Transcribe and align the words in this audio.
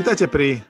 Vítajte 0.00 0.32
pri 0.32 0.64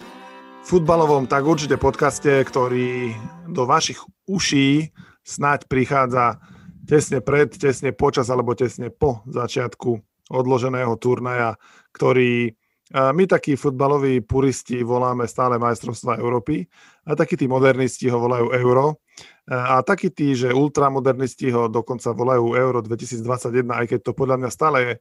futbalovom 0.67 1.31
tak 1.31 1.47
určite 1.47 1.79
podcaste, 1.79 2.43
ktorý 2.43 3.15
do 3.47 3.63
vašich 3.63 4.03
uší 4.27 4.91
snáď 5.23 5.71
prichádza 5.71 6.43
tesne 6.83 7.23
pred, 7.23 7.55
tesne 7.55 7.95
počas 7.95 8.27
alebo 8.27 8.59
tesne 8.59 8.91
po 8.91 9.23
začiatku 9.31 10.03
odloženého 10.35 10.99
turnaja, 10.99 11.55
ktorý 11.95 12.59
my 12.91 13.25
takí 13.31 13.55
futbaloví 13.55 14.19
puristi 14.27 14.83
voláme 14.83 15.31
stále 15.31 15.63
majstrovstva 15.63 16.19
Európy 16.19 16.67
a 17.07 17.15
takí 17.15 17.39
tí 17.39 17.47
modernisti 17.47 18.11
ho 18.11 18.19
volajú 18.19 18.51
Euro 18.51 18.99
a 19.47 19.79
takí 19.87 20.11
tí, 20.11 20.35
že 20.35 20.51
ultramodernisti 20.51 21.55
ho 21.55 21.71
dokonca 21.71 22.11
volajú 22.11 22.59
Euro 22.59 22.83
2021, 22.83 23.79
aj 23.79 23.87
keď 23.95 24.11
to 24.11 24.11
podľa 24.11 24.43
mňa 24.43 24.51
stále 24.51 24.79
je 24.83 24.93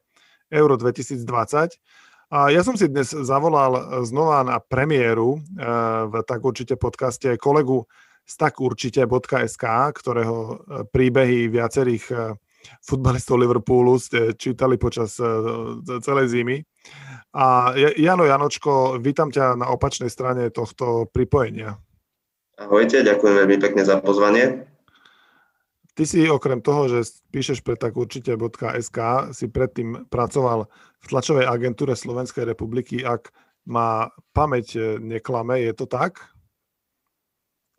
Euro 0.54 0.78
2020. 0.78 1.18
A 2.30 2.46
ja 2.54 2.62
som 2.62 2.78
si 2.78 2.86
dnes 2.86 3.10
zavolal 3.10 3.74
e, 3.74 3.82
znova 4.06 4.46
na 4.46 4.62
premiéru 4.62 5.34
e, 5.34 5.38
v 6.06 6.14
tak 6.22 6.46
určite 6.46 6.78
podcaste 6.78 7.34
kolegu 7.34 7.90
z 8.22 8.34
takurčite.sk, 8.38 9.64
ktorého 9.98 10.38
e, 10.38 10.54
príbehy 10.86 11.50
viacerých 11.50 12.38
futbalistov 12.86 13.34
Liverpoolu 13.40 13.98
ste 13.98 14.38
čítali 14.38 14.78
počas 14.78 15.16
celej 16.04 16.26
zimy. 16.28 16.60
A 17.34 17.72
Jano 17.96 18.28
Janočko, 18.28 19.00
vítam 19.00 19.32
ťa 19.32 19.56
na 19.56 19.72
opačnej 19.72 20.12
strane 20.12 20.52
tohto 20.52 21.08
pripojenia. 21.08 21.80
Ahojte, 22.60 23.00
ďakujem 23.00 23.34
veľmi 23.42 23.56
pekne 23.56 23.82
za 23.82 23.96
pozvanie. 24.04 24.69
Ty 26.00 26.08
si 26.08 26.24
okrem 26.24 26.64
toho, 26.64 26.88
že 26.88 27.12
píšeš 27.28 27.60
pre 27.60 27.76
tak 27.76 27.92
určite 27.92 28.32
.sk, 28.80 28.98
si 29.36 29.52
predtým 29.52 30.08
pracoval 30.08 30.64
v 30.96 31.06
tlačovej 31.12 31.44
agentúre 31.44 31.92
Slovenskej 31.92 32.48
republiky. 32.48 33.04
Ak 33.04 33.28
má 33.68 34.08
pamäť 34.32 34.96
neklame, 34.96 35.60
je 35.60 35.76
to 35.76 35.84
tak? 35.84 36.24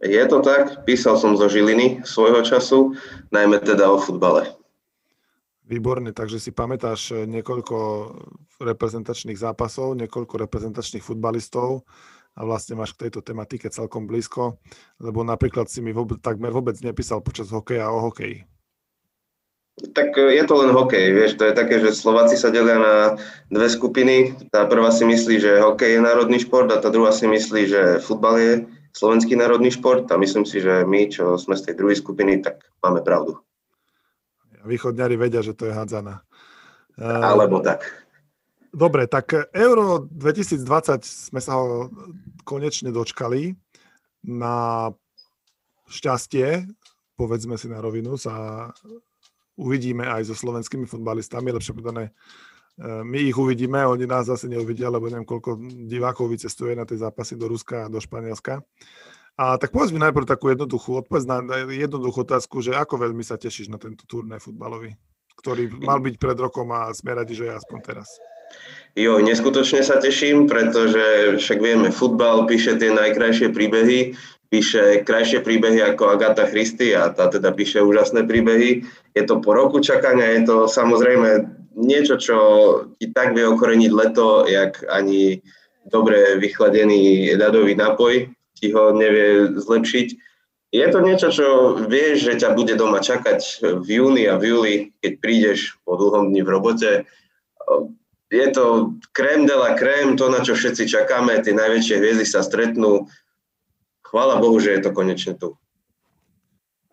Je 0.06 0.22
to 0.30 0.38
tak. 0.46 0.86
Písal 0.86 1.18
som 1.18 1.34
zo 1.34 1.50
Žiliny 1.50 2.06
svojho 2.06 2.46
času, 2.46 2.94
najmä 3.34 3.58
teda 3.66 3.90
o 3.90 3.98
futbale. 3.98 4.54
Výborne, 5.66 6.14
takže 6.14 6.38
si 6.38 6.54
pamätáš 6.54 7.26
niekoľko 7.26 7.78
reprezentačných 8.62 9.42
zápasov, 9.42 9.98
niekoľko 9.98 10.46
reprezentačných 10.46 11.02
futbalistov 11.02 11.90
a 12.36 12.40
vlastne 12.48 12.80
máš 12.80 12.96
k 12.96 13.08
tejto 13.08 13.20
tematike 13.20 13.68
celkom 13.68 14.08
blízko, 14.08 14.60
lebo 15.04 15.22
napríklad 15.28 15.68
si 15.68 15.84
mi 15.84 15.92
vôbec, 15.92 16.24
takmer 16.24 16.50
vôbec 16.52 16.80
nepísal 16.80 17.20
počas 17.20 17.52
hokeja 17.52 17.92
o 17.92 18.00
hokeji. 18.08 18.48
Tak 19.82 20.16
e, 20.16 20.36
je 20.36 20.44
to 20.46 20.56
len 20.62 20.72
hokej, 20.72 21.16
vieš, 21.16 21.40
to 21.40 21.48
je 21.48 21.56
také, 21.56 21.80
že 21.80 21.96
Slováci 21.96 22.36
sa 22.36 22.52
delia 22.52 22.78
na 22.78 22.96
dve 23.50 23.68
skupiny. 23.72 24.36
Tá 24.52 24.68
prvá 24.68 24.92
si 24.92 25.08
myslí, 25.08 25.36
že 25.42 25.64
hokej 25.64 25.98
je 25.98 26.02
národný 26.04 26.38
šport 26.44 26.68
a 26.72 26.80
tá 26.80 26.92
druhá 26.92 27.12
si 27.16 27.28
myslí, 27.28 27.62
že 27.68 27.82
futbal 28.04 28.36
je 28.40 28.52
slovenský 28.92 29.40
národný 29.40 29.72
šport 29.72 30.08
a 30.12 30.20
myslím 30.20 30.44
si, 30.44 30.60
že 30.60 30.84
my, 30.84 31.08
čo 31.08 31.40
sme 31.40 31.56
z 31.56 31.72
tej 31.72 31.76
druhej 31.80 31.98
skupiny, 32.00 32.44
tak 32.44 32.68
máme 32.84 33.00
pravdu. 33.02 33.40
Východňari 34.62 35.18
vedia, 35.18 35.42
že 35.42 35.58
to 35.58 35.72
je 35.72 35.74
hádzana. 35.74 36.22
Alebo 37.02 37.64
tak. 37.64 38.01
Dobre, 38.72 39.04
tak 39.04 39.36
Euro 39.52 40.08
2020 40.08 41.04
sme 41.04 41.44
sa 41.44 41.60
ho 41.60 41.92
konečne 42.48 42.96
dočkali. 42.96 43.52
Na 44.24 44.88
šťastie, 45.92 46.64
povedzme 47.20 47.60
si 47.60 47.68
na 47.68 47.84
rovinu, 47.84 48.16
sa 48.16 48.72
uvidíme 49.60 50.08
aj 50.08 50.32
so 50.32 50.36
slovenskými 50.40 50.88
futbalistami, 50.88 51.52
lepšie 51.52 51.76
povedané, 51.76 52.04
e, 52.08 52.12
my 53.04 53.20
ich 53.28 53.36
uvidíme, 53.36 53.84
oni 53.84 54.08
nás 54.08 54.32
zase 54.32 54.48
neuvidia, 54.48 54.88
lebo 54.88 55.12
neviem, 55.12 55.28
koľko 55.28 55.60
divákov 55.92 56.32
vycestuje 56.32 56.78
na 56.78 56.88
tie 56.88 56.96
zápasy 56.96 57.36
do 57.36 57.52
Ruska 57.52 57.86
a 57.86 57.92
do 57.92 58.00
Španielska. 58.00 58.64
A 59.36 59.58
tak 59.60 59.76
povedz 59.76 59.92
mi 59.92 60.00
najprv 60.00 60.24
takú 60.24 60.48
jednoduchú, 60.54 61.02
odpovedz 61.04 61.26
na 61.28 61.44
jednoduchú 61.68 62.24
otázku, 62.24 62.64
že 62.64 62.78
ako 62.78 63.10
veľmi 63.10 63.26
sa 63.26 63.36
tešíš 63.36 63.68
na 63.68 63.82
tento 63.82 64.08
turnaj 64.08 64.44
futbalový, 64.44 64.96
ktorý 65.44 65.82
mal 65.82 66.00
byť 66.00 66.16
pred 66.22 66.38
rokom 66.40 66.70
a 66.72 66.94
sme 66.96 67.18
radi, 67.18 67.36
že 67.36 67.52
je 67.52 67.58
aspoň 67.58 67.80
teraz. 67.84 68.08
Jo, 68.92 69.24
neskutočne 69.24 69.88
sa 69.88 70.04
teším, 70.04 70.52
pretože 70.52 71.40
však 71.40 71.60
vieme, 71.64 71.96
futbal 71.96 72.44
píše 72.44 72.76
tie 72.76 72.92
najkrajšie 72.92 73.56
príbehy, 73.56 74.20
píše 74.52 75.08
krajšie 75.08 75.40
príbehy 75.40 75.80
ako 75.96 76.12
Agatha 76.12 76.44
Christie 76.44 76.92
a 76.92 77.08
tá 77.08 77.32
teda 77.32 77.56
píše 77.56 77.80
úžasné 77.80 78.28
príbehy. 78.28 78.84
Je 79.16 79.24
to 79.24 79.40
po 79.40 79.56
roku 79.56 79.80
čakania, 79.80 80.36
je 80.36 80.44
to 80.44 80.58
samozrejme 80.68 81.48
niečo, 81.80 82.20
čo 82.20 82.38
ti 83.00 83.16
tak 83.16 83.32
vie 83.32 83.48
okoreniť 83.48 83.92
leto, 83.96 84.44
jak 84.44 84.84
ani 84.92 85.40
dobre 85.88 86.36
vychladený 86.36 87.32
ľadový 87.40 87.80
nápoj 87.80 88.28
ti 88.62 88.70
ho 88.76 88.94
nevie 88.94 89.58
zlepšiť. 89.58 90.08
Je 90.72 90.86
to 90.88 91.00
niečo, 91.04 91.28
čo 91.34 91.48
vieš, 91.88 92.32
že 92.32 92.40
ťa 92.44 92.56
bude 92.56 92.76
doma 92.80 93.04
čakať 93.04 93.66
v 93.84 93.88
júni 93.88 94.24
a 94.30 94.40
v 94.40 94.44
júli, 94.52 94.76
keď 95.04 95.14
prídeš 95.20 95.76
po 95.84 96.00
dlhom 96.00 96.32
dni 96.32 96.44
v 96.46 96.52
robote 96.54 96.90
je 98.32 98.48
to 98.56 98.96
krém 99.12 99.46
de 99.46 99.56
la 99.56 99.76
krém, 99.76 100.16
to, 100.16 100.32
na 100.32 100.40
čo 100.40 100.56
všetci 100.56 100.88
čakáme, 100.88 101.44
tie 101.44 101.52
najväčšie 101.52 102.00
hviezdy 102.00 102.24
sa 102.24 102.40
stretnú. 102.40 103.12
Chvála 104.08 104.40
Bohu, 104.40 104.56
že 104.64 104.72
je 104.80 104.82
to 104.88 104.96
konečne 104.96 105.36
tu. 105.36 105.60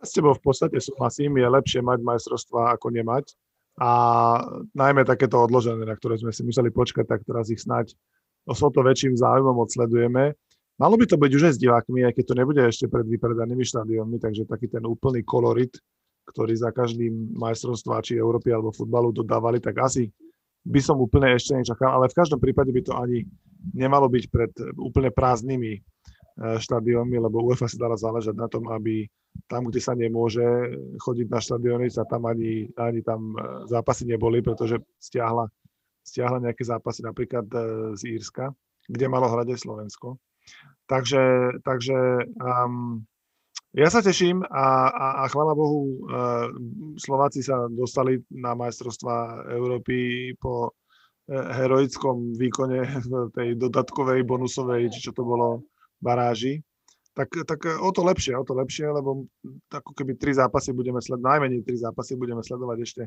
S 0.03 0.15
tebou 0.15 0.35
v 0.35 0.43
podstate 0.43 0.79
súhlasím, 0.83 1.39
je 1.39 1.47
lepšie 1.47 1.81
mať 1.83 2.03
majstrovstvá 2.03 2.75
ako 2.75 2.91
nemať. 2.91 3.39
A 3.79 3.91
najmä 4.75 5.07
takéto 5.07 5.39
odložené, 5.39 5.87
na 5.87 5.95
ktoré 5.95 6.19
sme 6.19 6.35
si 6.35 6.43
museli 6.43 6.75
počkať, 6.75 7.07
tak 7.07 7.23
teraz 7.23 7.47
ich 7.55 7.63
snáď 7.63 7.95
o 8.51 8.55
to 8.55 8.81
väčším 8.83 9.15
záujmom 9.15 9.55
odsledujeme. 9.63 10.35
Malo 10.79 10.95
by 10.99 11.07
to 11.07 11.19
byť 11.19 11.31
už 11.35 11.43
aj 11.51 11.55
s 11.59 11.63
divákmi, 11.63 12.07
aj 12.07 12.15
keď 12.19 12.25
to 12.27 12.39
nebude 12.39 12.63
ešte 12.63 12.87
pred 12.91 13.07
vypredanými 13.07 13.63
štadiónmi, 13.67 14.19
takže 14.19 14.47
taký 14.47 14.71
ten 14.71 14.83
úplný 14.87 15.27
kolorit, 15.27 15.75
ktorý 16.31 16.55
za 16.55 16.71
každým 16.71 17.35
majstrovstvá, 17.35 18.03
či 18.03 18.19
Európy 18.19 18.55
alebo 18.55 18.75
futbalu 18.75 19.11
dodávali, 19.11 19.59
tak 19.59 19.79
asi 19.83 20.11
by 20.67 20.81
som 20.83 20.99
úplne 20.99 21.35
ešte 21.35 21.55
nečakal, 21.55 21.95
ale 21.95 22.11
v 22.11 22.19
každom 22.19 22.41
prípade 22.43 22.73
by 22.75 22.83
to 22.83 22.93
ani 22.97 23.25
nemalo 23.75 24.11
byť 24.11 24.25
pred 24.31 24.53
úplne 24.79 25.11
prázdnymi 25.15 25.73
e, 25.77 25.81
štadiónmi, 26.59 27.17
lebo 27.19 27.45
UEFA 27.45 27.71
si 27.71 27.79
dala 27.79 27.99
záležať 27.99 28.35
na 28.35 28.47
tom, 28.51 28.67
aby 28.71 29.07
tam, 29.47 29.71
kde 29.71 29.81
sa 29.81 29.95
nemôže 29.95 30.45
chodiť 30.99 31.27
na 31.31 31.39
štadióny, 31.39 31.87
sa 31.93 32.03
tam 32.09 32.27
ani, 32.27 32.67
ani 32.75 33.01
tam 33.07 33.37
zápasy 33.71 34.09
neboli, 34.09 34.43
pretože 34.43 34.83
stiahla, 34.99 35.47
stiahla 36.03 36.43
nejaké 36.43 36.67
zápasy 36.67 37.07
napríklad 37.07 37.47
z 37.95 38.03
Írska, 38.19 38.51
kde 38.89 39.07
malo 39.07 39.31
hrať 39.31 39.55
Slovensko. 39.55 40.19
Takže, 40.89 41.55
takže 41.63 42.25
um, 42.41 43.05
ja 43.79 43.89
sa 43.95 44.03
teším 44.03 44.43
a, 44.43 44.91
a, 44.91 45.07
a 45.23 45.25
chvála 45.31 45.55
Bohu, 45.55 46.03
uh, 46.03 46.51
Slováci 46.99 47.47
sa 47.47 47.71
dostali 47.71 48.19
na 48.35 48.59
majstrovstva 48.59 49.47
Európy 49.55 50.35
po 50.35 50.67
uh, 50.67 50.73
heroickom 51.31 52.35
výkone 52.35 52.83
v 53.07 53.13
tej 53.39 53.49
dodatkovej, 53.55 54.27
bonusovej, 54.27 54.91
či 54.91 55.07
čo 55.07 55.15
to 55.15 55.23
bolo, 55.23 55.63
baráži. 56.03 56.59
Tak, 57.15 57.31
tak 57.47 57.61
o 57.83 57.91
to 57.95 58.03
lepšie, 58.03 58.35
o 58.35 58.43
to 58.43 58.55
lepšie, 58.55 58.91
lebo 58.91 59.27
ako 59.71 59.91
keby 59.95 60.19
tri 60.19 60.35
zápasy 60.35 60.75
budeme 60.75 60.99
sledovať, 60.99 61.27
najmenej 61.27 61.63
tri 61.67 61.75
zápasy 61.79 62.15
budeme 62.19 62.43
sledovať 62.43 62.79
ešte 62.83 63.03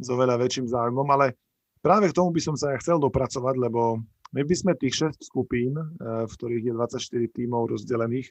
s 0.00 0.06
oveľa 0.08 0.36
väčším 0.40 0.68
záujmom, 0.68 1.08
ale 1.08 1.36
práve 1.80 2.12
k 2.12 2.16
tomu 2.16 2.32
by 2.32 2.40
som 2.44 2.56
sa 2.56 2.72
ja 2.72 2.80
chcel 2.80 3.00
dopracovať, 3.00 3.56
lebo 3.56 4.04
my 4.36 4.42
by 4.44 4.52
sme 4.52 4.76
tých 4.76 5.16
6 5.16 5.24
skupín, 5.24 5.72
v 6.00 6.28
ktorých 6.28 6.64
je 6.68 6.72
24 6.76 7.40
tímov 7.40 7.72
rozdelených, 7.72 8.28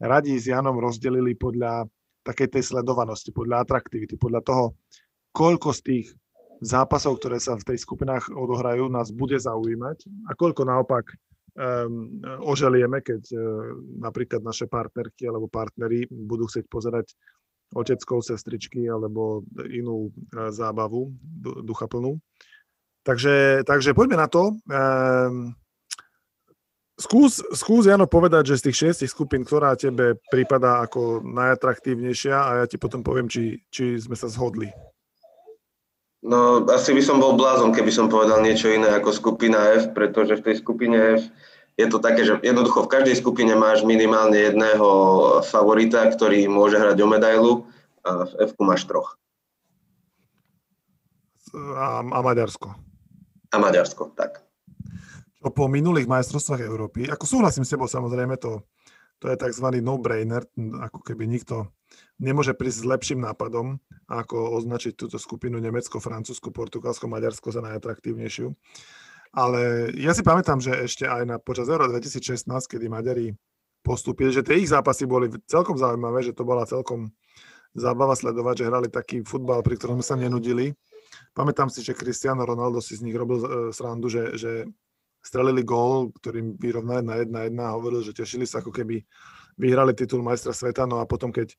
radi 0.00 0.36
s 0.36 0.48
Janom 0.48 0.76
rozdelili 0.76 1.36
podľa 1.36 1.88
takej 2.26 2.58
tej 2.58 2.62
sledovanosti, 2.74 3.30
podľa 3.30 3.62
atraktivity, 3.62 4.18
podľa 4.18 4.42
toho, 4.42 4.64
koľko 5.30 5.70
z 5.70 5.80
tých 5.84 6.06
zápasov, 6.60 7.20
ktoré 7.20 7.38
sa 7.38 7.54
v 7.54 7.66
tej 7.72 7.78
skupinách 7.78 8.32
odohrajú, 8.32 8.88
nás 8.88 9.12
bude 9.12 9.36
zaujímať 9.36 9.98
a 10.26 10.34
koľko 10.34 10.62
naopak 10.66 11.04
um, 11.54 12.18
oželieme, 12.42 13.04
keď 13.04 13.22
uh, 13.30 13.40
napríklad 14.00 14.40
naše 14.42 14.66
partnerky 14.66 15.28
alebo 15.28 15.46
partnery 15.46 16.08
budú 16.08 16.48
chcieť 16.48 16.66
pozerať 16.66 17.12
oteckov, 17.74 18.24
sestričky 18.24 18.88
alebo 18.88 19.44
inú 19.68 20.08
uh, 20.08 20.48
zábavu 20.50 21.12
duchaplnú. 21.62 22.18
Takže, 23.06 23.62
takže 23.62 23.94
poďme 23.94 24.18
na 24.18 24.26
to. 24.26 24.50
Um, 24.66 25.54
Skús, 26.96 27.44
skús, 27.52 27.84
Jano, 27.84 28.08
povedať, 28.08 28.56
že 28.56 28.56
z 28.56 28.64
tých 28.68 28.76
šiestich 28.80 29.12
skupín, 29.12 29.44
ktorá 29.44 29.76
tebe 29.76 30.16
prípada 30.32 30.80
ako 30.80 31.20
najatraktívnejšia 31.20 32.32
a 32.32 32.50
ja 32.60 32.64
ti 32.64 32.80
potom 32.80 33.04
poviem, 33.04 33.28
či, 33.28 33.60
či 33.68 34.00
sme 34.00 34.16
sa 34.16 34.32
zhodli. 34.32 34.72
No, 36.24 36.64
asi 36.72 36.96
by 36.96 37.04
som 37.04 37.20
bol 37.20 37.36
blázon, 37.36 37.76
keby 37.76 37.92
som 37.92 38.08
povedal 38.08 38.40
niečo 38.40 38.72
iné 38.72 38.88
ako 38.96 39.12
skupina 39.12 39.76
F, 39.76 39.92
pretože 39.92 40.40
v 40.40 40.44
tej 40.48 40.54
skupine 40.64 41.20
F 41.20 41.28
je 41.76 41.84
to 41.92 42.00
také, 42.00 42.24
že 42.24 42.40
jednoducho 42.40 42.88
v 42.88 42.92
každej 42.96 43.20
skupine 43.20 43.52
máš 43.52 43.84
minimálne 43.84 44.40
jedného 44.40 44.88
favorita, 45.44 46.08
ktorý 46.08 46.48
môže 46.48 46.80
hrať 46.80 46.96
o 47.04 47.06
medailu 47.12 47.52
a 48.00 48.24
v 48.24 48.32
F 48.48 48.56
máš 48.56 48.88
troch. 48.88 49.20
A, 51.52 52.00
a 52.00 52.18
Maďarsko. 52.24 52.72
A 53.52 53.56
Maďarsko, 53.60 54.16
tak. 54.16 54.45
Čo 55.36 55.52
po 55.52 55.68
minulých 55.68 56.08
majstrovstvách 56.08 56.64
Európy, 56.64 57.06
ako 57.06 57.24
súhlasím 57.28 57.64
s 57.64 57.72
tebou 57.76 57.86
samozrejme, 57.86 58.40
to, 58.40 58.64
to 59.20 59.28
je 59.28 59.36
tzv. 59.36 59.68
no-brainer, 59.84 60.44
ako 60.80 61.00
keby 61.04 61.28
nikto 61.28 61.68
nemôže 62.16 62.56
prísť 62.56 62.82
s 62.82 62.88
lepším 62.88 63.20
nápadom, 63.22 63.76
ako 64.08 64.56
označiť 64.56 64.96
túto 64.96 65.20
skupinu 65.20 65.60
Nemecko, 65.60 66.00
Francúzsko, 66.00 66.50
Portugalsko, 66.50 67.06
Maďarsko 67.06 67.52
za 67.52 67.60
najatraktívnejšiu. 67.60 68.52
Ale 69.36 69.92
ja 70.00 70.16
si 70.16 70.24
pamätám, 70.24 70.64
že 70.64 70.72
ešte 70.72 71.04
aj 71.04 71.22
na 71.28 71.36
počas 71.36 71.68
Euro 71.68 71.84
2016, 71.92 72.48
kedy 72.48 72.88
Maďari 72.88 73.36
postúpili, 73.84 74.32
že 74.32 74.40
tie 74.40 74.64
ich 74.64 74.72
zápasy 74.72 75.04
boli 75.04 75.28
celkom 75.44 75.76
zaujímavé, 75.76 76.24
že 76.24 76.32
to 76.32 76.42
bola 76.42 76.64
celkom 76.64 77.12
zábava 77.76 78.16
sledovať, 78.16 78.64
že 78.64 78.68
hrali 78.72 78.88
taký 78.88 79.20
futbal, 79.22 79.60
pri 79.60 79.76
ktorom 79.76 80.00
sme 80.00 80.06
sa 80.08 80.16
nenudili. 80.16 80.72
Pamätám 81.36 81.68
si, 81.68 81.84
že 81.84 81.94
Cristiano 81.94 82.42
Ronaldo 82.42 82.80
si 82.80 82.96
z 82.96 83.04
nich 83.04 83.14
robil 83.14 83.38
e, 83.44 83.48
srandu, 83.70 84.08
že, 84.08 84.34
že 84.34 84.66
strelili 85.26 85.66
gól, 85.66 86.14
ktorým 86.14 86.54
vyrovnali 86.54 87.02
na 87.02 87.18
1-1 87.50 87.58
a 87.58 87.74
hovoril, 87.74 88.06
že 88.06 88.14
tešili 88.14 88.46
sa, 88.46 88.62
ako 88.62 88.70
keby 88.70 89.02
vyhrali 89.58 89.90
titul 89.90 90.22
majstra 90.22 90.54
sveta, 90.54 90.86
no 90.86 91.02
a 91.02 91.08
potom, 91.10 91.34
keď 91.34 91.50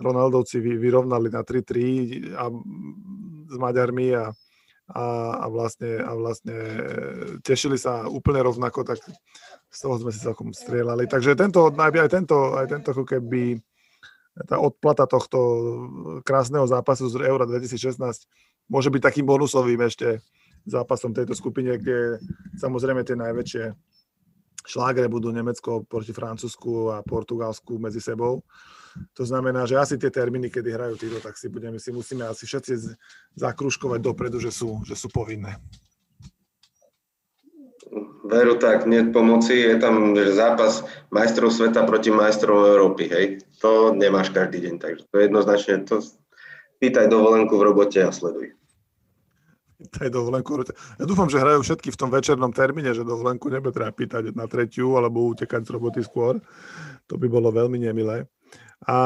Ronaldovci 0.00 0.64
vyrovnali 0.64 1.28
na 1.28 1.44
3-3 1.44 2.32
a, 2.32 2.48
s 3.52 3.56
Maďarmi 3.60 4.16
a, 4.16 4.32
a, 4.96 5.04
a, 5.44 5.46
vlastne, 5.52 6.00
a 6.00 6.10
vlastne 6.16 6.56
tešili 7.44 7.76
sa 7.76 8.08
úplne 8.08 8.40
rovnako, 8.40 8.88
tak 8.88 9.04
z 9.68 9.78
toho 9.78 10.00
sme 10.00 10.10
si 10.10 10.24
celkom 10.24 10.56
strieľali. 10.56 11.04
Takže 11.04 11.36
tento, 11.36 11.68
aj 11.68 12.08
tento, 12.08 12.56
aj 12.56 12.66
tento 12.72 12.88
ako 12.96 13.04
keby 13.04 13.60
tá 14.48 14.56
odplata 14.56 15.04
tohto 15.04 15.38
krásneho 16.24 16.64
zápasu 16.64 17.12
z 17.12 17.20
Eura 17.28 17.44
2016 17.44 18.00
môže 18.72 18.88
byť 18.88 19.02
takým 19.04 19.28
bonusovým 19.28 19.84
ešte 19.84 20.24
zápasom 20.66 21.14
tejto 21.14 21.34
skupine, 21.34 21.78
kde 21.78 22.22
samozrejme 22.58 23.02
tie 23.02 23.16
najväčšie 23.18 23.64
šlágre 24.62 25.10
budú 25.10 25.34
Nemecko 25.34 25.82
proti 25.82 26.14
Francúzsku 26.14 26.94
a 26.94 27.02
Portugalsku 27.02 27.82
medzi 27.82 27.98
sebou. 27.98 28.46
To 29.16 29.24
znamená, 29.24 29.64
že 29.64 29.80
asi 29.80 29.94
tie 29.96 30.12
termíny, 30.12 30.52
kedy 30.52 30.68
hrajú 30.68 30.94
títo, 31.00 31.18
tak 31.18 31.34
si, 31.40 31.48
budeme, 31.48 31.80
si 31.80 31.90
musíme 31.90 32.28
asi 32.28 32.44
všetci 32.44 32.94
zakruškovať 33.40 34.00
dopredu, 34.04 34.36
že 34.38 34.52
sú, 34.52 34.84
že 34.84 34.92
sú 34.92 35.08
povinné. 35.08 35.56
Veru 38.22 38.56
tak, 38.56 38.86
nie 38.88 39.12
pomoci, 39.12 39.52
je 39.52 39.76
tam 39.76 40.16
zápas 40.16 40.86
majstrov 41.12 41.52
sveta 41.52 41.84
proti 41.84 42.08
majstrov 42.08 42.64
Európy, 42.64 43.04
hej. 43.10 43.26
To 43.60 43.92
nemáš 43.92 44.32
každý 44.32 44.62
deň, 44.68 44.74
takže 44.78 45.04
to 45.10 45.16
jednoznačne, 45.20 45.84
to 45.84 46.00
pýtaj 46.80 47.10
dovolenku 47.12 47.58
v 47.58 47.66
robote 47.72 48.00
a 48.00 48.14
sleduj. 48.14 48.56
Pýtaj 49.82 50.14
dovolenku. 50.14 50.62
Ja 51.02 51.04
dúfam, 51.10 51.26
že 51.26 51.42
hrajú 51.42 51.66
všetky 51.66 51.90
v 51.90 51.98
tom 51.98 52.14
večernom 52.14 52.54
termíne, 52.54 52.94
že 52.94 53.02
dovolenku 53.02 53.50
nebude 53.50 53.74
treba 53.74 53.90
pýtať 53.90 54.30
na 54.30 54.46
tretiu 54.46 54.94
alebo 54.94 55.26
utekať 55.34 55.66
z 55.66 55.72
roboty 55.74 56.00
skôr. 56.06 56.38
To 57.10 57.18
by 57.18 57.26
bolo 57.26 57.50
veľmi 57.50 57.82
nemilé. 57.82 58.30
A 58.86 58.96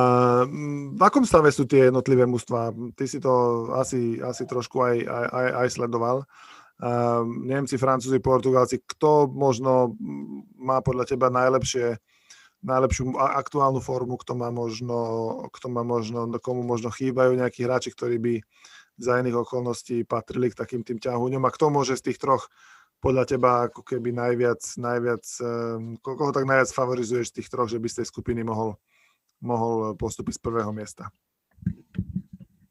v 0.93 1.01
akom 1.01 1.25
stave 1.25 1.49
sú 1.53 1.65
tie 1.65 1.89
jednotlivé 1.89 2.29
mužstva? 2.29 2.73
Ty 2.97 3.05
si 3.09 3.21
to 3.21 3.67
asi, 3.77 4.21
asi 4.21 4.45
trošku 4.45 4.85
aj, 4.85 4.97
aj, 5.09 5.49
aj 5.65 5.69
sledoval. 5.73 6.25
Ehm, 6.81 7.49
Nemci, 7.49 7.81
Francúzi, 7.81 8.21
Portugálci, 8.21 8.85
kto 8.85 9.33
možno 9.33 9.97
má 10.61 10.85
podľa 10.85 11.09
teba 11.09 11.33
najlepšie, 11.33 11.97
najlepšiu 12.65 13.17
aktuálnu 13.17 13.81
formu, 13.81 14.21
kto 14.21 14.37
má 14.37 14.53
možno, 14.53 14.97
kto 15.57 15.73
má 15.73 15.81
možno, 15.81 16.29
komu 16.41 16.65
možno 16.65 16.93
chýbajú 16.93 17.33
nejakí 17.37 17.65
hráči, 17.65 17.93
ktorí 17.93 18.17
by 18.21 18.35
za 18.97 19.21
iných 19.21 19.45
okolností 19.45 20.05
patrili 20.09 20.53
k 20.53 20.59
takým 20.59 20.83
tým 20.83 20.97
ťahuňom. 20.97 21.45
A 21.45 21.55
kto 21.55 21.69
môže 21.69 21.97
z 22.01 22.13
tých 22.13 22.19
troch 22.21 22.49
podľa 23.01 23.25
teba 23.29 23.69
ako 23.69 23.85
keby 23.85 24.11
najviac, 24.11 24.61
najviac 24.81 25.25
ehm, 25.45 26.01
koho 26.01 26.33
tak 26.33 26.49
najviac 26.49 26.71
favorizuješ 26.73 27.31
z 27.31 27.37
tých 27.41 27.49
troch, 27.53 27.69
že 27.69 27.77
by 27.77 27.89
z 27.93 27.97
tej 28.03 28.07
skupiny 28.09 28.41
mohol, 28.41 28.81
mohol 29.45 29.93
postúpiť 29.95 30.41
z 30.41 30.43
prvého 30.43 30.73
miesta? 30.73 31.13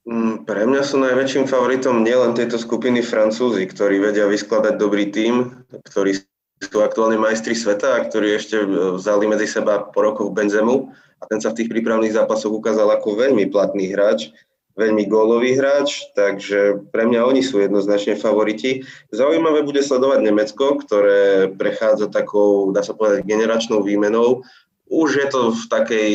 Mm, 0.06 0.46
pre 0.46 0.70
mňa 0.70 0.82
sú 0.86 1.02
najväčším 1.02 1.50
favoritom 1.50 2.06
nielen 2.06 2.38
tejto 2.38 2.62
skupiny 2.62 3.02
Francúzi, 3.02 3.66
ktorí 3.66 3.98
vedia 3.98 4.30
vyskladať 4.30 4.78
dobrý 4.78 5.10
tím, 5.10 5.66
ktorí 5.82 6.22
sú 6.62 6.78
aktuálne 6.82 7.18
majstri 7.18 7.58
sveta 7.58 7.98
a 7.98 8.04
ktorí 8.06 8.38
ešte 8.38 8.62
e, 8.62 8.68
vzali 9.02 9.26
medzi 9.26 9.50
seba 9.50 9.82
po 9.82 10.06
rokoch 10.06 10.30
Benzemu. 10.30 10.94
A 11.20 11.24
ten 11.26 11.42
sa 11.42 11.50
v 11.50 11.64
tých 11.64 11.72
prípravných 11.72 12.14
zápasoch 12.14 12.54
ukázal 12.54 12.86
ako 12.92 13.18
veľmi 13.18 13.50
platný 13.50 13.90
hráč, 13.96 14.30
veľmi 14.76 15.08
gólový 15.08 15.56
hráč, 15.56 16.04
takže 16.20 16.84
pre 16.92 17.08
mňa 17.08 17.24
oni 17.24 17.40
sú 17.40 17.64
jednoznačne 17.64 18.20
favoriti. 18.20 18.84
Zaujímavé 19.08 19.64
bude 19.64 19.80
sledovať 19.80 20.20
Nemecko, 20.20 20.76
ktoré 20.84 21.48
prechádza 21.56 22.12
takou, 22.12 22.76
dá 22.76 22.84
sa 22.84 22.92
povedať, 22.92 23.24
generačnou 23.24 23.80
výmenou. 23.80 24.44
Už 24.92 25.16
je 25.16 25.28
to 25.32 25.56
v 25.56 25.64
takej 25.72 26.12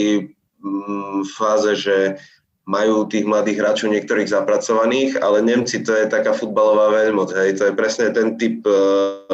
mm, 0.60 1.24
fáze, 1.32 1.72
že 1.80 2.20
majú 2.68 3.08
tých 3.08 3.24
mladých 3.24 3.64
hráčov 3.64 3.90
niektorých 3.90 4.30
zapracovaných, 4.30 5.18
ale 5.24 5.42
Nemci 5.42 5.80
to 5.82 5.96
je 5.96 6.06
taká 6.06 6.36
futbalová 6.36 6.92
veľmoc, 6.92 7.32
hej, 7.34 7.58
to 7.58 7.66
je 7.66 7.74
presne 7.74 8.14
ten 8.14 8.38
typ 8.38 8.62
uh, 8.62 9.26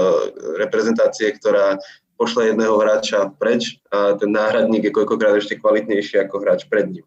reprezentácie, 0.56 1.37
ktorá 1.37 1.76
pošle 2.17 2.55
jedného 2.55 2.81
hráča 2.81 3.29
preč 3.37 3.76
a 3.93 4.17
ten 4.17 4.32
náhradník 4.32 4.88
je 4.88 4.94
koľkokrát 4.94 5.37
ešte 5.37 5.61
kvalitnejší 5.61 6.17
ako 6.25 6.40
hráč 6.40 6.64
pred 6.64 6.88
ním. 6.88 7.05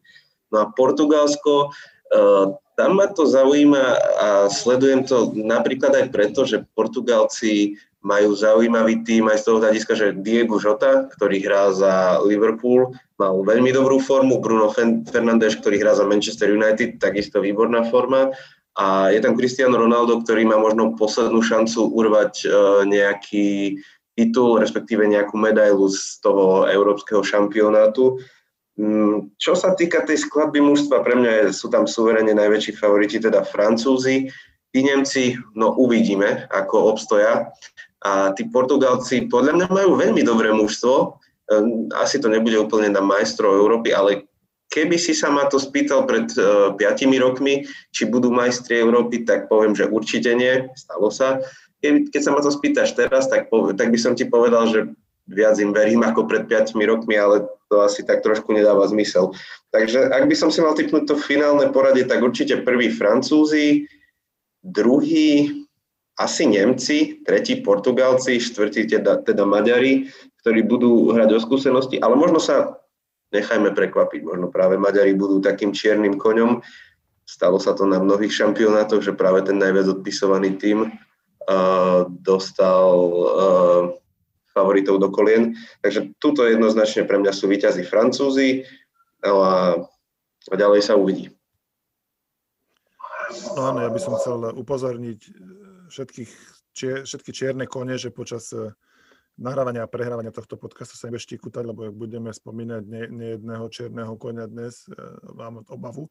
No 0.54 0.62
a 0.62 0.70
Portugalsko, 0.70 1.72
uh, 1.72 1.99
tam 2.80 2.92
ma 2.96 3.08
to 3.12 3.28
zaujíma 3.28 3.86
a 4.18 4.28
sledujem 4.48 5.04
to 5.04 5.36
napríklad 5.36 5.94
aj 6.00 6.06
preto, 6.10 6.48
že 6.48 6.64
Portugalci 6.74 7.76
majú 8.00 8.32
zaujímavý 8.32 9.04
tým 9.04 9.28
aj 9.28 9.44
z 9.44 9.46
toho 9.52 9.58
hľadiska, 9.60 9.92
že 9.92 10.16
Diego 10.24 10.56
Jota, 10.56 11.12
ktorý 11.12 11.44
hrá 11.44 11.76
za 11.76 12.24
Liverpool, 12.24 12.96
mal 13.20 13.36
veľmi 13.44 13.76
dobrú 13.76 14.00
formu, 14.00 14.40
Bruno 14.40 14.72
Fernández, 15.12 15.60
ktorý 15.60 15.84
hrá 15.84 15.92
za 16.00 16.08
Manchester 16.08 16.48
United, 16.56 17.04
takisto 17.04 17.44
výborná 17.44 17.84
forma 17.92 18.32
a 18.80 19.12
je 19.12 19.20
tam 19.20 19.36
Cristiano 19.36 19.76
Ronaldo, 19.76 20.24
ktorý 20.24 20.48
má 20.48 20.56
možno 20.56 20.96
poslednú 20.96 21.44
šancu 21.44 21.92
urvať 21.92 22.34
uh, 22.48 22.88
nejaký 22.88 23.76
titul, 24.16 24.60
respektíve 24.64 25.04
nejakú 25.04 25.36
medailu 25.36 25.92
z 25.92 26.24
toho 26.24 26.64
európskeho 26.64 27.20
šampionátu. 27.20 28.24
Um, 28.80 29.36
čo 29.36 29.60
sa 29.60 29.76
týka 29.76 30.08
tej 30.08 30.24
skladby 30.24 30.64
mužstva, 30.64 31.04
pre 31.04 31.20
mňa 31.20 31.52
sú 31.52 31.68
tam 31.68 31.84
suverene 31.84 32.32
najväčší 32.32 32.80
favoriti, 32.80 33.20
teda 33.20 33.44
Francúzi. 33.44 34.32
Tí 34.72 34.80
Nemci, 34.80 35.36
no 35.52 35.76
uvidíme, 35.76 36.48
ako 36.48 36.96
obstoja. 36.96 37.52
A 38.00 38.32
tí 38.32 38.48
Portugalci 38.48 39.28
podľa 39.28 39.60
mňa 39.60 39.68
majú 39.68 40.00
veľmi 40.00 40.24
dobré 40.24 40.56
mužstvo. 40.56 41.20
Ehm, 41.52 41.92
asi 42.00 42.24
to 42.24 42.32
nebude 42.32 42.56
úplne 42.56 42.88
na 42.96 43.04
majstrov 43.04 43.60
Európy, 43.60 43.92
ale 43.92 44.30
keby 44.72 44.96
si 44.96 45.12
sa 45.12 45.28
ma 45.28 45.52
to 45.52 45.60
spýtal 45.60 46.08
pred 46.08 46.32
uh, 46.40 46.72
rokmi, 47.20 47.68
či 47.92 48.08
budú 48.08 48.32
majstri 48.32 48.80
Európy, 48.80 49.28
tak 49.28 49.52
poviem, 49.52 49.76
že 49.76 49.90
určite 49.92 50.32
nie, 50.38 50.70
stalo 50.80 51.12
sa. 51.12 51.44
Keď, 51.84 52.22
sa 52.22 52.32
ma 52.32 52.40
to 52.40 52.54
spýtaš 52.54 52.96
teraz, 52.96 53.28
tak, 53.28 53.52
tak 53.52 53.88
by 53.92 54.00
som 54.00 54.14
ti 54.16 54.24
povedal, 54.30 54.72
že 54.72 54.80
viac 55.28 55.58
im 55.60 55.74
verím 55.74 56.06
ako 56.06 56.30
pred 56.30 56.46
5 56.46 56.78
rokmi, 56.86 57.18
ale 57.18 57.50
to 57.70 57.86
asi 57.86 58.02
tak 58.02 58.26
trošku 58.26 58.50
nedáva 58.50 58.90
zmysel. 58.90 59.32
Takže 59.70 60.10
ak 60.10 60.26
by 60.26 60.36
som 60.36 60.50
si 60.50 60.60
mal 60.60 60.74
typnúť 60.74 61.06
to 61.06 61.16
finálne 61.16 61.70
poradie, 61.70 62.04
tak 62.04 62.26
určite 62.26 62.66
prvý 62.66 62.90
Francúzi, 62.90 63.86
druhý 64.66 65.64
asi 66.20 66.44
Nemci, 66.50 67.24
tretí 67.24 67.64
Portugalci, 67.64 68.42
štvrtí 68.44 68.92
teda, 68.92 69.24
teda 69.24 69.48
Maďari, 69.48 70.12
ktorí 70.44 70.68
budú 70.68 71.16
hrať 71.16 71.30
o 71.38 71.40
skúsenosti, 71.40 71.96
ale 72.02 72.20
možno 72.20 72.44
sa 72.44 72.82
nechajme 73.32 73.72
prekvapiť, 73.72 74.26
možno 74.26 74.50
práve 74.50 74.76
Maďari 74.76 75.16
budú 75.16 75.40
takým 75.40 75.72
čiernym 75.72 76.18
koňom. 76.20 76.60
Stalo 77.30 77.62
sa 77.62 77.78
to 77.78 77.86
na 77.86 78.02
mnohých 78.02 78.34
šampionátoch, 78.34 79.06
že 79.06 79.14
práve 79.14 79.46
ten 79.46 79.62
najviac 79.62 79.86
odpisovaný 80.02 80.58
tým 80.58 80.90
uh, 80.90 82.10
dostal 82.10 82.90
uh, 82.98 83.82
favoritov 84.60 85.00
do 85.00 85.08
kolien. 85.08 85.56
Takže 85.80 86.20
tuto 86.20 86.44
jednoznačne 86.44 87.08
pre 87.08 87.24
mňa 87.24 87.32
sú 87.32 87.48
výťazí 87.48 87.88
Francúzi 87.88 88.68
no 89.24 89.40
a, 89.40 89.56
a 90.52 90.54
ďalej 90.56 90.84
sa 90.84 91.00
uvidí. 91.00 91.32
No 93.56 93.72
áno, 93.72 93.80
ja 93.86 93.90
by 93.94 94.00
som 94.02 94.18
chcel 94.18 94.42
upozorniť 94.58 95.20
všetkých, 95.90 96.32
čier, 96.74 96.96
všetky 97.06 97.32
čierne 97.34 97.66
kone, 97.70 97.98
že 97.98 98.14
počas 98.14 98.50
eh, 98.54 98.74
nahrávania 99.38 99.86
a 99.86 99.92
prehrávania 99.92 100.34
tohto 100.34 100.58
podcastu 100.58 100.98
sa 100.98 101.08
nebudeš 101.08 101.30
štikutať, 101.30 101.64
lebo 101.66 101.90
ak 101.90 101.96
budeme 101.96 102.34
spomínať 102.34 102.84
nie, 102.86 103.04
nie 103.10 103.32
čierneho 103.70 104.18
konia 104.18 104.50
dnes, 104.50 104.90
eh, 104.90 104.98
mám 105.34 105.62
obavu. 105.70 106.10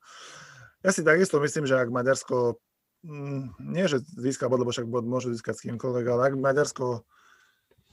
Ja 0.87 0.95
si 0.95 1.03
takisto 1.03 1.43
myslím, 1.43 1.67
že 1.67 1.75
ak 1.75 1.91
Maďarsko, 1.91 2.59
mm, 3.03 3.59
nie 3.75 3.91
že 3.91 3.99
získa 4.15 4.47
bod, 4.47 4.63
lebo 4.63 4.71
však 4.71 4.87
bod 4.87 5.07
môže 5.07 5.35
získať 5.35 5.55
s 5.59 5.65
kýmkoľvek, 5.67 6.05
ale 6.07 6.23
ak 6.31 6.35
Maďarsko 6.39 7.03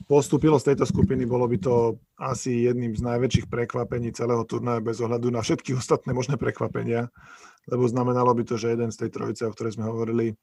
postúpilo 0.04 0.60
z 0.60 0.74
tejto 0.74 0.86
skupiny, 0.86 1.24
bolo 1.24 1.48
by 1.48 1.58
to 1.58 1.98
asi 2.20 2.68
jedným 2.68 2.94
z 2.94 3.02
najväčších 3.02 3.48
prekvapení 3.48 4.12
celého 4.12 4.44
turnaja 4.44 4.84
bez 4.84 5.00
ohľadu 5.00 5.32
na 5.32 5.40
všetky 5.40 5.74
ostatné 5.80 6.12
možné 6.12 6.36
prekvapenia, 6.36 7.08
lebo 7.72 7.88
znamenalo 7.88 8.36
by 8.36 8.44
to, 8.44 8.60
že 8.60 8.76
jeden 8.76 8.92
z 8.92 9.08
tej 9.08 9.10
trojice, 9.16 9.42
o 9.48 9.54
ktorej 9.56 9.80
sme 9.80 9.90
hovorili, 9.90 10.36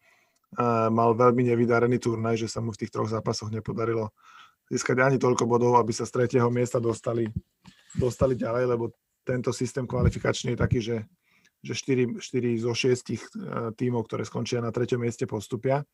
mal 0.93 1.17
veľmi 1.17 1.49
nevydarený 1.49 1.97
turnaj, 1.97 2.45
že 2.45 2.49
sa 2.51 2.61
mu 2.61 2.77
v 2.77 2.85
tých 2.85 2.93
troch 2.93 3.09
zápasoch 3.09 3.49
nepodarilo 3.49 4.13
získať 4.69 5.05
ani 5.05 5.17
toľko 5.21 5.45
bodov, 5.49 5.77
aby 5.81 5.93
sa 5.93 6.09
z 6.09 6.13
tretieho 6.23 6.49
miesta 6.53 6.81
dostali, 6.81 7.29
dostali 7.97 8.37
ďalej, 8.37 8.65
lebo 8.73 8.93
tento 9.25 9.53
systém 9.53 9.85
kvalifikačný 9.85 10.57
je 10.57 10.59
taký, 10.61 10.81
že, 10.81 10.97
že 11.61 11.73
4, 11.77 12.21
4 12.21 12.65
zo 12.65 12.73
6 12.73 12.89
e, 12.89 13.19
tímov, 13.77 14.09
ktoré 14.09 14.25
skončia 14.25 14.65
na 14.65 14.73
treťom 14.73 15.05
mieste, 15.05 15.29
postupia, 15.29 15.85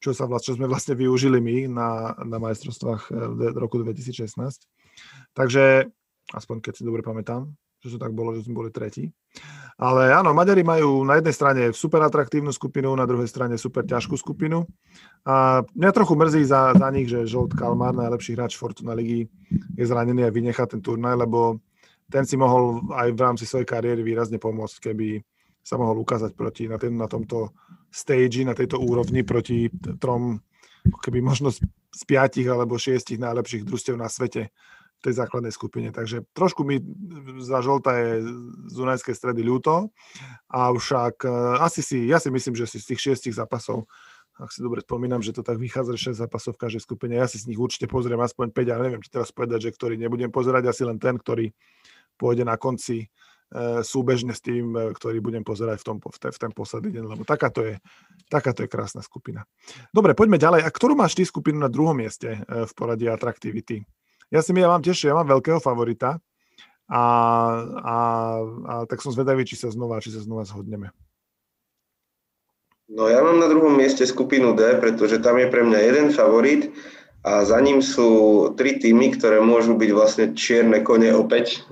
čo, 0.00 0.16
sa 0.16 0.24
vlast, 0.24 0.48
čo 0.48 0.56
sme 0.56 0.64
vlastne 0.64 0.96
využili 0.96 1.38
my 1.38 1.56
na, 1.68 2.16
na 2.24 2.40
majstrovstvách 2.40 3.12
v 3.12 3.40
roku 3.56 3.78
2016. 3.84 4.32
Takže, 5.36 5.92
aspoň 6.32 6.56
keď 6.64 6.72
si 6.80 6.82
dobre 6.82 7.04
pamätám, 7.04 7.52
že 7.80 7.96
to 7.96 7.98
tak 8.00 8.12
bolo, 8.12 8.36
že 8.36 8.44
sme 8.44 8.56
boli 8.56 8.70
tretí. 8.72 9.08
Ale 9.80 10.12
áno, 10.12 10.36
Maďari 10.36 10.60
majú 10.60 11.00
na 11.08 11.16
jednej 11.16 11.32
strane 11.32 11.62
super 11.72 12.04
atraktívnu 12.04 12.52
skupinu, 12.52 12.92
na 12.92 13.08
druhej 13.08 13.24
strane 13.24 13.56
super 13.56 13.88
ťažkú 13.88 14.12
skupinu. 14.20 14.68
A 15.24 15.64
mňa 15.64 15.90
trochu 15.96 16.12
mrzí 16.12 16.44
za, 16.44 16.76
za 16.76 16.88
nich, 16.92 17.08
že 17.08 17.24
Žolt 17.24 17.56
Kalmar, 17.56 17.96
najlepší 17.96 18.36
hráč 18.36 18.60
Fortuna 18.60 18.92
ligy, 18.92 19.24
je 19.80 19.84
zranený 19.88 20.28
a 20.28 20.34
vynechá 20.34 20.68
ten 20.68 20.84
turnaj, 20.84 21.16
lebo 21.16 21.56
ten 22.12 22.28
si 22.28 22.36
mohol 22.36 22.84
aj 22.92 23.08
v 23.16 23.20
rámci 23.24 23.44
svojej 23.48 23.64
kariéry 23.64 24.04
výrazne 24.04 24.36
pomôcť, 24.36 24.92
keby 24.92 25.24
sa 25.64 25.80
mohol 25.80 26.04
ukázať 26.04 26.36
proti, 26.36 26.68
na, 26.68 26.76
ten, 26.76 26.92
na 26.92 27.08
tomto 27.08 27.56
stage, 27.90 28.46
na 28.46 28.54
tejto 28.54 28.78
úrovni 28.78 29.26
proti 29.26 29.68
trom, 29.98 30.40
keby 31.02 31.20
možno 31.20 31.50
z 31.90 32.02
piatich 32.06 32.46
alebo 32.46 32.78
šiestich 32.78 33.18
najlepších 33.18 33.66
družstiev 33.66 33.98
na 33.98 34.06
svete 34.06 34.54
tej 35.00 35.16
základnej 35.16 35.50
skupine. 35.50 35.88
Takže 35.90 36.28
trošku 36.36 36.60
mi 36.62 36.78
za 37.40 37.64
žolta 37.64 37.96
je 37.96 38.10
z 38.68 38.72
Dunajskej 38.76 39.16
stredy 39.16 39.40
ľúto, 39.40 39.88
a 40.52 40.70
však 40.70 41.24
e, 41.24 41.28
asi 41.64 41.80
si, 41.80 42.04
ja 42.04 42.20
si 42.20 42.28
myslím, 42.28 42.52
že 42.52 42.68
si 42.68 42.76
z 42.78 42.92
tých 42.92 43.00
šiestich 43.00 43.34
zápasov, 43.34 43.88
ak 44.36 44.52
si 44.52 44.60
dobre 44.64 44.80
spomínam, 44.80 45.20
že 45.20 45.36
to 45.36 45.44
tak 45.44 45.60
vychádza 45.60 46.16
6 46.16 46.20
zápasov 46.20 46.56
v 46.56 46.62
každej 46.68 46.82
skupine, 46.84 47.16
ja 47.16 47.28
si 47.28 47.40
z 47.40 47.48
nich 47.48 47.60
určite 47.60 47.88
pozriem 47.88 48.20
aspoň 48.20 48.52
5, 48.52 48.72
ale 48.72 48.82
neviem, 48.88 49.02
či 49.04 49.12
teraz 49.12 49.32
povedať, 49.32 49.68
že 49.68 49.74
ktorý 49.76 50.00
nebudem 50.00 50.32
pozerať, 50.32 50.68
asi 50.68 50.84
len 50.84 50.96
ten, 50.96 51.16
ktorý 51.16 51.52
pôjde 52.20 52.44
na 52.44 52.56
konci 52.60 53.08
súbežne 53.82 54.30
s 54.30 54.40
tým, 54.40 54.70
e, 54.78 54.94
ktorý 54.94 55.18
budem 55.18 55.42
pozerať 55.42 55.82
v, 55.82 55.84
tom, 55.84 55.96
v, 55.98 56.18
ten, 56.22 56.30
v 56.30 56.38
ten 56.38 56.52
posledný 56.54 56.90
deň, 56.94 57.04
lebo 57.10 57.22
takáto 57.26 57.66
je, 57.66 57.82
takáto 58.30 58.62
je 58.62 58.70
krásna 58.70 59.02
skupina. 59.02 59.42
Dobre, 59.90 60.14
poďme 60.14 60.38
ďalej. 60.38 60.62
A 60.62 60.70
ktorú 60.70 60.94
máš 60.94 61.18
ty 61.18 61.26
skupinu 61.26 61.58
na 61.58 61.66
druhom 61.66 61.98
mieste 61.98 62.46
v 62.46 62.72
poradí 62.78 63.10
atraktivity? 63.10 63.82
Ja 64.30 64.46
si 64.46 64.54
ja 64.54 64.70
mám 64.70 64.86
tiež, 64.86 65.10
ja 65.10 65.18
mám 65.18 65.26
veľkého 65.26 65.58
favorita 65.58 66.22
a, 66.86 67.04
a, 67.74 67.96
a 68.66 68.74
tak 68.86 69.02
som 69.02 69.10
zvedavý, 69.10 69.42
či 69.42 69.58
sa 69.58 69.74
znova, 69.74 69.98
či 69.98 70.14
sa 70.14 70.22
znova 70.22 70.46
zhodneme. 70.46 70.94
No 72.90 73.06
ja 73.06 73.22
mám 73.22 73.38
na 73.38 73.46
druhom 73.46 73.74
mieste 73.74 74.06
skupinu 74.06 74.54
D, 74.54 74.78
pretože 74.78 75.22
tam 75.22 75.38
je 75.38 75.50
pre 75.50 75.62
mňa 75.66 75.78
jeden 75.78 76.06
favorit 76.14 76.70
a 77.22 77.46
za 77.46 77.58
ním 77.62 77.82
sú 77.82 78.50
tri 78.54 78.78
týmy, 78.78 79.14
ktoré 79.14 79.38
môžu 79.38 79.78
byť 79.78 79.90
vlastne 79.94 80.24
čierne 80.34 80.82
kone 80.82 81.14
opäť, 81.14 81.66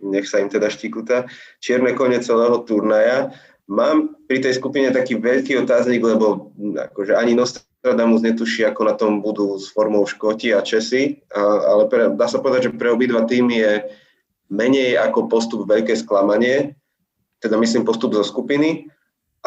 nech 0.00 0.26
sa 0.26 0.40
im 0.40 0.48
teda 0.48 0.72
štíkuta, 0.72 1.28
čierne 1.60 1.92
kone 1.92 2.20
celého 2.20 2.60
turnaja. 2.64 3.32
Mám 3.70 4.18
pri 4.26 4.42
tej 4.42 4.58
skupine 4.58 4.90
taký 4.90 5.20
veľký 5.20 5.62
otáznik, 5.62 6.02
lebo 6.02 6.50
akože 6.74 7.14
ani 7.14 7.38
Nostra 7.38 7.62
Nostradamus 7.80 8.20
netuší, 8.20 8.68
ako 8.68 8.82
na 8.84 8.92
tom 8.92 9.24
budú 9.24 9.56
s 9.56 9.72
formou 9.72 10.04
Škoti 10.04 10.52
a 10.52 10.60
Česi, 10.60 11.16
ale 11.32 11.88
pre, 11.88 12.12
dá 12.12 12.28
sa 12.28 12.36
povedať, 12.36 12.68
že 12.68 12.76
pre 12.76 12.92
obidva 12.92 13.24
týmy 13.24 13.56
je 13.56 13.72
menej 14.52 15.00
ako 15.00 15.32
postup 15.32 15.64
veľké 15.64 15.96
sklamanie, 15.96 16.76
teda 17.40 17.56
myslím 17.56 17.88
postup 17.88 18.12
zo 18.12 18.20
skupiny. 18.20 18.84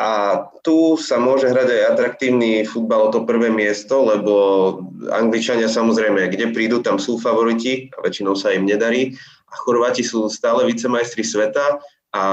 A 0.02 0.42
tu 0.66 0.98
sa 0.98 1.22
môže 1.22 1.46
hrať 1.46 1.70
aj 1.70 1.90
atraktívny 1.94 2.66
futbal 2.66 3.06
o 3.06 3.14
to 3.14 3.22
prvé 3.22 3.54
miesto, 3.54 4.02
lebo 4.02 4.34
Angličania 5.14 5.70
samozrejme, 5.70 6.26
kde 6.34 6.50
prídu, 6.50 6.82
tam 6.82 6.98
sú 6.98 7.22
favoriti 7.22 7.94
a 7.94 8.02
väčšinou 8.02 8.34
sa 8.34 8.50
im 8.50 8.66
nedarí. 8.66 9.14
A 9.54 9.56
Chorváti 9.62 10.02
sú 10.02 10.26
stále 10.34 10.66
vicemajstri 10.66 11.22
sveta 11.22 11.78
a 12.14 12.24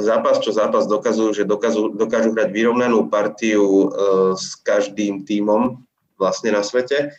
zápas 0.00 0.40
čo 0.40 0.52
zápas 0.52 0.88
dokazujú, 0.88 1.32
že 1.32 1.44
dokážu, 1.48 1.92
dokážu 1.92 2.32
hrať 2.32 2.48
vyrovnanú 2.52 3.08
partiu 3.12 3.64
e, 3.64 3.86
s 4.36 4.56
každým 4.60 5.24
tímom 5.28 5.80
vlastne 6.20 6.52
na 6.52 6.64
svete. 6.64 7.12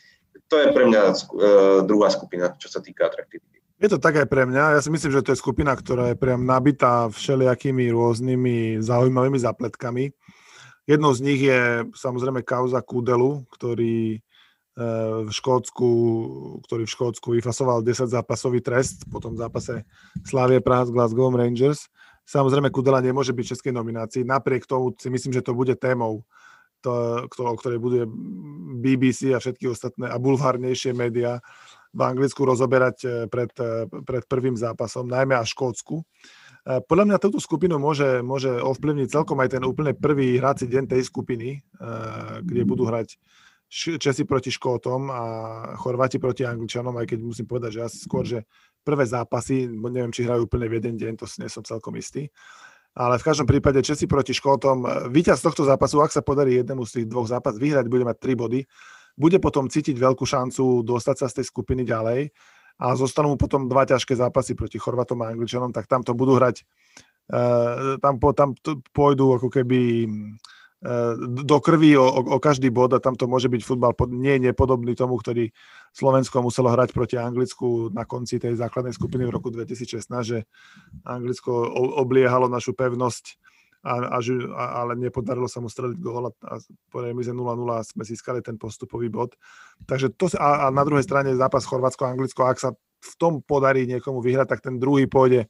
To 0.49 0.57
je 0.57 0.73
pre 0.73 0.85
mňa 0.85 1.01
e, 1.09 1.15
druhá 1.85 2.09
skupina, 2.13 2.53
čo 2.61 2.69
sa 2.69 2.77
týka 2.77 3.09
atraktivity. 3.09 3.61
Je 3.81 3.89
to 3.89 3.97
tak 3.97 4.21
aj 4.21 4.29
pre 4.29 4.45
mňa. 4.45 4.77
Ja 4.77 4.81
si 4.85 4.93
myslím, 4.93 5.09
že 5.09 5.25
to 5.25 5.33
je 5.33 5.41
skupina, 5.41 5.73
ktorá 5.73 6.13
je 6.13 6.19
priam 6.21 6.45
nabitá 6.45 7.09
všelijakými 7.09 7.89
rôznymi 7.89 8.77
zaujímavými 8.77 9.41
zapletkami. 9.41 10.13
Jednou 10.85 11.09
z 11.17 11.21
nich 11.25 11.41
je 11.41 11.89
samozrejme 11.97 12.45
kauza 12.45 12.85
Kudelu, 12.85 13.41
ktorý 13.49 14.21
v 14.71 15.27
Škótsku, 15.27 15.89
ktorý 16.63 16.87
v 16.87 16.93
Škótsku 16.95 17.35
vyfasoval 17.35 17.83
10 17.83 18.07
zápasový 18.07 18.63
trest 18.63 19.03
po 19.11 19.19
tom 19.19 19.35
zápase 19.35 19.83
Slavie 20.23 20.63
Praha 20.63 20.87
s 20.87 20.95
Glasgow 20.95 21.27
Rangers 21.27 21.91
Samozrejme, 22.31 22.71
Kudela 22.71 23.03
nemôže 23.03 23.35
byť 23.35 23.43
v 23.45 23.51
českej 23.51 23.73
nominácii, 23.75 24.23
napriek 24.23 24.69
tomu 24.69 24.95
si 24.95 25.11
myslím, 25.11 25.35
že 25.35 25.43
to 25.43 25.57
bude 25.57 25.75
témou, 25.81 26.23
to, 26.79 27.27
o 27.27 27.55
ktorej 27.59 27.77
bude 27.83 28.07
BBC 28.81 29.35
a 29.35 29.41
všetky 29.43 29.67
ostatné 29.67 30.07
a 30.07 30.15
bulvárnejšie 30.15 30.95
médiá 30.95 31.43
v 31.91 32.01
Anglicku 32.01 32.47
rozoberať 32.47 32.97
eh, 33.03 33.11
pred, 33.27 33.51
eh, 33.59 33.83
pred 34.07 34.23
prvým 34.25 34.55
zápasom, 34.55 35.11
najmä 35.11 35.35
a 35.35 35.43
Škótsku. 35.43 36.07
Podľa 36.61 37.09
mňa 37.09 37.17
túto 37.17 37.41
skupinu 37.41 37.81
môže, 37.81 38.21
môže 38.21 38.53
ovplyvniť 38.53 39.09
celkom 39.09 39.33
aj 39.41 39.57
ten 39.57 39.65
úplne 39.65 39.97
prvý 39.97 40.37
hrací 40.37 40.69
deň 40.69 40.93
tej 40.93 41.01
skupiny, 41.09 41.65
kde 42.45 42.61
budú 42.69 42.85
hrať 42.85 43.17
Česi 43.71 44.27
proti 44.27 44.51
Škótom 44.51 45.07
a 45.07 45.23
Chorváti 45.79 46.19
proti 46.19 46.43
Angličanom, 46.43 46.91
aj 46.99 47.07
keď 47.07 47.19
musím 47.23 47.47
povedať, 47.47 47.79
že 47.79 47.81
asi 47.87 47.97
skôr, 48.03 48.27
že 48.27 48.43
prvé 48.83 49.07
zápasy, 49.07 49.63
neviem, 49.71 50.11
či 50.11 50.27
hrajú 50.27 50.43
úplne 50.43 50.67
v 50.67 50.83
jeden 50.83 50.99
deň, 50.99 51.13
to 51.15 51.23
nie 51.39 51.47
som 51.47 51.63
celkom 51.63 51.95
istý. 51.95 52.27
Ale 52.91 53.15
v 53.15 53.23
každom 53.23 53.47
prípade 53.47 53.79
Česi 53.79 54.11
proti 54.11 54.35
Škótom, 54.35 55.07
víťaz 55.07 55.39
tohto 55.39 55.63
zápasu, 55.63 56.03
ak 56.03 56.11
sa 56.11 56.19
podarí 56.19 56.59
jednému 56.59 56.83
z 56.83 56.99
tých 56.99 57.07
dvoch 57.07 57.31
zápas 57.31 57.55
vyhrať, 57.55 57.87
bude 57.87 58.03
mať 58.03 58.19
3 58.19 58.35
body, 58.35 58.67
bude 59.15 59.39
potom 59.39 59.71
cítiť 59.71 59.95
veľkú 59.95 60.27
šancu 60.27 60.83
dostať 60.83 61.15
sa 61.23 61.27
z 61.31 61.39
tej 61.39 61.45
skupiny 61.47 61.87
ďalej 61.87 62.35
a 62.83 62.91
zostanú 62.99 63.31
mu 63.31 63.37
potom 63.39 63.71
dva 63.71 63.87
ťažké 63.87 64.19
zápasy 64.19 64.51
proti 64.51 64.83
Chorvatom 64.83 65.23
a 65.23 65.31
Angličanom, 65.31 65.71
tak 65.71 65.87
tam 65.87 66.03
to 66.03 66.11
budú 66.11 66.35
hrať, 66.35 66.67
uh, 67.31 67.95
tam, 68.03 68.19
po, 68.19 68.35
tam 68.35 68.51
pôjdu 68.91 69.39
ako 69.39 69.47
keby 69.47 70.11
do 71.45 71.57
krvi 71.61 71.93
o, 71.93 72.01
o, 72.01 72.21
o 72.35 72.37
každý 72.41 72.73
bod 72.73 72.89
a 72.97 73.03
tam 73.03 73.13
to 73.13 73.29
môže 73.29 73.45
byť 73.45 73.61
futbal 73.61 73.93
pod, 73.93 74.09
nie 74.09 74.41
nepodobný 74.41 74.97
tomu, 74.97 75.21
ktorý 75.21 75.53
Slovensko 75.93 76.41
muselo 76.41 76.73
hrať 76.73 76.89
proti 76.89 77.21
Anglicku 77.21 77.93
na 77.93 78.01
konci 78.09 78.41
tej 78.41 78.57
základnej 78.57 78.97
skupiny 78.97 79.29
v 79.29 79.33
roku 79.33 79.53
2016, 79.53 80.09
že 80.25 80.49
Anglicko 81.05 81.53
obliehalo 82.01 82.49
našu 82.49 82.73
pevnosť, 82.73 83.37
a, 83.81 83.93
a, 83.97 84.17
a, 84.21 84.65
ale 84.85 84.93
nepodarilo 84.93 85.49
sa 85.49 85.57
mu 85.57 85.65
streliť 85.65 85.97
gól 85.97 86.29
a, 86.29 86.33
a 86.49 86.61
po 86.93 87.01
remize 87.01 87.33
0-0 87.33 87.41
sme 87.81 88.03
získali 88.05 88.41
ten 88.45 88.57
postupový 88.57 89.09
bod. 89.09 89.33
Takže 89.89 90.13
to, 90.13 90.29
a, 90.37 90.65
a 90.65 90.73
na 90.73 90.85
druhej 90.85 91.01
strane 91.01 91.33
zápas 91.33 91.65
Chorvátsko-Anglicko, 91.65 92.45
ak 92.45 92.61
sa 92.61 92.69
v 92.77 93.13
tom 93.17 93.41
podarí 93.41 93.89
niekomu 93.89 94.21
vyhrať, 94.21 94.47
tak 94.53 94.61
ten 94.61 94.77
druhý 94.77 95.09
pôjde 95.09 95.49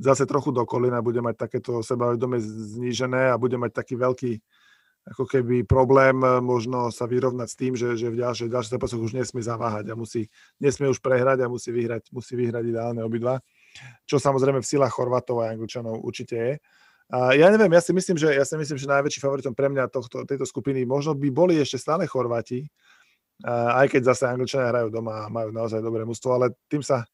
zase 0.00 0.24
trochu 0.24 0.54
do 0.54 0.64
kolina, 0.64 1.04
bude 1.04 1.20
mať 1.20 1.36
takéto 1.36 1.84
sebavedomie 1.84 2.40
znížené 2.40 3.34
a 3.34 3.40
bude 3.40 3.60
mať 3.60 3.76
taký 3.76 4.00
veľký 4.00 4.32
ako 5.12 5.24
keby 5.24 5.64
problém 5.64 6.20
e, 6.20 6.40
možno 6.44 6.92
sa 6.92 7.08
vyrovnať 7.08 7.48
s 7.48 7.56
tým, 7.56 7.72
že, 7.74 7.96
že 7.96 8.12
v 8.12 8.20
ďalších, 8.20 8.52
ďalších 8.52 8.74
zápasoch 8.76 9.00
už 9.00 9.16
nesmie 9.16 9.40
zaváhať 9.40 9.88
a 9.90 9.94
musí, 9.96 10.28
nesmie 10.60 10.88
už 10.92 11.00
prehrať 11.00 11.44
a 11.44 11.50
musí 11.50 11.72
vyhrať, 11.72 12.12
musí 12.12 12.36
vyhrať 12.36 12.64
ideálne 12.68 13.00
obidva. 13.00 13.40
Čo 14.04 14.20
samozrejme 14.20 14.60
v 14.60 14.68
silách 14.68 14.92
Chorvatov 14.92 15.44
a 15.44 15.54
Angličanov 15.54 16.02
určite 16.04 16.36
je. 16.36 16.52
A 17.08 17.32
ja 17.32 17.48
neviem, 17.48 17.72
ja 17.72 17.80
si 17.80 17.96
myslím, 17.96 18.20
že, 18.20 18.36
ja 18.36 18.44
si 18.44 18.52
myslím, 18.60 18.76
že 18.76 18.84
najväčší 18.84 19.20
favoritom 19.24 19.56
pre 19.56 19.72
mňa 19.72 19.88
tohto, 19.88 20.28
tejto 20.28 20.44
skupiny 20.44 20.84
možno 20.84 21.16
by 21.16 21.28
boli 21.32 21.56
ešte 21.56 21.80
stále 21.80 22.04
Chorváti, 22.04 22.68
aj 23.48 23.86
keď 23.88 24.12
zase 24.12 24.28
Angličania 24.28 24.68
hrajú 24.68 24.92
doma 24.92 25.24
a 25.24 25.32
majú 25.32 25.48
naozaj 25.48 25.80
dobré 25.80 26.04
mústvo, 26.04 26.36
ale 26.36 26.52
tým 26.68 26.84
sa 26.84 27.08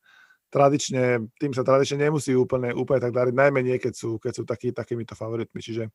tradične, 0.50 1.34
tým 1.34 1.50
sa 1.50 1.66
tradične 1.66 2.08
nemusí 2.08 2.30
úplne, 2.30 2.70
úplne 2.70 3.02
tak 3.02 3.10
dariť, 3.10 3.34
najmä 3.34 3.60
nie, 3.62 3.76
keď 3.78 3.94
sú, 3.94 4.22
keď 4.22 4.32
sú 4.38 4.42
taký, 4.46 4.70
takýmito 4.70 5.18
favoritmi. 5.18 5.58
Čiže 5.58 5.90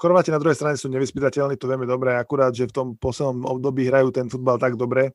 Chorváti 0.00 0.32
na 0.32 0.40
druhej 0.40 0.56
strane 0.56 0.80
sú 0.80 0.88
nevyspytateľní, 0.88 1.60
to 1.60 1.68
vieme 1.68 1.84
dobre, 1.84 2.16
akurát, 2.16 2.56
že 2.56 2.64
v 2.64 2.72
tom 2.72 2.86
poslednom 2.96 3.44
období 3.44 3.84
hrajú 3.84 4.08
ten 4.08 4.32
futbal 4.32 4.56
tak 4.56 4.80
dobre, 4.80 5.12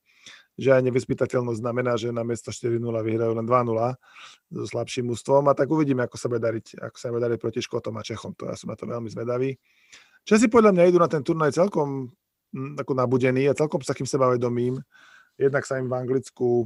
že 0.62 0.77
aj 0.77 0.86
nevyspytateľnosť 0.86 1.58
znamená, 1.58 1.98
že 1.98 2.13
na 2.13 2.22
miesto 2.22 2.54
4-0 2.54 2.77
vyhrajú 2.86 3.34
len 3.34 3.50
2-0 3.50 3.98
so 4.54 4.63
slabším 4.70 5.10
ústvom 5.10 5.50
a 5.50 5.58
tak 5.58 5.74
uvidíme, 5.74 6.06
ako 6.06 6.22
sa 6.22 6.30
bude 6.30 6.46
dariť, 6.46 6.77
ako 6.86 6.98
sa 7.01 7.10
bude 7.10 7.25
dariť 7.25 7.39
proti 7.42 7.60
Škotom 7.65 7.98
a 7.98 8.06
Čechom. 8.06 8.38
To 8.38 8.46
ja 8.46 8.54
som 8.54 8.70
na 8.70 8.77
to 8.77 8.86
veľmi 8.86 9.10
zvedavý. 9.10 9.58
Česi 10.22 10.54
podľa 10.54 10.70
mňa 10.77 10.84
idú 10.94 11.01
na 11.01 11.10
ten 11.10 11.25
turnaj 11.25 11.58
celkom 11.58 12.13
hm, 12.54 12.77
ako 12.77 12.92
nabudení 12.94 13.50
a 13.50 13.58
celkom 13.58 13.82
s 13.82 13.89
takým 13.89 14.06
sebavedomím. 14.06 14.77
Jednak 15.34 15.65
sa 15.65 15.82
im 15.82 15.89
v 15.89 15.98
Anglicku 15.98 16.50
e, 16.62 16.65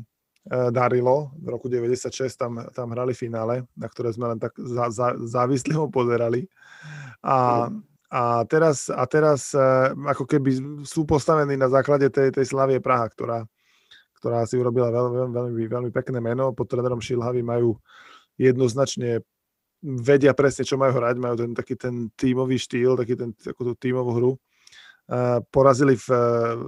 darilo. 0.76 1.32
V 1.40 1.48
roku 1.48 1.72
96 1.72 2.36
tam, 2.36 2.68
tam 2.76 2.92
hrali 2.92 3.16
finále, 3.16 3.64
na 3.80 3.88
ktoré 3.88 4.12
sme 4.12 4.36
len 4.36 4.40
tak 4.44 4.60
za, 4.60 4.92
za, 4.92 5.16
závislivo 5.24 5.88
pozerali. 5.88 6.52
A, 7.24 7.72
A 8.10 8.42
teraz, 8.50 8.90
a 8.90 9.06
teraz 9.06 9.54
ako 9.94 10.26
keby 10.26 10.82
sú 10.82 11.06
postavení 11.06 11.54
na 11.54 11.70
základe 11.70 12.10
tej, 12.10 12.34
tej 12.34 12.46
Slavie 12.50 12.82
Praha, 12.82 13.06
ktorá, 13.06 13.46
ktorá 14.18 14.50
si 14.50 14.58
urobila 14.58 14.90
veľmi, 14.90 15.30
veľmi, 15.30 15.64
veľmi 15.70 15.92
pekné 15.94 16.18
meno. 16.18 16.50
Pod 16.52 16.66
trénerom 16.66 16.98
Šilhavy 16.98 17.46
majú 17.46 17.78
jednoznačne 18.42 19.22
vedia 19.80 20.34
presne, 20.34 20.66
čo 20.66 20.76
majú 20.76 20.98
hrať, 20.98 21.16
majú 21.22 21.36
ten 21.40 21.52
taký 21.54 21.78
ten 21.78 22.10
tímový 22.18 22.58
štýl, 22.60 22.98
taký 23.00 23.16
ten, 23.16 23.30
takú 23.38 23.62
tú 23.62 23.74
tímovú 23.78 24.12
hru. 24.18 24.32
Uh, 25.10 25.42
porazili 25.50 25.98
v, 25.98 26.06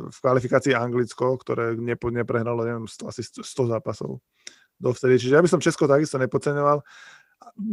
v 0.10 0.18
kvalifikácii 0.18 0.74
Anglicko, 0.74 1.38
ktoré 1.38 1.78
nepo, 1.78 2.10
neprehralo, 2.10 2.66
neviem, 2.66 2.90
100, 2.90 3.06
asi 3.06 3.22
100 3.22 3.46
zápasov 3.70 4.18
dovtedy. 4.82 5.22
Čiže 5.22 5.38
ja 5.38 5.44
by 5.46 5.50
som 5.50 5.62
Česko 5.62 5.86
takisto 5.86 6.18
nepodceňoval. 6.18 6.82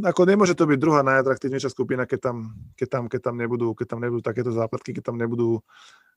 Ako 0.04 0.24
nemôže 0.24 0.56
to 0.56 0.64
byť 0.64 0.78
druhá 0.80 1.04
najatraktívnejšia 1.04 1.68
skupina, 1.68 2.08
keď 2.08 2.32
tam, 2.32 2.36
keď 2.72 2.88
tam, 2.88 3.04
keď 3.04 3.20
tam, 3.20 3.34
nebudú, 3.36 3.76
keď 3.76 3.86
tam 3.96 4.00
nebudú 4.00 4.24
takéto 4.24 4.48
západky, 4.48 4.96
keď 4.96 5.12
tam 5.12 5.20
nebudú 5.20 5.60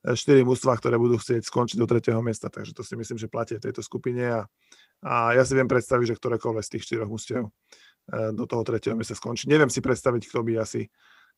štyri 0.02 0.42
mužstva, 0.42 0.80
ktoré 0.80 0.96
budú 0.96 1.20
chcieť 1.20 1.46
skončiť 1.46 1.78
do 1.78 1.86
tretieho 1.86 2.24
miesta. 2.24 2.48
Takže 2.48 2.72
to 2.72 2.82
si 2.82 2.96
myslím, 2.96 3.20
že 3.20 3.28
platí 3.28 3.60
v 3.60 3.66
tejto 3.68 3.84
skupine 3.86 4.24
a, 4.24 4.42
a 5.04 5.36
ja 5.36 5.44
si 5.44 5.54
viem 5.54 5.68
predstaviť, 5.68 6.16
že 6.16 6.18
ktorékoľvek 6.18 6.64
z 6.64 6.72
tých 6.74 6.84
štyroch 6.90 7.12
mužstiev 7.12 7.44
e, 7.46 7.52
do 8.34 8.48
toho 8.48 8.64
tretieho 8.66 8.96
miesta 8.96 9.14
skončí. 9.14 9.46
Neviem 9.46 9.70
si 9.70 9.84
predstaviť, 9.84 10.32
kto 10.32 10.42
by 10.42 10.54
asi, 10.58 10.90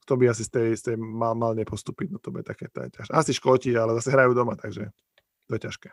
kto 0.08 0.13
by 0.15 0.32
asi 0.32 0.43
z 0.48 0.51
tej, 0.53 0.70
z 0.79 0.82
tej 0.93 0.96
mal, 1.01 1.36
mal 1.36 1.58
nepostúpiť. 1.58 2.13
No 2.13 2.22
to 2.22 2.29
bude 2.29 2.48
také, 2.48 2.70
ťažké. 2.70 3.10
Asi 3.10 3.34
Škóti, 3.36 3.74
ale 3.75 3.98
zase 4.00 4.13
hrajú 4.13 4.32
doma, 4.38 4.55
takže 4.55 4.93
to 5.50 5.51
je 5.58 5.62
ťažké. 5.65 5.89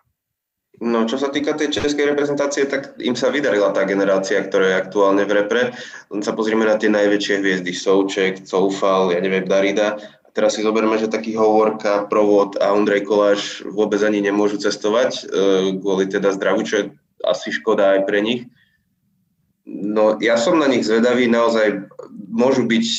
No, 0.78 1.04
čo 1.04 1.18
sa 1.18 1.28
týka 1.28 1.58
tej 1.58 1.74
českej 1.74 2.14
reprezentácie, 2.14 2.64
tak 2.64 2.96
im 3.02 3.18
sa 3.18 3.28
vydarila 3.28 3.74
tá 3.74 3.84
generácia, 3.84 4.40
ktorá 4.40 4.64
je 4.70 4.80
aktuálne 4.80 5.26
v 5.26 5.34
repre. 5.42 5.62
Len 6.08 6.22
sa 6.22 6.32
pozrieme 6.32 6.64
na 6.64 6.78
tie 6.78 6.88
najväčšie 6.88 7.42
hviezdy, 7.42 7.74
Souček, 7.74 8.46
Coufal, 8.46 9.12
ja 9.12 9.20
neviem, 9.20 9.44
Darida 9.44 10.00
teraz 10.32 10.56
si 10.56 10.62
zoberme, 10.62 10.96
že 10.98 11.10
taký 11.10 11.34
Hovorka, 11.34 12.06
Provod 12.06 12.56
a 12.62 12.72
Ondrej 12.74 13.06
Koláš 13.06 13.66
vôbec 13.66 14.00
ani 14.02 14.22
nemôžu 14.22 14.62
cestovať 14.62 15.10
e, 15.20 15.22
kvôli 15.82 16.06
teda 16.06 16.30
zdravu, 16.34 16.62
čo 16.62 16.74
je 16.80 16.84
asi 17.26 17.52
škoda 17.52 17.98
aj 17.98 18.00
pre 18.06 18.22
nich. 18.22 18.46
No 19.66 20.16
ja 20.22 20.40
som 20.40 20.56
na 20.56 20.70
nich 20.70 20.86
zvedavý, 20.86 21.28
naozaj 21.28 21.84
môžu 22.30 22.64
byť 22.66 22.86
e, 22.86 22.98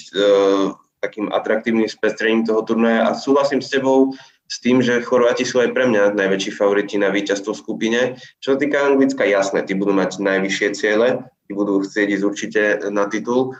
takým 1.01 1.33
atraktívnym 1.33 1.89
spestrením 1.89 2.45
toho 2.45 2.61
turnaja 2.61 3.09
a 3.09 3.17
súhlasím 3.17 3.63
s 3.63 3.73
tebou 3.73 4.13
s 4.51 4.59
tým, 4.59 4.83
že 4.83 4.99
Chorváti 4.99 5.47
sú 5.47 5.63
aj 5.63 5.71
pre 5.71 5.87
mňa 5.87 6.11
najväčší 6.11 6.51
favoriti 6.51 6.99
na 6.99 7.07
víťazstvo 7.07 7.55
v 7.55 7.61
skupine. 7.63 7.99
Čo 8.43 8.53
sa 8.53 8.57
týka 8.59 8.83
Anglicka, 8.83 9.23
jasné, 9.23 9.63
tí 9.63 9.71
budú 9.71 9.95
mať 9.95 10.19
najvyššie 10.19 10.67
ciele, 10.75 11.23
tí 11.47 11.55
budú 11.55 11.79
chcieť 11.79 12.19
ísť 12.19 12.25
určite 12.27 12.61
na 12.91 13.07
titul. 13.07 13.55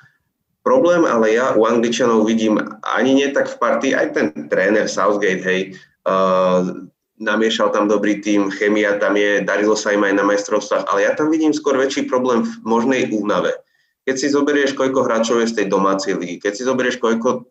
Problém 0.68 1.08
ale 1.08 1.32
ja 1.32 1.56
u 1.56 1.64
Angličanov 1.64 2.28
vidím 2.28 2.60
ani 2.84 3.16
nie 3.16 3.32
tak 3.32 3.48
v 3.48 3.56
partii, 3.56 3.96
aj 3.96 4.08
ten 4.14 4.28
tréner 4.52 4.92
Southgate, 4.92 5.42
hej, 5.42 5.62
uh, 6.06 6.86
namiešal 7.18 7.72
tam 7.72 7.88
dobrý 7.88 8.20
tým, 8.20 8.52
chemia 8.52 9.00
tam 9.00 9.16
je, 9.16 9.42
darilo 9.48 9.80
sa 9.80 9.96
im 9.96 10.04
aj 10.04 10.14
na 10.20 10.28
majstrovstvách, 10.28 10.92
ale 10.92 11.08
ja 11.08 11.16
tam 11.16 11.32
vidím 11.32 11.56
skôr 11.56 11.80
väčší 11.80 12.06
problém 12.06 12.44
v 12.44 12.52
možnej 12.68 13.10
únave. 13.16 13.56
Keď 14.06 14.16
si 14.18 14.28
zoberieš, 14.34 14.74
koľko 14.74 15.06
hráčov 15.08 15.40
je 15.40 15.50
z 15.50 15.56
tej 15.62 15.68
domácej 15.72 16.20
ligy, 16.20 16.42
keď 16.42 16.54
si 16.58 16.68
zoberieš, 16.68 17.00
koľko 17.00 17.30
uh, 17.32 17.42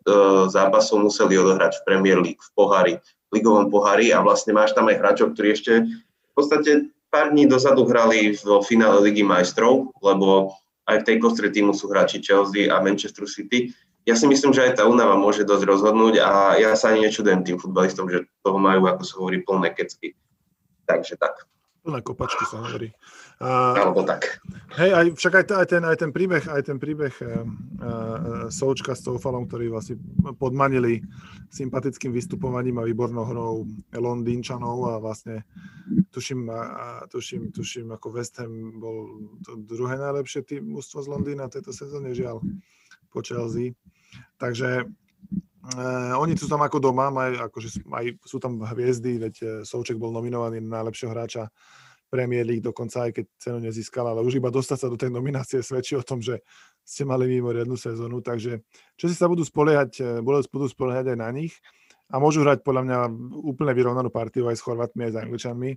zápasov 0.47 1.01
museli 1.03 1.41
odohrať 1.41 1.81
v 1.81 1.85
Premier 1.89 2.21
League, 2.21 2.39
v 2.39 2.51
pohári, 2.53 2.95
ligovom 3.31 3.71
pohári 3.71 4.11
a 4.11 4.19
vlastne 4.19 4.51
máš 4.51 4.75
tam 4.75 4.91
aj 4.91 4.99
hráčov, 4.99 5.33
ktorí 5.33 5.55
ešte 5.55 5.87
v 5.87 6.33
podstate 6.35 6.91
pár 7.11 7.31
dní 7.31 7.47
dozadu 7.47 7.83
hrali 7.87 8.35
v 8.35 8.43
finále 8.63 9.03
Ligy 9.03 9.23
majstrov, 9.23 9.91
lebo 9.99 10.55
aj 10.87 11.03
v 11.03 11.07
tej 11.07 11.17
kostre 11.19 11.47
týmu 11.51 11.71
sú 11.75 11.91
hráči 11.91 12.19
Chelsea 12.23 12.67
a 12.71 12.79
Manchester 12.83 13.27
City. 13.27 13.71
Ja 14.07 14.17
si 14.17 14.25
myslím, 14.25 14.49
že 14.51 14.65
aj 14.65 14.81
tá 14.81 14.83
únava 14.89 15.13
môže 15.13 15.45
dosť 15.45 15.63
rozhodnúť 15.67 16.19
a 16.23 16.57
ja 16.57 16.73
sa 16.73 16.91
ani 16.91 17.05
nečudujem 17.05 17.45
tým 17.45 17.57
futbalistom, 17.61 18.09
že 18.09 18.25
toho 18.41 18.57
majú, 18.57 18.89
ako 18.89 19.03
sa 19.05 19.13
hovorí, 19.21 19.45
plné 19.45 19.71
kecky. 19.77 20.17
Takže 20.89 21.21
tak. 21.21 21.45
Plné 21.85 22.01
kopačky 22.01 22.43
sa 22.49 22.65
hovorí. 22.65 22.89
Alebo 23.41 24.05
tak. 24.05 24.37
Hej, 24.77 24.91
aj, 24.93 25.05
však 25.17 25.33
aj, 25.33 25.45
aj, 25.49 25.67
ten, 25.67 25.83
aj 25.83 25.97
ten 25.97 26.11
príbeh, 26.13 26.45
aj 26.45 26.61
ten 26.61 26.77
príbeh 26.77 27.09
uh, 27.25 27.27
uh, 27.27 28.45
Součka 28.53 28.93
s 28.93 29.01
Toufalom, 29.01 29.49
ktorý 29.49 29.73
vlastne 29.73 29.97
podmanili 30.37 31.01
sympatickým 31.49 32.13
vystupovaním 32.13 32.77
a 32.77 32.87
výbornou 32.87 33.25
hrou 33.25 33.53
Londýnčanov 33.91 34.77
a 34.93 35.01
vlastne 35.01 35.43
tuším, 36.13 36.47
a, 36.53 37.03
tuším, 37.09 37.49
tuším, 37.51 37.91
ako 37.91 38.07
West 38.13 38.37
Ham 38.37 38.77
bol 38.79 39.27
to 39.41 39.57
druhé 39.59 39.97
najlepšie 39.97 40.45
tým 40.45 40.77
mústvo 40.77 41.01
z 41.01 41.09
Londýna 41.09 41.49
tejto 41.49 41.73
sezóne, 41.73 42.13
žiaľ, 42.13 42.39
po 43.09 43.25
Chelsea. 43.25 43.73
Takže 44.37 44.85
Uh, 45.61 46.17
oni 46.17 46.33
sú 46.33 46.49
tam 46.49 46.65
ako 46.65 46.81
doma, 46.81 47.13
maj, 47.13 47.37
akože 47.37 47.85
aj, 47.93 48.17
sú 48.25 48.41
tam 48.41 48.65
hviezdy, 48.65 49.21
veď 49.21 49.61
Souček 49.61 49.93
bol 49.93 50.09
nominovaný 50.09 50.57
na 50.57 50.81
najlepšieho 50.81 51.13
hráča 51.13 51.53
Premier 52.11 52.43
League, 52.43 52.59
dokonca 52.59 53.07
aj 53.07 53.11
keď 53.15 53.25
cenu 53.39 53.57
nezískal, 53.63 54.03
ale 54.03 54.19
už 54.19 54.43
iba 54.43 54.51
dostať 54.51 54.77
sa 54.83 54.87
do 54.91 54.99
tej 54.99 55.15
nominácie 55.15 55.63
svedčí 55.63 55.95
o 55.95 56.03
tom, 56.03 56.19
že 56.19 56.43
ste 56.83 57.07
mali 57.07 57.31
mimoriadnú 57.31 57.79
sezónu, 57.79 58.19
takže 58.19 58.67
čo 58.99 59.07
si 59.07 59.15
sa 59.15 59.31
budú 59.31 59.47
spoliehať, 59.47 59.91
eh, 60.03 60.19
budú 60.21 60.67
spoliehať 60.67 61.15
aj 61.15 61.17
na 61.17 61.31
nich 61.31 61.55
a 62.11 62.19
môžu 62.19 62.43
hrať 62.43 62.59
podľa 62.67 62.83
mňa 62.83 62.97
úplne 63.47 63.71
vyrovnanú 63.71 64.11
partiu 64.11 64.51
aj 64.51 64.59
s 64.59 64.65
Chorvátmi, 64.67 65.07
aj 65.07 65.13
s 65.15 65.19
Angličanmi. 65.23 65.71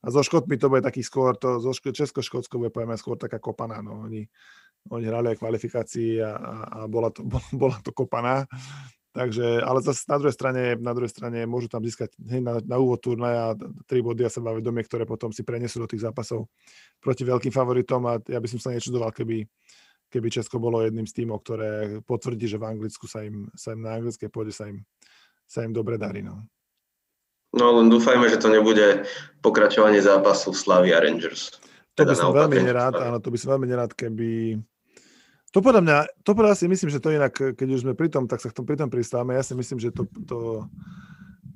A 0.00 0.06
so 0.14 0.22
Škotmi 0.22 0.54
to 0.54 0.70
bude 0.70 0.86
taký 0.86 1.02
skôr, 1.02 1.34
to 1.34 1.58
zo 1.58 1.74
Česko-Škótsko 1.74 2.62
bude 2.62 2.70
poviem 2.70 2.94
skôr 2.94 3.18
taká 3.18 3.42
kopaná. 3.42 3.82
No. 3.82 4.06
Oni, 4.06 4.22
oni 4.86 5.04
hrali 5.10 5.34
aj 5.34 5.42
kvalifikácii 5.42 6.22
a, 6.22 6.30
a, 6.30 6.54
a 6.62 6.78
bola, 6.86 7.10
to, 7.10 7.26
bola 7.60 7.74
to 7.82 7.90
kopaná. 7.90 8.46
Takže, 9.10 9.58
ale 9.66 9.82
zase 9.82 10.06
na 10.06 10.22
druhej 10.22 10.34
strane, 10.38 10.62
na 10.78 10.94
druhej 10.94 11.10
strane 11.10 11.42
môžu 11.42 11.66
tam 11.66 11.82
získať 11.82 12.14
na, 12.22 12.62
na 12.62 12.76
úvod 12.78 13.02
turnaja 13.02 13.58
tri 13.90 14.06
body 14.06 14.22
a 14.22 14.30
sebavedomie, 14.30 14.86
ktoré 14.86 15.02
potom 15.02 15.34
si 15.34 15.42
prenesú 15.42 15.82
do 15.82 15.90
tých 15.90 16.06
zápasov 16.06 16.46
proti 17.02 17.26
veľkým 17.26 17.50
favoritom 17.50 18.06
a 18.06 18.22
ja 18.22 18.38
by 18.38 18.46
som 18.46 18.62
sa 18.62 18.70
nečudoval, 18.70 19.10
keby, 19.10 19.42
keby 20.14 20.28
Česko 20.30 20.62
bolo 20.62 20.86
jedným 20.86 21.10
z 21.10 21.22
týmov, 21.22 21.42
ktoré 21.42 21.98
potvrdí, 22.06 22.46
že 22.46 22.62
v 22.62 22.70
Anglicku 22.70 23.10
sa 23.10 23.26
im, 23.26 23.50
sa 23.58 23.74
im 23.74 23.82
na 23.82 23.98
anglickej 23.98 24.30
pôde 24.30 24.54
sa 24.54 24.70
im, 24.70 24.86
sa 25.42 25.66
im 25.66 25.74
dobre 25.74 25.98
darí. 25.98 26.22
No. 26.22 26.46
no 27.50 27.82
len 27.82 27.90
dúfajme, 27.90 28.30
že 28.30 28.38
to 28.38 28.46
nebude 28.46 29.10
pokračovanie 29.42 29.98
zápasu 29.98 30.54
Slavia 30.54 31.02
Rangers. 31.02 31.58
To 31.98 32.06
by 32.06 32.14
teda 32.14 32.14
som 32.14 32.30
veľmi 32.30 32.62
nerád, 32.62 32.94
áno, 32.94 33.18
to 33.18 33.34
by 33.34 33.38
som 33.42 33.58
veľmi 33.58 33.66
nerád, 33.66 33.90
keby, 33.90 34.54
to 35.50 35.58
podľa 35.58 35.82
mňa, 35.82 35.96
to 36.22 36.30
podľa 36.34 36.54
si 36.54 36.66
myslím, 36.70 36.90
že 36.94 37.02
to 37.02 37.10
inak, 37.10 37.34
keď 37.34 37.68
už 37.70 37.82
sme 37.82 37.98
pri 37.98 38.06
tom, 38.06 38.30
tak 38.30 38.38
sa 38.38 38.50
k 38.50 38.56
tom 38.56 38.66
pri 38.66 38.78
tom 38.78 38.86
pristávame. 38.86 39.34
Ja 39.34 39.42
si 39.42 39.58
myslím, 39.58 39.82
že 39.82 39.90
to, 39.90 40.06
to 40.26 40.70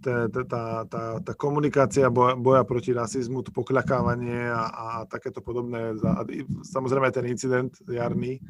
tá, 0.04 0.28
tá, 0.28 0.64
tá, 0.84 1.02
tá 1.24 1.32
komunikácia 1.32 2.12
boja, 2.12 2.36
boja 2.36 2.62
proti 2.68 2.92
rasizmu, 2.92 3.40
to 3.40 3.50
pokľakávanie 3.54 4.52
a, 4.52 4.62
a 4.68 4.86
takéto 5.08 5.40
podobné, 5.40 5.96
a 5.96 6.22
samozrejme 6.60 7.08
aj 7.08 7.16
ten 7.16 7.26
incident 7.32 7.72
jarný, 7.88 8.42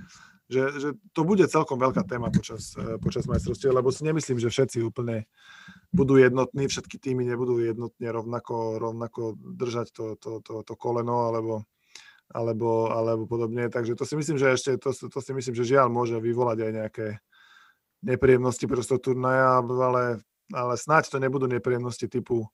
že, 0.51 0.63
že 0.77 0.89
to 1.17 1.25
bude 1.25 1.47
celkom 1.49 1.81
veľká 1.81 2.05
téma 2.05 2.29
počas, 2.29 2.77
počas 3.01 3.25
majstrovstiev, 3.25 3.73
lebo 3.73 3.89
si 3.89 4.05
nemyslím, 4.05 4.37
že 4.43 4.53
všetci 4.53 4.85
úplne 4.85 5.25
budú 5.95 6.21
jednotní, 6.21 6.69
všetky 6.69 7.01
týmy 7.01 7.25
nebudú 7.25 7.63
jednotne 7.63 8.09
rovnako, 8.13 8.77
rovnako 8.83 9.39
držať 9.41 9.95
to, 9.95 10.05
to, 10.21 10.31
to, 10.45 10.55
to 10.67 10.75
koleno, 10.77 11.33
alebo 11.33 11.65
alebo, 12.33 12.89
alebo 12.89 13.29
podobne. 13.29 13.69
Takže 13.69 13.99
to 13.99 14.09
si 14.09 14.17
myslím, 14.17 14.41
že 14.41 14.55
ešte, 14.57 14.71
to, 14.81 14.91
to 14.93 15.19
si 15.21 15.33
myslím, 15.37 15.55
že 15.55 15.71
žiaľ 15.77 15.93
môže 15.93 16.17
vyvolať 16.17 16.59
aj 16.65 16.73
nejaké 16.73 17.07
nepríjemnosti 18.05 18.65
prosto 18.69 19.01
turnaja, 19.01 19.65
ale, 19.65 20.21
ale 20.53 20.75
snáď 20.77 21.09
to 21.09 21.19
nebudú 21.21 21.49
nepríjemnosti 21.49 22.05
typu, 22.09 22.45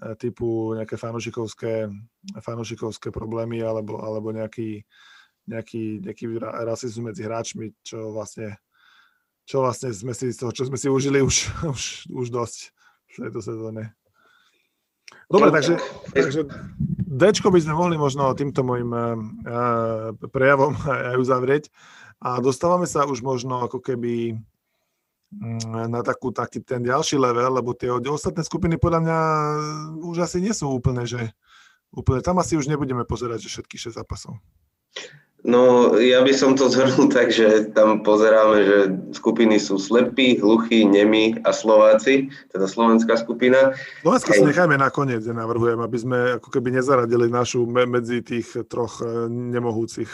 e, 0.00 0.16
typu 0.16 0.72
nejaké 0.76 0.96
fanušikovské, 0.96 1.92
fanušikovské 2.40 3.08
problémy 3.12 3.60
alebo, 3.60 4.00
alebo 4.00 4.32
nejaký, 4.32 4.84
nejaký, 5.44 6.04
nejaký 6.04 6.24
rasizmus 6.40 7.12
medzi 7.12 7.22
hráčmi, 7.28 7.76
čo 7.84 8.12
vlastne, 8.16 8.56
čo 9.44 9.60
vlastne 9.60 9.92
sme 9.92 10.16
si 10.16 10.32
toho, 10.32 10.52
čo 10.52 10.68
sme 10.68 10.80
si 10.80 10.88
užili 10.88 11.20
už, 11.20 11.36
už, 11.76 11.82
už 12.08 12.26
dosť 12.32 12.72
v 13.16 13.28
tejto 13.28 13.40
sezóne. 13.44 13.92
Dobre, 15.28 15.52
takže, 15.52 15.76
takže 16.12 16.40
Dčko 17.08 17.48
by 17.48 17.60
sme 17.64 17.72
mohli 17.72 17.96
možno 17.96 18.28
týmto 18.36 18.60
môjim 18.60 18.92
uh, 18.92 19.16
prejavom 20.28 20.76
aj 21.12 21.16
uzavrieť. 21.16 21.64
A 22.20 22.42
dostávame 22.44 22.84
sa 22.84 23.08
už 23.08 23.24
možno 23.24 23.64
ako 23.64 23.80
keby 23.80 24.36
mm, 25.32 25.88
na 25.88 26.04
takú, 26.04 26.34
taký 26.34 26.60
ten 26.60 26.84
ďalší 26.84 27.16
level, 27.16 27.56
lebo 27.56 27.72
tie 27.72 27.88
ostatné 27.88 28.44
skupiny 28.44 28.76
podľa 28.76 29.00
mňa 29.06 29.18
už 30.04 30.26
asi 30.26 30.42
nie 30.42 30.52
sú 30.52 30.68
úplne, 30.68 31.06
že 31.06 31.32
úplne, 31.94 32.20
tam 32.20 32.42
asi 32.42 32.58
už 32.58 32.68
nebudeme 32.68 33.06
pozerať, 33.08 33.46
že 33.46 33.56
všetky 33.56 33.78
6 33.78 33.96
zápasov. 33.96 34.36
No, 35.46 35.94
ja 35.94 36.18
by 36.26 36.34
som 36.34 36.58
to 36.58 36.66
zhrnul 36.66 37.06
tak, 37.14 37.30
že 37.30 37.70
tam 37.70 38.02
pozeráme, 38.02 38.58
že 38.66 38.78
skupiny 39.14 39.62
sú 39.62 39.78
slepí, 39.78 40.42
hluchí, 40.42 40.82
nemí 40.82 41.38
a 41.46 41.54
Slováci, 41.54 42.26
teda 42.50 42.66
slovenská 42.66 43.14
skupina. 43.22 43.78
Slovensko 44.02 44.34
si 44.34 44.42
nechajme 44.42 44.74
nakoniec, 44.74 45.22
ja 45.22 45.34
navrhujem, 45.34 45.78
aby 45.78 45.98
sme 45.98 46.18
ako 46.42 46.48
keby 46.50 46.74
nezaradili 46.74 47.30
našu 47.30 47.62
medzi 47.70 48.18
tých 48.26 48.66
troch 48.66 48.98
e, 48.98 49.30
nemohúcich. 49.30 50.10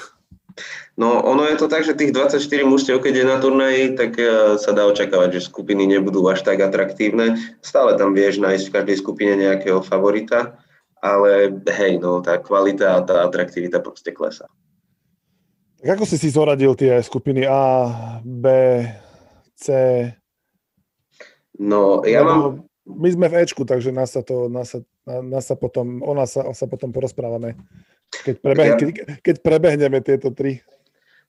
No 0.94 1.18
ono 1.24 1.50
je 1.50 1.58
to 1.58 1.66
tak, 1.66 1.82
že 1.82 1.98
tých 1.98 2.14
24 2.14 2.38
mužstiev, 2.62 3.02
keď 3.02 3.14
je 3.16 3.26
na 3.26 3.37
turnaji, 3.40 3.82
tak 3.98 4.14
e, 4.20 4.60
sa 4.60 4.70
dá 4.70 4.87
očakávať, 4.87 5.40
že 5.40 5.48
skupiny 5.50 5.88
nebudú 5.88 6.22
až 6.30 6.46
tak 6.46 6.60
atraktívne. 6.60 7.40
Stále 7.64 7.96
tam 7.96 8.12
vieš 8.12 8.38
nájsť 8.38 8.64
v 8.70 8.74
každej 8.76 8.96
skupine 9.00 9.32
nejakého 9.40 9.82
favorita, 9.82 10.54
ale 11.02 11.58
hej, 11.74 11.98
no 11.98 12.22
tá 12.22 12.38
kvalita 12.38 13.00
a 13.00 13.02
tá 13.02 13.26
atraktivita 13.26 13.82
proste 13.82 14.14
klesá. 14.14 14.46
Tak 15.85 16.01
ako 16.01 16.09
si 16.09 16.16
si 16.16 16.33
zoradil 16.33 16.73
tie 16.73 16.97
skupiny 17.05 17.44
A, 17.44 17.92
B, 18.25 18.49
C? 19.53 19.68
No, 21.61 22.01
ja 22.09 22.25
mám... 22.25 22.64
My 22.88 23.12
sme 23.12 23.29
v 23.29 23.44
Ečku, 23.44 23.68
takže 23.68 23.92
nás 23.92 24.16
sa, 24.16 24.25
to, 24.25 24.49
nás 24.49 24.73
sa, 24.73 24.81
nás 25.05 25.44
sa 25.44 25.61
potom, 25.61 26.01
o 26.01 26.12
nás 26.16 26.33
sa, 26.33 26.49
sa 26.57 26.64
potom 26.64 26.88
porozprávame, 26.88 27.61
keď, 28.25 28.35
prebeh, 28.40 28.68
ja... 28.73 28.77
keď, 28.81 28.88
keď 29.20 29.37
prebehneme 29.44 30.01
tieto 30.01 30.33
tri. 30.33 30.64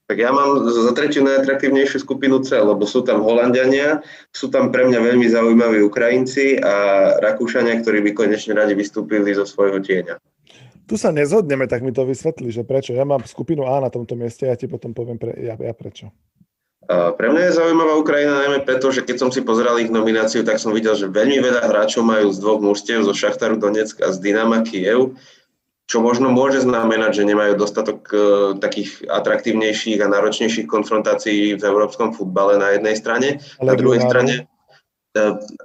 Tak 0.08 0.24
ja 0.24 0.32
mám 0.32 0.64
za 0.64 0.96
tretiu 0.96 1.28
najatraktívnejšiu 1.28 2.08
skupinu 2.08 2.40
C, 2.40 2.56
lebo 2.56 2.88
sú 2.88 3.04
tam 3.04 3.28
Holandiania, 3.28 4.08
sú 4.32 4.48
tam 4.48 4.72
pre 4.72 4.88
mňa 4.88 5.04
veľmi 5.04 5.28
zaujímaví 5.28 5.84
Ukrajinci 5.84 6.64
a 6.64 6.76
Rakúšania, 7.20 7.84
ktorí 7.84 8.08
by 8.08 8.12
konečne 8.16 8.56
radi 8.56 8.72
vystúpili 8.72 9.36
zo 9.36 9.44
svojho 9.44 9.84
tieňa. 9.84 10.16
Tu 10.86 10.96
sa 11.02 11.10
nezhodneme, 11.10 11.66
tak 11.66 11.82
mi 11.82 11.90
to 11.90 12.06
vysvetli, 12.06 12.54
že 12.54 12.62
prečo. 12.62 12.94
Ja 12.94 13.04
mám 13.04 13.26
skupinu 13.26 13.66
A 13.66 13.82
na 13.82 13.90
tomto 13.90 14.14
mieste, 14.14 14.46
ja 14.46 14.54
ti 14.54 14.70
potom 14.70 14.94
poviem 14.94 15.18
pre, 15.18 15.34
ja, 15.34 15.58
ja 15.58 15.74
prečo. 15.74 16.14
Pre 16.86 17.28
mňa 17.34 17.50
je 17.50 17.58
zaujímavá 17.58 17.98
Ukrajina 17.98 18.46
najmä 18.46 18.62
preto, 18.62 18.94
že 18.94 19.02
keď 19.02 19.18
som 19.18 19.30
si 19.34 19.42
pozeral 19.42 19.82
ich 19.82 19.90
nomináciu, 19.90 20.46
tak 20.46 20.62
som 20.62 20.70
videl, 20.70 20.94
že 20.94 21.10
veľmi 21.10 21.42
veľa 21.42 21.66
hráčov 21.66 22.06
majú 22.06 22.30
z 22.30 22.38
dvoch 22.38 22.62
mužstiev, 22.62 23.02
zo 23.02 23.10
Šachtaru 23.10 23.58
Donetsk 23.58 24.06
a 24.06 24.14
z 24.14 24.22
Dynama 24.22 24.62
Kiev 24.62 25.18
čo 25.86 26.02
možno 26.02 26.34
môže 26.34 26.66
znamenať, 26.66 27.22
že 27.22 27.30
nemajú 27.30 27.62
dostatok 27.62 28.00
uh, 28.10 28.20
takých 28.58 29.06
atraktívnejších 29.06 30.02
a 30.02 30.10
náročnejších 30.10 30.66
konfrontácií 30.66 31.54
v 31.54 31.62
európskom 31.62 32.10
futbale 32.10 32.58
na 32.58 32.74
jednej 32.74 32.98
strane. 32.98 33.28
Legionárov. 33.38 33.70
Na 33.70 33.74
druhej 33.78 34.02
strane 34.02 34.34
uh, 34.34 34.55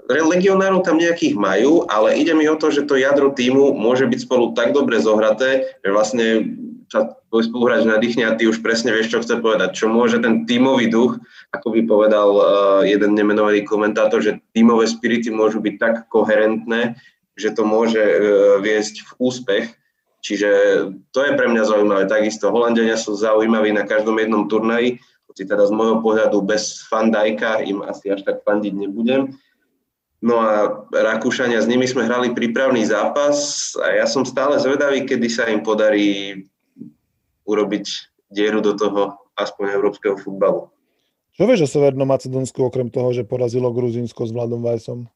legionárov 0.08 0.86
tam 0.86 0.96
nejakých 0.96 1.34
majú, 1.34 1.84
ale 1.90 2.14
ide 2.14 2.32
mi 2.38 2.46
o 2.46 2.54
to, 2.54 2.70
že 2.70 2.86
to 2.86 2.94
jadro 2.94 3.34
týmu 3.34 3.74
môže 3.74 4.06
byť 4.06 4.20
spolu 4.22 4.54
tak 4.54 4.70
dobre 4.70 5.02
zohraté, 5.02 5.74
že 5.82 5.90
vlastne 5.90 6.26
sa 6.90 7.18
tvoj 7.30 7.46
spoluhráč 7.46 7.86
nadýchne 7.86 8.26
a 8.26 8.34
ty 8.34 8.50
už 8.50 8.62
presne 8.62 8.90
vieš, 8.90 9.14
čo 9.14 9.22
chce 9.22 9.38
povedať. 9.38 9.78
Čo 9.78 9.86
môže 9.86 10.18
ten 10.18 10.42
tímový 10.46 10.90
duch, 10.90 11.22
ako 11.54 11.74
by 11.74 11.80
povedal 11.86 12.30
uh, 12.34 12.42
jeden 12.82 13.14
nemenovaný 13.14 13.62
komentátor, 13.62 14.18
že 14.18 14.42
tímové 14.54 14.90
spirity 14.90 15.30
môžu 15.30 15.62
byť 15.62 15.74
tak 15.78 15.94
koherentné, 16.10 16.98
že 17.38 17.54
to 17.54 17.62
môže 17.62 18.02
uh, 18.02 18.58
viesť 18.58 19.06
v 19.06 19.10
úspech 19.22 19.66
Čiže 20.20 20.50
to 21.16 21.20
je 21.24 21.32
pre 21.32 21.48
mňa 21.48 21.64
zaujímavé. 21.64 22.04
Takisto 22.04 22.52
Holandiania 22.52 23.00
sú 23.00 23.16
zaujímaví 23.16 23.72
na 23.72 23.88
každom 23.88 24.20
jednom 24.20 24.46
turnaji, 24.52 25.00
hoci 25.40 25.48
teda 25.48 25.64
z 25.64 25.72
môjho 25.72 26.04
pohľadu 26.04 26.44
bez 26.44 26.84
Fandajka 26.92 27.64
im 27.64 27.80
asi 27.80 28.12
až 28.12 28.28
tak 28.28 28.44
fandiť 28.44 28.76
nebudem. 28.76 29.32
No 30.20 30.36
a 30.36 30.84
Rakúšania, 30.92 31.64
s 31.64 31.70
nimi 31.70 31.88
sme 31.88 32.04
hrali 32.04 32.36
prípravný 32.36 32.84
zápas 32.84 33.72
a 33.80 33.96
ja 33.96 34.04
som 34.04 34.28
stále 34.28 34.60
zvedavý, 34.60 35.08
kedy 35.08 35.32
sa 35.32 35.48
im 35.48 35.64
podarí 35.64 36.44
urobiť 37.48 37.84
dieru 38.28 38.60
do 38.60 38.76
toho 38.76 39.16
aspoň 39.32 39.80
európskeho 39.80 40.20
futbalu. 40.20 40.68
Čo 41.32 41.48
vieš 41.48 41.64
o 41.64 41.68
Severnom 41.72 42.04
Macedónsku, 42.04 42.60
okrem 42.60 42.92
toho, 42.92 43.16
že 43.16 43.24
porazilo 43.24 43.72
Gruzínsko 43.72 44.28
s 44.28 44.36
Vladom 44.36 44.60
Vajsom? 44.60 45.08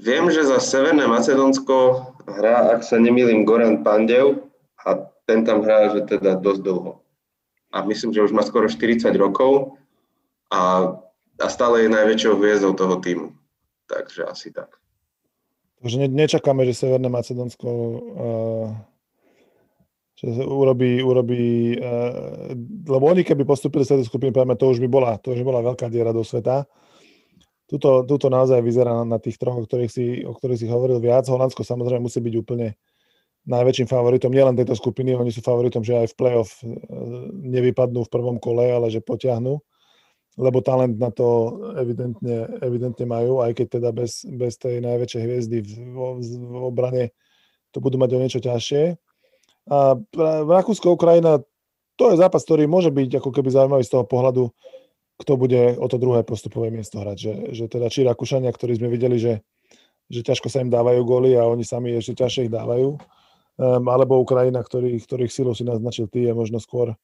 Viem, 0.00 0.32
že 0.32 0.48
za 0.48 0.56
Severné 0.64 1.04
Macedónsko 1.04 2.08
hrá, 2.24 2.72
ak 2.72 2.88
sa 2.88 2.96
nemýlim, 2.96 3.44
Goran 3.44 3.84
Pandev 3.84 4.48
a 4.80 4.96
ten 5.28 5.44
tam 5.44 5.60
hrá, 5.60 5.92
že 5.92 6.08
teda 6.08 6.40
dosť 6.40 6.64
dlho. 6.64 6.99
A 7.70 7.84
myslím, 7.86 8.10
že 8.12 8.22
už 8.22 8.32
má 8.34 8.42
skoro 8.42 8.66
40 8.66 9.14
rokov 9.14 9.78
a, 10.50 10.94
a 11.38 11.46
stále 11.46 11.86
je 11.86 11.94
najväčšou 11.94 12.34
hviezdou 12.36 12.74
toho 12.74 12.98
týmu. 12.98 13.32
Takže 13.86 14.26
asi 14.26 14.50
tak. 14.50 14.80
Takže 15.80 15.96
ne, 15.96 16.08
nečakáme, 16.12 16.68
že 16.68 16.76
Severné 16.76 17.08
Macedónsko 17.08 17.68
uh, 17.70 18.68
urobí, 20.44 21.00
urobí 21.00 21.72
uh, 21.80 22.52
lebo 22.84 23.04
oni 23.08 23.24
keby 23.24 23.48
postupili 23.48 23.88
z 23.88 23.96
tejto 23.96 24.12
skupiny, 24.12 24.34
to 24.34 24.66
už 24.68 24.78
by 24.84 24.88
bola, 24.90 25.16
to 25.16 25.32
už 25.32 25.40
by 25.40 25.46
bola 25.48 25.64
veľká 25.72 25.88
diera 25.88 26.12
do 26.12 26.20
sveta. 26.20 26.68
Tuto, 27.64 28.02
tuto 28.02 28.26
naozaj 28.28 28.60
vyzerá 28.66 28.92
na, 28.92 29.16
na 29.16 29.18
tých 29.22 29.38
troch, 29.38 29.56
o 29.56 29.64
ktorých, 29.64 29.90
si, 29.94 30.26
o 30.26 30.34
ktorých 30.34 30.60
si 30.60 30.66
hovoril 30.66 30.98
viac. 30.98 31.30
Holandsko 31.30 31.62
samozrejme 31.62 32.02
musí 32.02 32.18
byť 32.18 32.34
úplne 32.34 32.74
najväčším 33.50 33.90
favoritom, 33.90 34.30
nielen 34.30 34.54
tejto 34.54 34.78
skupiny, 34.78 35.18
oni 35.18 35.34
sú 35.34 35.42
favoritom, 35.42 35.82
že 35.82 36.06
aj 36.06 36.14
v 36.14 36.16
play-off 36.16 36.62
e, 36.62 36.70
nevypadnú 37.50 38.06
v 38.06 38.12
prvom 38.12 38.38
kole, 38.38 38.62
ale 38.70 38.86
že 38.94 39.02
potiahnu, 39.02 39.58
lebo 40.38 40.62
talent 40.62 40.94
na 40.96 41.10
to 41.10 41.58
evidentne, 41.74 42.46
evidentne 42.62 43.04
majú, 43.10 43.42
aj 43.42 43.58
keď 43.58 43.66
teda 43.82 43.90
bez, 43.90 44.22
bez 44.30 44.54
tej 44.54 44.78
najväčšej 44.78 45.22
hviezdy 45.26 45.58
v, 45.66 45.94
v 46.22 46.62
obrane 46.62 47.10
to 47.74 47.82
budú 47.82 47.98
mať 47.98 48.10
o 48.14 48.22
niečo 48.22 48.40
ťažšie. 48.42 48.94
A 49.70 49.98
Rakúsko-Ukrajina, 50.46 51.42
to 51.94 52.04
je 52.10 52.16
zápas, 52.18 52.42
ktorý 52.42 52.66
môže 52.66 52.90
byť 52.90 53.22
ako 53.22 53.30
keby 53.30 53.50
zaujímavý 53.50 53.84
z 53.86 53.92
toho 53.92 54.04
pohľadu, 54.06 54.50
kto 55.20 55.32
bude 55.36 55.76
o 55.76 55.86
to 55.86 56.00
druhé 56.00 56.24
postupové 56.24 56.72
miesto 56.72 56.98
hrať. 56.98 57.16
Že, 57.20 57.34
že 57.52 57.64
teda 57.68 57.86
či 57.92 58.08
Rakúšania, 58.08 58.50
ktorí 58.50 58.80
sme 58.80 58.88
videli, 58.88 59.20
že, 59.20 59.44
že 60.08 60.24
ťažko 60.24 60.48
sa 60.48 60.64
im 60.64 60.72
dávajú 60.72 61.04
góly 61.04 61.36
a 61.36 61.46
oni 61.46 61.62
sami 61.62 61.94
ešte 61.94 62.24
ťažšie 62.24 62.48
ich 62.48 62.52
dávajú, 62.54 62.96
um, 63.60 63.84
alebo 63.92 64.24
Ukrajina, 64.24 64.64
ktorý, 64.64 64.96
ktorých 64.96 65.28
silou 65.28 65.52
si 65.52 65.68
naznačil 65.68 66.08
ty, 66.08 66.24
je 66.24 66.32
možno 66.32 66.56
skôr 66.56 66.96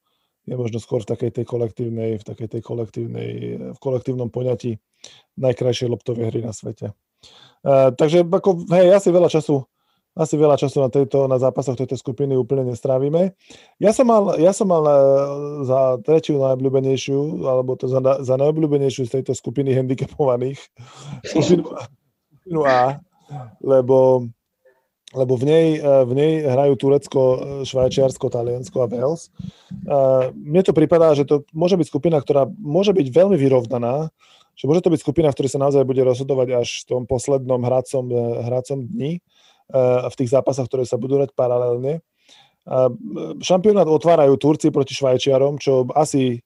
je 0.47 0.55
možno 0.55 0.79
skôr 0.79 1.03
v 1.03 1.11
takej 1.11 1.31
tej 1.43 1.45
kolektívnej, 1.45 2.23
v 2.23 2.25
takej 2.25 2.47
tej 2.47 2.63
kolektívnej, 2.63 3.31
v 3.75 3.79
kolektívnom 3.83 4.31
poňatí 4.31 4.79
najkrajšej 5.43 5.91
loptovej 5.91 6.31
hry 6.31 6.41
na 6.47 6.55
svete. 6.55 6.95
Uh, 7.67 7.91
takže 7.91 8.23
ako, 8.23 8.63
hej, 8.71 8.95
ja 8.95 8.99
si 9.03 9.11
veľa 9.11 9.27
času 9.27 9.67
asi 10.17 10.41
veľa 10.41 10.57
času 10.57 10.81
na, 10.81 10.89
tejto, 10.89 11.29
na 11.29 11.37
zápasoch 11.37 11.77
tejto 11.77 11.93
skupiny 12.01 12.33
úplne 12.41 12.73
nestrávime. 12.73 13.37
Ja 13.77 13.93
som 13.93 14.09
mal, 14.09 14.41
ja 14.41 14.57
som 14.57 14.73
mal 14.73 14.81
e, 14.89 14.97
za 15.69 16.01
tretiu 16.01 16.41
najobľúbenejšiu, 16.41 17.45
alebo 17.45 17.77
to 17.77 17.85
za, 17.85 18.01
za 18.01 18.35
najobľúbenejšiu 18.41 19.05
z 19.05 19.21
tejto 19.21 19.37
skupiny 19.37 19.77
handicapovaných, 19.77 20.57
skupinu, 21.21 21.69
skupinu 21.69 22.61
A, 22.65 22.97
lebo, 23.61 24.25
lebo 25.15 25.39
v, 25.39 25.45
nej, 25.47 25.67
e, 25.79 25.91
v 26.03 26.13
nej 26.17 26.33
hrajú 26.43 26.75
Turecko, 26.75 27.23
e, 27.23 27.39
Švajčiarsko, 27.69 28.27
Taliansko 28.27 28.79
a 28.83 28.91
Wales. 28.91 29.31
Mne 30.35 30.63
to 30.67 30.73
pripadá, 30.75 31.15
že 31.15 31.29
to 31.29 31.47
môže 31.55 31.79
byť 31.79 31.87
skupina, 31.87 32.19
ktorá 32.19 32.51
môže 32.59 32.91
byť 32.91 33.07
veľmi 33.11 33.39
vyrovnaná, 33.39 34.11
že 34.57 34.65
môže 34.67 34.83
to 34.83 34.91
byť 34.91 35.03
skupina, 35.05 35.31
v 35.31 35.37
ktorej 35.37 35.53
sa 35.53 35.63
naozaj 35.63 35.85
bude 35.85 36.03
rozhodovať 36.03 36.65
až 36.65 36.69
v 36.83 36.85
tom 36.89 37.03
poslednom 37.05 37.61
hracom, 37.61 38.09
hracom 38.41 38.79
dni 38.89 39.21
v 40.07 40.15
tých 40.17 40.31
zápasoch, 40.31 40.71
ktoré 40.71 40.87
sa 40.87 40.95
budú 40.95 41.19
hrať 41.19 41.35
paralelne. 41.35 42.01
Šampionát 43.43 43.87
otvárajú 43.87 44.35
Turci 44.43 44.75
proti 44.75 44.91
Švajčiarom, 44.95 45.63
čo 45.63 45.87
asi, 45.95 46.43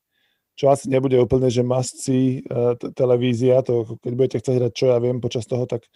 čo 0.53 0.69
asi 0.69 0.85
nebude 0.85 1.17
úplne, 1.17 1.49
že 1.49 1.65
e, 1.65 2.37
televízia, 2.93 3.65
to 3.65 3.97
keď 3.97 4.13
budete 4.13 4.37
chcieť 4.37 4.55
hrať, 4.61 4.71
čo 4.77 4.85
ja 4.93 5.01
viem 5.01 5.17
počas 5.17 5.49
toho, 5.49 5.65
tak 5.65 5.89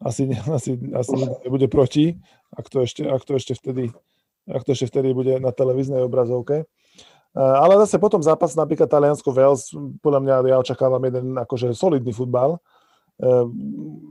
asi, 0.00 0.32
asi, 0.48 0.80
asi 0.96 1.14
nebude 1.44 1.68
proti, 1.68 2.16
ak 2.52 2.66
to 2.72 2.82
ešte, 2.84 3.04
ak 3.06 3.22
to 3.24 3.36
ešte 3.36 3.54
vtedy 3.56 3.92
ak 4.50 4.66
to 4.66 4.72
ešte 4.74 4.90
vtedy 4.90 5.14
bude 5.14 5.38
na 5.38 5.54
televíznej 5.54 6.02
obrazovke. 6.02 6.64
E, 6.64 7.38
ale 7.38 7.78
zase 7.86 8.02
potom 8.02 8.18
zápas 8.18 8.58
napríklad 8.58 8.90
Taliansko-Wales, 8.90 9.70
podľa 10.02 10.20
mňa 10.24 10.34
ja 10.50 10.56
očakávam 10.58 10.98
jeden 11.06 11.38
akože 11.38 11.70
solidný 11.76 12.10
futbal, 12.10 12.58
Ehm, 13.20 13.52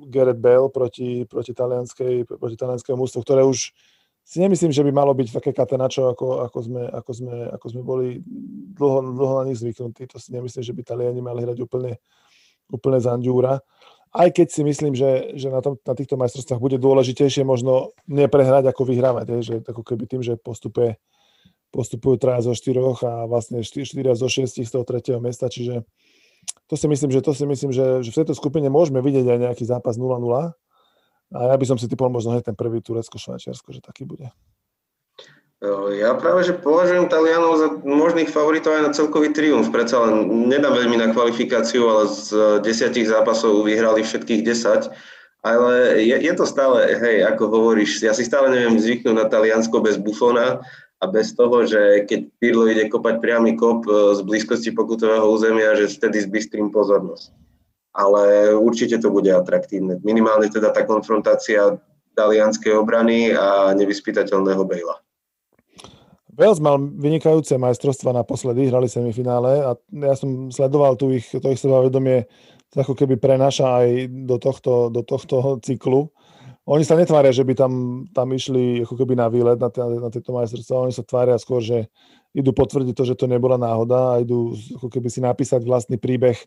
Gareth 0.06 0.38
Bale 0.38 0.70
proti, 0.70 1.26
proti, 1.26 1.54
talianskej, 1.54 2.30
proti 2.30 2.56
talianského 2.56 2.94
mústvu, 2.94 3.26
ktoré 3.26 3.42
už 3.42 3.74
si 4.22 4.38
nemyslím, 4.38 4.70
že 4.70 4.86
by 4.86 4.94
malo 4.94 5.18
byť 5.18 5.42
také 5.42 5.50
katenačo, 5.50 6.14
ako, 6.14 6.46
ako, 6.46 6.60
sme, 6.62 6.84
ako, 6.86 7.12
sme, 7.18 7.36
ako 7.50 7.66
sme 7.74 7.82
boli 7.82 8.08
dlho, 8.78 9.18
dlho 9.18 9.34
na 9.42 9.44
nich 9.50 9.58
zvyknutí. 9.58 10.06
To 10.14 10.22
si 10.22 10.30
nemyslím, 10.30 10.62
že 10.62 10.74
by 10.78 10.82
Taliani 10.86 11.22
mali 11.26 11.42
hrať 11.42 11.58
úplne, 11.58 11.98
úplne 12.70 13.02
zandúra. 13.02 13.58
Aj 14.10 14.30
keď 14.34 14.48
si 14.50 14.62
myslím, 14.66 14.98
že, 14.98 15.38
že 15.38 15.54
na, 15.54 15.62
tom, 15.62 15.78
na 15.86 15.94
týchto 15.94 16.18
majstrovstvách 16.18 16.58
bude 16.58 16.78
dôležitejšie 16.82 17.46
možno 17.46 17.94
neprehrať, 18.10 18.74
ako 18.74 18.90
vyhrávať. 18.90 19.26
Je, 19.30 19.40
že 19.46 19.56
ako 19.62 19.86
keby 19.86 20.10
tým, 20.10 20.22
že 20.26 20.34
postupuje, 20.34 20.98
postupujú 21.70 22.18
traja 22.18 22.50
zo 22.50 22.58
štyroch 22.58 23.06
a 23.06 23.30
vlastne 23.30 23.62
štyria 23.62 24.18
zo 24.18 24.26
šiestich 24.26 24.66
z 24.66 24.74
toho 24.74 24.86
tretieho 24.86 25.22
miesta, 25.22 25.46
čiže 25.46 25.86
to 26.70 26.78
si 26.78 26.86
myslím, 26.90 27.10
že, 27.14 27.22
to 27.22 27.34
si 27.34 27.46
myslím, 27.46 27.70
že, 27.74 28.02
že 28.06 28.10
v 28.14 28.18
tejto 28.22 28.34
skupine 28.38 28.70
môžeme 28.70 29.02
vidieť 29.02 29.26
aj 29.26 29.40
nejaký 29.50 29.64
zápas 29.66 29.98
0-0. 29.98 30.54
A 31.30 31.40
ja 31.46 31.56
by 31.58 31.66
som 31.66 31.78
si 31.78 31.86
typol 31.86 32.10
možno 32.10 32.34
hneď 32.34 32.54
ten 32.54 32.58
prvý 32.58 32.82
Turecko-Švajčiarsko, 32.82 33.70
že 33.70 33.82
taký 33.86 34.06
bude. 34.06 34.34
Ja 36.00 36.16
práve, 36.16 36.48
že 36.48 36.56
považujem 36.56 37.12
Talianov 37.12 37.60
za 37.60 37.68
možných 37.84 38.32
favoritov 38.32 38.80
aj 38.80 38.84
na 38.88 38.92
celkový 38.96 39.36
triumf. 39.36 39.68
Predsa 39.76 40.08
len 40.08 40.48
nedám 40.48 40.72
veľmi 40.72 40.96
na 40.96 41.12
kvalifikáciu, 41.12 41.84
ale 41.84 42.08
z 42.08 42.32
desiatich 42.64 43.12
zápasov 43.12 43.68
vyhrali 43.68 44.00
všetkých 44.08 44.48
10. 44.48 44.88
Ale 45.44 46.00
je, 46.00 46.16
je 46.16 46.34
to 46.36 46.48
stále, 46.48 46.80
hej, 46.84 47.28
ako 47.28 47.52
hovoríš, 47.52 48.00
ja 48.04 48.16
si 48.16 48.24
stále 48.24 48.52
neviem 48.52 48.80
zvyknúť 48.80 49.16
na 49.16 49.28
Taliansko 49.28 49.84
bez 49.84 50.00
Buffona 50.00 50.64
a 51.00 51.06
bez 51.08 51.32
toho, 51.36 51.64
že 51.64 52.08
keď 52.08 52.28
Pirlo 52.40 52.68
ide 52.68 52.92
kopať 52.92 53.24
priamy 53.24 53.56
kop 53.56 53.88
z 53.88 54.20
blízkosti 54.24 54.72
pokutového 54.76 55.28
územia, 55.28 55.76
že 55.76 55.92
vtedy 55.92 56.24
zbystrím 56.24 56.72
pozornosť. 56.72 57.36
Ale 57.96 58.56
určite 58.56 59.00
to 59.00 59.12
bude 59.12 59.32
atraktívne. 59.32 60.00
Minimálne 60.08 60.48
teda 60.52 60.72
tá 60.72 60.88
konfrontácia 60.88 61.80
talianskej 62.16 62.76
obrany 62.76 63.32
a 63.32 63.72
nevyspytateľného 63.76 64.64
Bejla. 64.64 65.00
Wales 66.40 66.64
mal 66.64 66.80
vynikajúce 66.80 67.60
majstrovstva 67.60 68.16
naposledy, 68.16 68.72
hrali 68.72 68.88
semifinále 68.88 69.60
a 69.60 69.76
ja 69.76 70.16
som 70.16 70.48
sledoval 70.48 70.96
tu 70.96 71.12
ich, 71.12 71.28
to 71.28 71.52
ich 71.52 71.60
sebavedomie 71.60 72.24
ako 72.72 72.96
keby 72.96 73.20
prenaša 73.20 73.84
aj 73.84 73.88
do 74.24 74.40
tohto, 74.40 74.88
do 74.88 75.04
tohto 75.04 75.60
cyklu. 75.60 76.08
Oni 76.64 76.88
sa 76.88 76.96
netvária, 76.96 77.36
že 77.36 77.44
by 77.44 77.60
tam, 77.60 77.74
tam 78.16 78.32
išli 78.32 78.88
ako 78.88 79.04
keby 79.04 79.20
na 79.20 79.28
výlet 79.28 79.60
na, 79.60 79.68
t- 79.68 79.84
na 79.84 80.08
tieto 80.08 80.32
majstrovstvá. 80.32 80.88
Oni 80.88 80.96
sa 80.96 81.04
tvária 81.04 81.36
skôr, 81.36 81.60
že 81.60 81.92
idú 82.32 82.56
potvrdiť 82.56 82.94
to, 82.96 83.04
že 83.04 83.20
to 83.20 83.28
nebola 83.28 83.60
náhoda 83.60 84.16
a 84.16 84.20
idú 84.24 84.56
ako 84.80 84.88
keby 84.88 85.12
si 85.12 85.20
napísať 85.20 85.66
vlastný 85.68 86.00
príbeh 86.00 86.40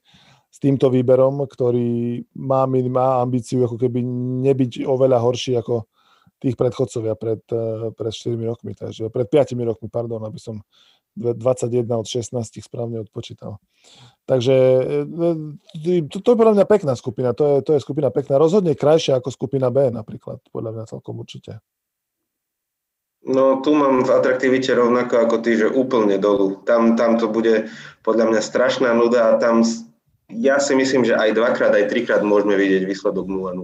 s 0.49 0.57
týmto 0.57 0.89
výberom, 0.89 1.45
ktorý 1.45 2.23
má, 2.33 2.65
má 2.65 3.21
ambíciu 3.21 3.69
ako 3.69 3.77
keby 3.77 4.01
nebyť 4.47 4.89
oveľa 4.89 5.21
horší 5.21 5.61
ako 5.61 5.85
tých 6.43 6.59
predchodcovia 6.59 7.15
pred, 7.15 7.43
eh, 7.55 7.95
pred 7.95 8.13
4 8.13 8.43
rokmi, 8.43 8.75
takže 8.75 9.09
pred 9.09 9.27
5 9.31 9.63
rokmi, 9.63 9.87
pardon, 9.87 10.21
aby 10.27 10.43
som 10.43 10.61
21 11.17 11.85
od 11.93 12.09
16 12.09 12.65
správne 12.65 13.05
odpočítal. 13.05 13.61
Takže 14.25 14.55
e, 14.57 15.05
e, 15.77 16.09
to, 16.09 16.25
to 16.25 16.29
je 16.33 16.39
podľa 16.41 16.55
mňa 16.57 16.67
pekná 16.67 16.97
skupina, 16.97 17.37
to 17.37 17.45
je, 17.45 17.57
to 17.61 17.71
je 17.77 17.85
skupina 17.85 18.09
pekná, 18.09 18.41
rozhodne 18.41 18.73
krajšia 18.73 19.21
ako 19.21 19.29
skupina 19.29 19.69
B 19.69 19.93
napríklad, 19.93 20.41
podľa 20.49 20.73
mňa 20.73 20.85
celkom 20.89 21.21
určite. 21.21 21.61
No 23.23 23.63
tu 23.63 23.77
mám 23.77 24.03
v 24.03 24.11
atraktivite 24.11 24.75
rovnako 24.75 25.15
ako 25.23 25.37
ty, 25.47 25.55
že 25.55 25.71
úplne 25.71 26.19
dolu. 26.19 26.59
Tam, 26.67 26.99
tam 26.99 27.23
to 27.23 27.31
bude 27.31 27.71
podľa 28.03 28.35
mňa 28.35 28.41
strašná 28.43 28.91
nuda 28.99 29.31
a 29.31 29.39
tam 29.39 29.63
ja 30.33 30.59
si 30.59 30.75
myslím, 30.75 31.07
že 31.07 31.15
aj 31.15 31.37
dvakrát, 31.37 31.71
aj 31.77 31.93
trikrát 31.93 32.25
môžeme 32.25 32.59
vidieť 32.59 32.83
výsledok 32.83 33.29
0-0. 33.29 33.63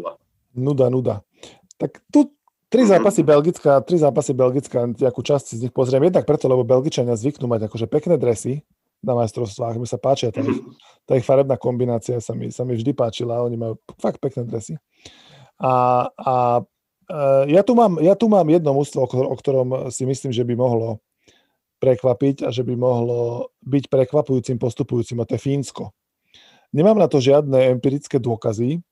Nuda, 0.55 0.87
nuda. 0.93 1.27
Tak 1.75 1.99
tu, 2.13 2.38
Tri 2.69 2.85
mhm. 2.85 2.89
zápasy 2.89 3.21
Belgická, 3.25 3.81
tri 3.81 3.97
zápasy 3.97 4.33
Belgická, 4.37 4.85
akú 5.09 5.21
časť 5.25 5.57
z 5.57 5.61
nich 5.69 5.75
pozriem. 5.75 6.05
Jednak 6.05 6.29
preto, 6.29 6.53
lebo 6.53 6.69
Belgičania 6.69 7.17
zvyknú 7.17 7.49
mať 7.49 7.73
akože 7.73 7.89
pekné 7.89 8.21
dresy 8.21 8.61
na 9.01 9.17
majstrovstvách. 9.17 9.81
Mi 9.81 9.89
sa 9.89 9.97
páčia 9.97 10.29
tá 10.29 10.45
ich, 10.45 10.61
tá 11.09 11.13
ich 11.17 11.25
farebná 11.25 11.57
kombinácia 11.57 12.21
sa 12.21 12.37
mi, 12.37 12.53
sa 12.53 12.69
mi 12.69 12.77
vždy 12.77 12.93
páčila. 12.93 13.41
Oni 13.41 13.57
majú 13.57 13.81
fakt 13.97 14.21
pekné 14.21 14.45
dresy. 14.45 14.77
A, 15.59 16.07
a 16.13 16.35
e, 17.09 17.23
ja, 17.57 17.63
tu 17.65 17.73
mám, 17.73 17.97
ja 18.05 18.13
tu 18.19 18.29
mám 18.29 18.47
jedno 18.47 18.77
mústvo, 18.77 19.07
o 19.09 19.37
ktorom 19.39 19.89
si 19.89 20.05
myslím, 20.05 20.35
že 20.35 20.45
by 20.45 20.55
mohlo 20.59 21.01
prekvapiť 21.79 22.43
a 22.43 22.51
že 22.51 22.67
by 22.67 22.75
mohlo 22.75 23.55
byť 23.63 23.87
prekvapujúcim 23.87 24.59
postupujúcim, 24.59 25.19
a 25.23 25.27
to 25.27 25.39
je 25.39 25.43
Fínsko. 25.47 25.95
Nemám 26.75 26.99
na 26.99 27.07
to 27.07 27.23
žiadne 27.23 27.71
empirické 27.71 28.19
dôkazy, 28.19 28.83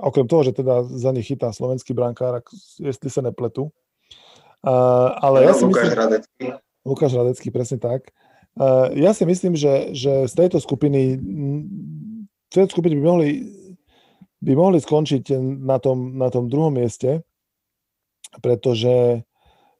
okrem 0.00 0.26
toho, 0.30 0.42
že 0.46 0.52
teda 0.54 0.86
za 0.86 1.10
nich 1.10 1.26
chytá 1.26 1.50
slovenský 1.50 1.94
brankár, 1.94 2.42
jestli 2.78 3.08
sa 3.10 3.22
nepletu. 3.22 3.74
Uh, 4.62 5.10
ale 5.18 5.42
no, 5.42 5.46
ja 5.50 5.52
si 5.58 5.64
Lukáš 5.66 5.90
myslím, 5.90 5.98
Radecký. 5.98 6.44
Lukáš 6.86 7.12
Radecký, 7.18 7.48
presne 7.50 7.78
tak. 7.82 8.14
Uh, 8.54 8.94
ja 8.94 9.10
si 9.10 9.26
myslím, 9.26 9.58
že, 9.58 9.90
že 9.90 10.30
z 10.30 10.34
tejto 10.38 10.62
skupiny 10.62 11.18
z 12.52 12.60
tejto 12.60 12.76
skupiny 12.76 13.00
by 13.00 13.04
mohli, 13.08 13.30
by 14.44 14.52
mohli 14.52 14.76
skončiť 14.76 15.40
na 15.64 15.80
tom, 15.80 16.20
na 16.20 16.28
tom 16.28 16.52
druhom 16.52 16.76
mieste, 16.76 17.24
pretože, 18.44 19.24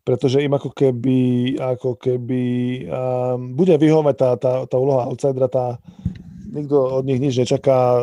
pretože 0.09 0.41
im 0.41 0.57
ako 0.57 0.73
keby, 0.73 1.21
ako 1.61 2.01
keby 2.01 2.45
um, 2.89 3.53
bude 3.53 3.77
vyhovať 3.77 4.15
tá, 4.17 4.31
tá, 4.41 4.53
tá 4.65 4.77
úloha 4.81 5.05
outsidera, 5.05 5.53
tá, 5.53 5.77
nikto 6.49 6.81
od 6.81 7.05
nich 7.05 7.21
nič 7.21 7.45
nečaká, 7.45 8.01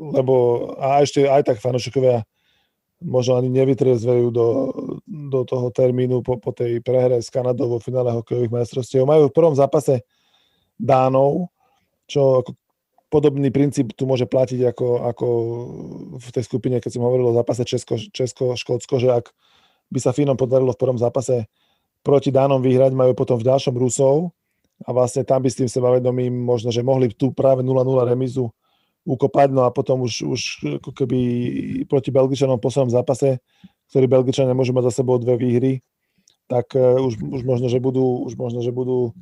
lebo 0.00 0.34
a 0.80 1.04
ešte 1.04 1.28
aj 1.28 1.52
tak 1.52 1.58
fanúšikovia 1.60 2.24
možno 3.00 3.36
ani 3.36 3.48
nevytriezvejú 3.52 4.32
do, 4.32 4.48
do 5.08 5.40
toho 5.44 5.68
termínu 5.72 6.20
po, 6.20 6.36
po 6.36 6.52
tej 6.52 6.80
prehre 6.84 7.20
s 7.20 7.32
Kanadou 7.32 7.76
vo 7.76 7.78
finále 7.80 8.12
hokejových 8.12 8.52
majstrovstiev. 8.52 9.08
Majú 9.08 9.28
v 9.28 9.36
prvom 9.36 9.56
zápase 9.56 10.04
Dánov, 10.76 11.48
čo 12.08 12.44
ako 12.44 12.56
podobný 13.08 13.48
princíp 13.48 13.92
tu 13.96 14.04
môže 14.04 14.28
platiť 14.28 14.72
ako, 14.72 14.86
ako 15.12 15.26
v 16.16 16.28
tej 16.28 16.44
skupine, 16.44 16.76
keď 16.80 16.96
som 16.96 17.04
hovoril 17.04 17.32
o 17.32 17.36
zápase 17.36 17.64
Česko, 17.64 17.96
Česko, 17.96 18.56
Škótsko, 18.56 19.00
že 19.00 19.08
ak 19.12 19.32
by 19.92 19.98
sa 20.00 20.12
Fínom 20.12 20.36
podarilo 20.36 20.72
v 20.76 20.80
prvom 20.80 21.00
zápase 21.00 21.48
proti 22.04 22.32
Dánom 22.32 22.60
vyhrať, 22.60 22.92
majú 22.96 23.12
potom 23.12 23.36
v 23.36 23.48
ďalšom 23.48 23.76
Rusov, 23.76 24.32
a 24.80 24.96
vlastne 24.96 25.28
tam 25.28 25.44
by 25.44 25.48
s 25.52 25.60
tým 25.60 25.68
sebavedomím 25.68 26.32
možno, 26.32 26.72
že 26.72 26.80
mohli 26.80 27.12
tu 27.12 27.36
práve 27.36 27.60
0-0 27.60 27.84
remizu 28.08 28.48
ukopať, 29.04 29.48
no 29.52 29.64
a 29.64 29.70
potom 29.72 30.04
už, 30.04 30.24
už 30.26 30.40
ako 30.82 30.90
keby 30.92 31.18
proti 31.88 32.12
Belgičanom 32.12 32.60
v 32.60 32.64
poslednom 32.64 32.92
zápase, 32.92 33.40
ktorý 33.90 34.06
Belgičania 34.06 34.54
môžu 34.54 34.76
mať 34.76 34.92
za 34.92 35.02
sebou 35.02 35.16
dve 35.16 35.40
výhry, 35.40 35.72
tak 36.46 36.74
uh, 36.76 37.00
už, 37.00 37.18
už, 37.18 37.42
možno, 37.46 37.66
že 37.70 37.80
budú, 37.80 38.26
už 38.26 38.36
možno, 38.36 38.60
že 38.60 38.74
budú 38.74 39.16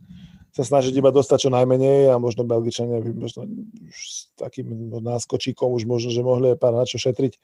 sa 0.58 0.64
snažiť 0.64 0.96
iba 0.96 1.12
dostať 1.12 1.46
čo 1.46 1.50
najmenej 1.54 2.10
a 2.10 2.18
možno 2.18 2.42
Belgičania 2.42 2.98
by 3.04 3.10
možno 3.14 3.46
už 3.84 3.94
s 3.94 4.32
takým 4.34 4.90
náskočíkom 4.90 5.76
už 5.76 5.84
možno, 5.86 6.08
že 6.10 6.24
mohli 6.24 6.56
pár 6.56 6.74
na 6.74 6.88
čo 6.88 6.98
šetriť. 6.98 7.36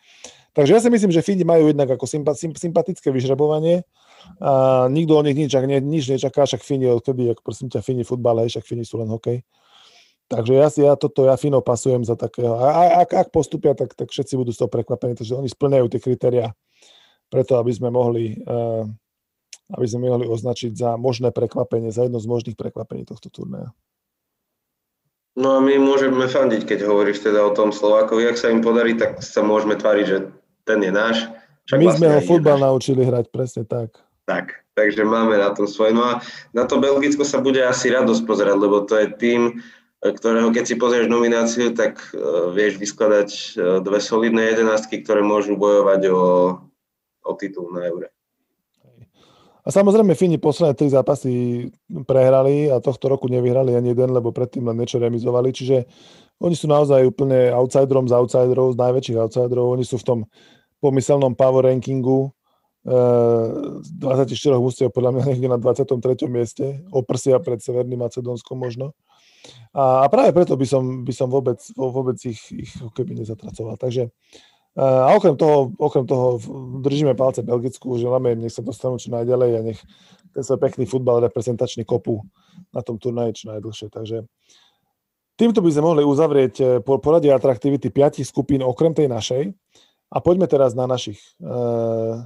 Takže 0.57 0.73
ja 0.75 0.81
si 0.81 0.89
myslím, 0.91 1.13
že 1.13 1.23
Fíni 1.23 1.45
majú 1.47 1.71
jednak 1.71 1.95
ako 1.95 2.09
sympatické 2.59 3.13
vyžrebovanie, 3.15 3.85
a 4.41 4.87
nikto 4.89 5.21
o 5.21 5.23
nich 5.23 5.37
nič, 5.37 5.53
nič 5.85 6.05
nečaká, 6.09 6.49
však 6.49 6.65
Fíni 6.65 6.89
odtedy, 6.89 7.29
ako 7.29 7.45
prosím 7.45 7.69
ťa, 7.69 7.85
Fíni 7.85 8.09
futbal, 8.09 8.49
však 8.49 8.65
Fíni 8.65 8.89
sú 8.89 8.99
len 8.99 9.13
hokej. 9.13 9.45
Takže 10.25 10.53
ja, 10.57 10.69
si, 10.73 10.81
ja 10.81 10.97
toto, 10.97 11.29
ja 11.29 11.37
Fino 11.37 11.61
pasujem 11.61 12.01
za 12.01 12.17
takého. 12.17 12.57
A 12.57 13.05
ak, 13.05 13.11
ak 13.13 13.29
postupia, 13.29 13.77
tak, 13.77 13.93
tak 13.93 14.09
všetci 14.09 14.41
budú 14.41 14.57
z 14.57 14.65
toho 14.65 14.73
prekvapení, 14.73 15.13
takže 15.13 15.37
oni 15.37 15.53
splňajú 15.53 15.87
tie 15.93 16.01
kritéria 16.01 16.47
preto, 17.29 17.61
aby 17.61 17.73
sme 17.77 17.93
mohli 17.93 18.41
uh, 18.49 18.89
aby 19.73 19.87
sme 19.89 20.13
mohli 20.13 20.29
označiť 20.29 20.77
za 20.77 20.91
možné 21.01 21.33
prekvapenie, 21.33 21.89
za 21.89 22.05
jedno 22.05 22.21
z 22.21 22.29
možných 22.29 22.57
prekvapení 22.59 23.09
tohto 23.09 23.33
turnaja. 23.33 23.73
No 25.35 25.57
a 25.57 25.59
my 25.59 25.81
môžeme 25.81 26.29
fandiť, 26.31 26.63
keď 26.63 26.87
hovoríš 26.87 27.25
teda 27.25 27.43
o 27.43 27.51
tom 27.57 27.75
Slovákovi. 27.75 28.29
Ak 28.29 28.39
sa 28.39 28.55
im 28.55 28.63
podarí, 28.63 28.95
tak 28.95 29.19
sa 29.25 29.43
môžeme 29.43 29.75
tváriť, 29.75 30.05
že 30.07 30.19
ten 30.63 30.79
je 30.79 30.93
náš. 30.95 31.27
Však 31.67 31.79
my 31.81 31.87
vlastne 31.91 31.99
sme 31.99 32.15
ho 32.15 32.21
futbal 32.23 32.59
naučili 32.61 33.03
hrať, 33.03 33.25
presne 33.35 33.63
tak. 33.67 33.99
Tak, 34.31 34.63
takže 34.79 35.03
máme 35.03 35.35
na 35.35 35.51
tom 35.51 35.67
svoje. 35.67 35.91
No 35.91 36.07
a 36.07 36.23
na 36.55 36.69
to 36.71 36.79
Belgicko 36.79 37.27
sa 37.27 37.43
bude 37.43 37.59
asi 37.67 37.91
radosť 37.91 38.23
pozerať, 38.23 38.57
lebo 38.63 38.87
to 38.87 38.95
je 38.95 39.11
tým, 39.11 39.59
ktorého 40.05 40.53
keď 40.53 40.65
si 40.69 40.75
pozrieš 40.77 41.09
nomináciu, 41.09 41.73
tak 41.73 41.97
uh, 42.13 42.53
vieš 42.53 42.77
vyskladať 42.77 43.29
uh, 43.31 43.81
dve 43.81 43.99
solidné 44.05 44.53
jedenastky, 44.53 45.01
ktoré 45.01 45.25
môžu 45.25 45.57
bojovať 45.57 46.13
o, 46.13 46.21
o 47.25 47.33
titul 47.41 47.73
na 47.73 47.89
Eure. 47.89 48.13
A 49.65 49.73
samozrejme 49.73 50.13
Fíni 50.13 50.37
posledné 50.37 50.77
tri 50.77 50.93
zápasy 50.93 51.33
prehrali 52.05 52.69
a 52.69 52.85
tohto 52.85 53.09
roku 53.09 53.33
nevyhrali 53.33 53.73
ani 53.73 53.97
jeden, 53.97 54.13
lebo 54.13 54.29
predtým 54.29 54.69
len 54.69 54.77
niečo 54.77 55.01
remizovali, 55.01 55.57
čiže 55.57 55.89
oni 56.37 56.53
sú 56.53 56.69
naozaj 56.69 57.09
úplne 57.09 57.49
outsiderom 57.49 58.05
z 58.05 58.13
outsiderov, 58.13 58.77
z 58.77 58.81
najväčších 58.85 59.17
outsiderov. 59.17 59.73
Oni 59.73 59.87
sú 59.89 59.97
v 59.97 60.05
tom 60.05 60.19
pomyselnom 60.85 61.33
power 61.33 61.65
rankingu 61.65 62.29
z 62.85 63.89
24 63.97 64.61
mústiev 64.61 64.93
podľa 64.93 65.17
mňa 65.17 65.23
niekde 65.33 65.49
na 65.49 65.57
23. 65.57 66.29
mieste, 66.29 66.85
oprsia 66.93 67.41
pred 67.41 67.57
Severným 67.65 68.05
Macedónskom 68.05 68.61
možno. 68.61 68.93
A, 69.75 70.07
práve 70.07 70.31
preto 70.31 70.55
by 70.55 70.67
som, 70.67 71.03
by 71.03 71.13
som 71.13 71.29
vôbec, 71.29 71.59
vôbec 71.75 72.19
ich, 72.25 72.41
ich 72.55 72.73
keby 72.95 73.19
nezatracoval. 73.19 73.75
Takže 73.79 74.09
a 74.75 75.15
okrem 75.15 75.39
toho, 75.39 75.71
okrem 75.79 76.03
toho 76.03 76.43
držíme 76.83 77.15
palce 77.15 77.47
Belgicku, 77.47 77.95
želáme 77.95 78.35
im, 78.35 78.43
nech 78.43 78.51
sa 78.51 78.59
dostanú 78.59 78.99
čo 78.99 79.15
najďalej 79.15 79.51
a 79.55 79.61
nech 79.71 79.79
ten 80.35 80.43
svoj 80.43 80.59
pekný 80.59 80.83
futbal 80.91 81.23
reprezentačný 81.23 81.87
kopu 81.87 82.27
na 82.75 82.83
tom 82.83 82.99
turnaji 82.99 83.39
čo 83.39 83.55
najdlhšie. 83.55 83.87
Takže 83.95 84.27
týmto 85.39 85.63
by 85.63 85.71
sme 85.71 85.87
mohli 85.87 86.03
uzavrieť 86.03 86.55
eh, 86.59 86.69
poradie 86.83 87.31
atraktivity 87.31 87.87
piatich 87.95 88.27
skupín 88.27 88.67
okrem 88.67 88.99
tej 88.99 89.07
našej. 89.07 89.55
A 90.11 90.19
poďme 90.19 90.51
teraz 90.51 90.75
na 90.75 90.91
našich. 90.91 91.23
Eh, 91.39 92.19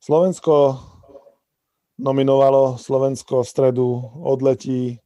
Slovensko 0.00 0.80
nominovalo, 2.00 2.80
Slovensko 2.80 3.44
v 3.44 3.50
stredu 3.52 3.86
odletí 4.24 4.96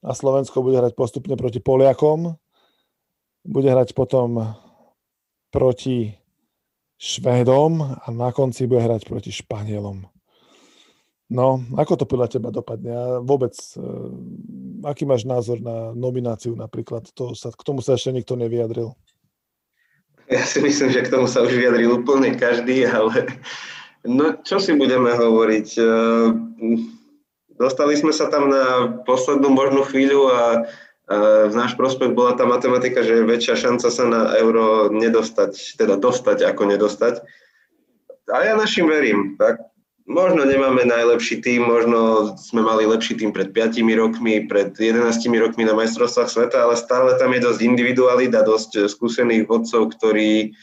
a 0.00 0.10
Slovensko 0.16 0.64
bude 0.64 0.80
hrať 0.80 0.96
postupne 0.96 1.36
proti 1.36 1.60
Poliakom. 1.60 2.36
Bude 3.44 3.68
hrať 3.72 3.96
potom 3.96 4.56
proti 5.52 6.12
Švédom 7.00 7.80
a 7.80 8.06
na 8.12 8.28
konci 8.32 8.68
bude 8.68 8.84
hrať 8.84 9.08
proti 9.08 9.32
Španielom. 9.32 10.04
No, 11.30 11.62
ako 11.78 11.94
to 11.94 12.04
podľa 12.10 12.28
teba 12.28 12.50
dopadne? 12.50 12.90
A 12.90 13.04
vôbec, 13.22 13.54
e, 13.78 13.78
aký 14.82 15.06
máš 15.06 15.22
názor 15.22 15.62
na 15.62 15.94
nomináciu 15.94 16.58
napríklad? 16.58 17.06
To 17.14 17.38
sa, 17.38 17.54
k 17.54 17.62
tomu 17.62 17.86
sa 17.86 17.94
ešte 17.94 18.10
nikto 18.10 18.34
nevyjadril. 18.34 18.92
Ja 20.26 20.42
si 20.42 20.58
myslím, 20.58 20.90
že 20.90 21.06
k 21.06 21.12
tomu 21.14 21.30
sa 21.30 21.46
už 21.46 21.54
vyjadril 21.54 22.02
úplne 22.02 22.34
každý, 22.34 22.82
ale 22.90 23.30
No, 24.00 24.40
čo 24.40 24.56
si 24.56 24.72
budeme 24.72 25.12
hovoriť? 25.12 25.76
Dostali 27.60 27.92
sme 27.92 28.16
sa 28.16 28.32
tam 28.32 28.48
na 28.48 28.88
poslednú 29.04 29.52
možnú 29.52 29.84
chvíľu 29.84 30.32
a 30.32 30.42
v 31.50 31.54
náš 31.58 31.76
prospech 31.76 32.16
bola 32.16 32.38
tá 32.38 32.48
matematika, 32.48 33.04
že 33.04 33.20
je 33.20 33.28
väčšia 33.28 33.58
šanca 33.58 33.88
sa 33.92 34.04
na 34.08 34.22
euro 34.40 34.88
nedostať, 34.88 35.76
teda 35.76 36.00
dostať 36.00 36.46
ako 36.46 36.70
nedostať. 36.70 37.20
A 38.30 38.46
ja 38.46 38.54
našim 38.54 38.86
verím. 38.86 39.34
Tak 39.34 39.58
možno 40.06 40.46
nemáme 40.46 40.86
najlepší 40.86 41.42
tým, 41.42 41.66
možno 41.66 42.32
sme 42.38 42.62
mali 42.62 42.86
lepší 42.86 43.18
tým 43.18 43.34
pred 43.34 43.50
5 43.50 43.82
rokmi, 43.98 44.46
pred 44.46 44.70
11 44.70 45.18
rokmi 45.42 45.66
na 45.66 45.74
majstrovstvách 45.74 46.30
sveta, 46.30 46.62
ale 46.62 46.78
stále 46.78 47.18
tam 47.18 47.34
je 47.34 47.42
dosť 47.42 47.60
individualít 47.60 48.32
a 48.38 48.46
dosť 48.46 48.86
skúsených 48.86 49.50
vodcov, 49.50 49.90
ktorí 49.98 50.54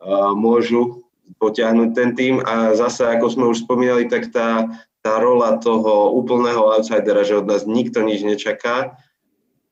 uh, 0.00 0.32
môžu 0.32 1.04
potiahnuť 1.36 1.88
ten 1.92 2.10
tým 2.16 2.34
a 2.42 2.72
zase, 2.72 3.04
ako 3.06 3.26
sme 3.30 3.44
už 3.52 3.68
spomínali, 3.68 4.08
tak 4.08 4.32
tá, 4.32 4.66
tá 5.00 5.16
rola 5.16 5.56
toho 5.56 6.12
úplného 6.16 6.60
outsidera, 6.76 7.24
že 7.24 7.40
od 7.40 7.48
nás 7.48 7.64
nikto 7.64 8.04
nič 8.04 8.20
nečaká, 8.20 9.00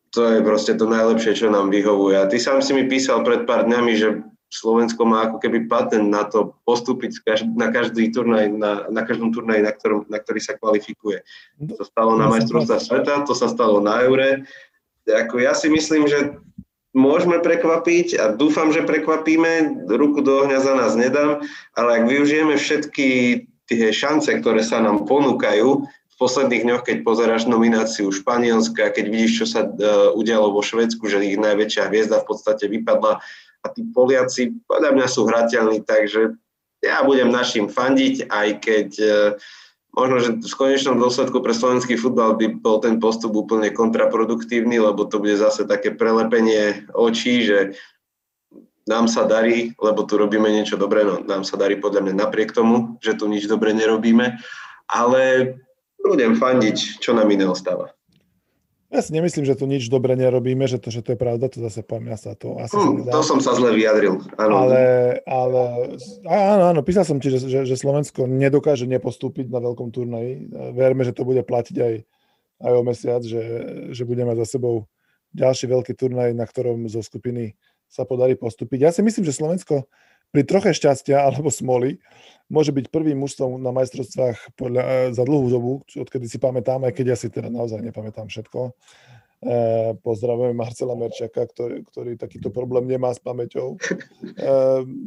to 0.08 0.24
je 0.24 0.40
proste 0.40 0.72
to 0.80 0.88
najlepšie, 0.88 1.36
čo 1.36 1.52
nám 1.52 1.68
vyhovuje. 1.68 2.16
A 2.16 2.28
ty 2.28 2.40
sám 2.40 2.64
si 2.64 2.72
mi 2.72 2.88
písal 2.88 3.20
pred 3.24 3.44
pár 3.44 3.68
dňami, 3.68 3.92
že 3.92 4.08
Slovensko 4.48 5.04
má 5.04 5.28
ako 5.28 5.44
keby 5.44 5.68
patent 5.68 6.08
na 6.08 6.24
to 6.24 6.56
postúpiť 6.64 7.20
na 7.52 7.68
každý 7.68 8.08
turnaj, 8.08 8.48
na, 8.48 8.88
na 8.88 9.04
každom 9.04 9.28
turnaji, 9.28 9.60
na, 9.60 9.76
ktorom, 9.76 10.08
na 10.08 10.16
ktorý 10.16 10.40
sa 10.40 10.56
kvalifikuje. 10.56 11.20
To 11.76 11.84
stalo 11.84 12.16
na 12.16 12.32
majstrovstvách 12.32 12.80
sveta, 12.80 13.28
to 13.28 13.36
sa 13.36 13.52
stalo 13.52 13.84
na 13.84 14.00
Eure. 14.08 14.48
Ako 15.04 15.44
ja 15.44 15.52
si 15.52 15.68
myslím, 15.68 16.08
že 16.08 16.40
môžeme 16.96 17.44
prekvapiť 17.44 18.16
a 18.16 18.24
dúfam, 18.32 18.72
že 18.72 18.88
prekvapíme, 18.88 19.84
ruku 19.84 20.24
do 20.24 20.40
ohňa 20.40 20.64
za 20.64 20.72
nás 20.72 20.96
nedám, 20.96 21.44
ale 21.76 22.00
ak 22.00 22.04
využijeme 22.08 22.56
všetky 22.56 23.08
tie 23.68 23.92
šance, 23.92 24.32
ktoré 24.40 24.64
sa 24.64 24.80
nám 24.80 25.04
ponúkajú, 25.04 25.86
posledných 26.18 26.66
dňoch, 26.66 26.82
keď 26.82 26.96
pozeráš 27.06 27.46
nomináciu 27.46 28.10
Španielska, 28.10 28.90
keď 28.90 29.04
vidíš, 29.06 29.32
čo 29.38 29.46
sa 29.46 29.60
uh, 29.64 30.10
udialo 30.18 30.50
vo 30.50 30.60
Švedsku, 30.60 31.06
že 31.06 31.22
ich 31.22 31.38
najväčšia 31.38 31.88
hviezda 31.88 32.20
v 32.20 32.28
podstate 32.34 32.66
vypadla 32.66 33.22
a 33.62 33.66
tí 33.70 33.86
Poliaci 33.86 34.58
podľa 34.66 34.98
mňa 34.98 35.06
sú 35.06 35.30
hrateľní, 35.30 35.86
takže 35.86 36.34
ja 36.82 37.02
budem 37.06 37.30
našim 37.30 37.70
fandiť, 37.70 38.26
aj 38.26 38.48
keď 38.58 38.88
uh, 38.98 39.10
možno, 39.94 40.16
že 40.18 40.30
v 40.42 40.58
konečnom 40.58 40.98
dôsledku 40.98 41.38
pre 41.38 41.54
slovenský 41.54 41.94
futbal 41.94 42.34
by 42.34 42.58
bol 42.58 42.82
ten 42.82 42.98
postup 42.98 43.38
úplne 43.38 43.70
kontraproduktívny, 43.70 44.82
lebo 44.82 45.06
to 45.06 45.22
bude 45.22 45.38
zase 45.38 45.70
také 45.70 45.94
prelepenie 45.94 46.82
očí, 46.98 47.46
že 47.46 47.78
nám 48.88 49.06
sa 49.06 49.28
darí, 49.28 49.76
lebo 49.76 50.08
tu 50.08 50.16
robíme 50.16 50.48
niečo 50.48 50.80
dobré, 50.80 51.04
no 51.04 51.20
nám 51.20 51.44
sa 51.44 51.60
darí 51.60 51.76
podľa 51.76 52.08
mňa 52.08 52.14
napriek 52.24 52.56
tomu, 52.56 52.96
že 53.04 53.14
tu 53.14 53.28
nič 53.28 53.44
dobre 53.44 53.76
nerobíme, 53.76 54.40
ale 54.88 55.22
budem 56.00 56.32
fandiť, 56.32 57.04
čo 57.04 57.12
nám 57.12 57.28
iné 57.28 57.44
ostáva. 57.44 57.92
Ja 58.88 59.04
si 59.04 59.12
nemyslím, 59.12 59.44
že 59.44 59.52
tu 59.52 59.68
nič 59.68 59.92
dobre 59.92 60.16
nerobíme, 60.16 60.64
že 60.64 60.80
to, 60.80 60.88
že 60.88 61.04
to 61.04 61.12
je 61.12 61.20
pravda, 61.20 61.52
to 61.52 61.60
zase 61.60 61.84
poviem, 61.84 62.08
ja 62.08 62.16
sa 62.16 62.32
to 62.32 62.56
asi 62.56 62.72
hmm, 62.72 63.04
sa 63.04 63.12
To 63.12 63.20
som 63.20 63.38
sa 63.44 63.52
zle 63.52 63.76
vyjadril, 63.76 64.24
áno. 64.40 64.64
Ale, 64.64 64.80
ale 65.28 65.62
áno, 66.24 66.72
áno, 66.72 66.80
písal 66.80 67.04
som 67.04 67.20
ti, 67.20 67.28
že, 67.28 67.44
že, 67.44 67.68
že 67.68 67.76
Slovensko 67.76 68.24
nedokáže 68.24 68.88
nepostúpiť 68.88 69.52
na 69.52 69.60
veľkom 69.60 69.92
turnaji. 69.92 70.48
Verme, 70.72 71.04
že 71.04 71.12
to 71.12 71.28
bude 71.28 71.44
platiť 71.44 71.76
aj, 71.76 71.94
aj 72.64 72.72
o 72.72 72.82
mesiac, 72.82 73.20
že, 73.20 73.44
že 73.92 74.08
budeme 74.08 74.32
za 74.40 74.48
sebou 74.48 74.88
ďalší 75.36 75.68
veľký 75.68 75.92
turnaj, 75.92 76.32
na 76.32 76.48
ktorom 76.48 76.88
zo 76.88 77.04
skupiny 77.04 77.60
sa 77.88 78.04
podarí 78.04 78.36
postúpiť. 78.36 78.78
Ja 78.88 78.90
si 78.92 79.00
myslím, 79.00 79.24
že 79.24 79.34
Slovensko 79.34 79.88
pri 80.30 80.44
troche 80.44 80.76
šťastia 80.76 81.20
alebo 81.26 81.48
smoly 81.48 81.98
môže 82.48 82.72
byť 82.72 82.88
prvým 82.88 83.20
mužstvom 83.20 83.60
na 83.60 83.72
majstrovstvách 83.76 84.56
podľa, 84.56 84.82
e, 84.84 84.92
za 85.12 85.24
dlhú 85.24 85.46
dobu, 85.52 85.72
odkedy 85.84 86.28
si 86.28 86.40
pamätám, 86.40 86.84
aj 86.84 86.92
keď 86.96 87.06
ja 87.12 87.16
si 87.16 87.28
teda 87.28 87.52
naozaj 87.52 87.84
nepamätám 87.84 88.28
všetko. 88.32 88.72
E, 89.38 89.52
pozdravujem 90.00 90.56
Marcela 90.56 90.96
Merčaka, 90.96 91.44
ktorý, 91.44 91.84
ktorý 91.86 92.16
takýto 92.16 92.48
problém 92.48 92.88
nemá 92.88 93.12
s 93.12 93.20
pamäťou. 93.20 93.76
E, 93.76 94.48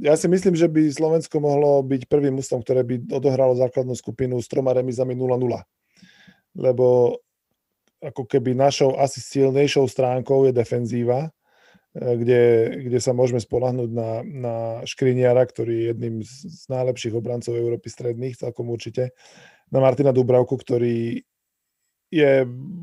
ja 0.05 0.13
si 0.15 0.29
myslím, 0.29 0.53
že 0.53 0.69
by 0.69 0.87
Slovensko 0.87 1.41
mohlo 1.41 1.81
byť 1.81 2.05
prvým 2.05 2.37
mužstvom, 2.37 2.61
ktoré 2.61 2.85
by 2.85 3.09
odohralo 3.09 3.57
základnú 3.57 3.97
skupinu 3.97 4.37
s 4.37 4.47
troma 4.47 4.71
remizami 4.77 5.17
0-0. 5.17 5.35
Lebo 6.61 7.17
ako 8.01 8.23
keby 8.25 8.53
našou 8.53 8.97
asi 9.01 9.17
silnejšou 9.19 9.85
stránkou 9.89 10.47
je 10.49 10.53
defenzíva, 10.53 11.33
kde, 11.91 12.43
kde 12.87 12.99
sa 13.03 13.11
môžeme 13.11 13.43
spolahnúť 13.43 13.89
na, 13.91 14.11
na 14.23 14.55
Škriniara, 14.87 15.43
ktorý 15.43 15.73
je 15.75 15.87
jedným 15.91 16.15
z, 16.23 16.65
najlepších 16.71 17.11
obrancov 17.11 17.51
Európy 17.51 17.91
stredných, 17.91 18.39
celkom 18.39 18.71
určite, 18.71 19.11
na 19.67 19.83
Martina 19.83 20.15
Dubravku, 20.15 20.55
ktorý 20.55 21.19
je 22.11 22.31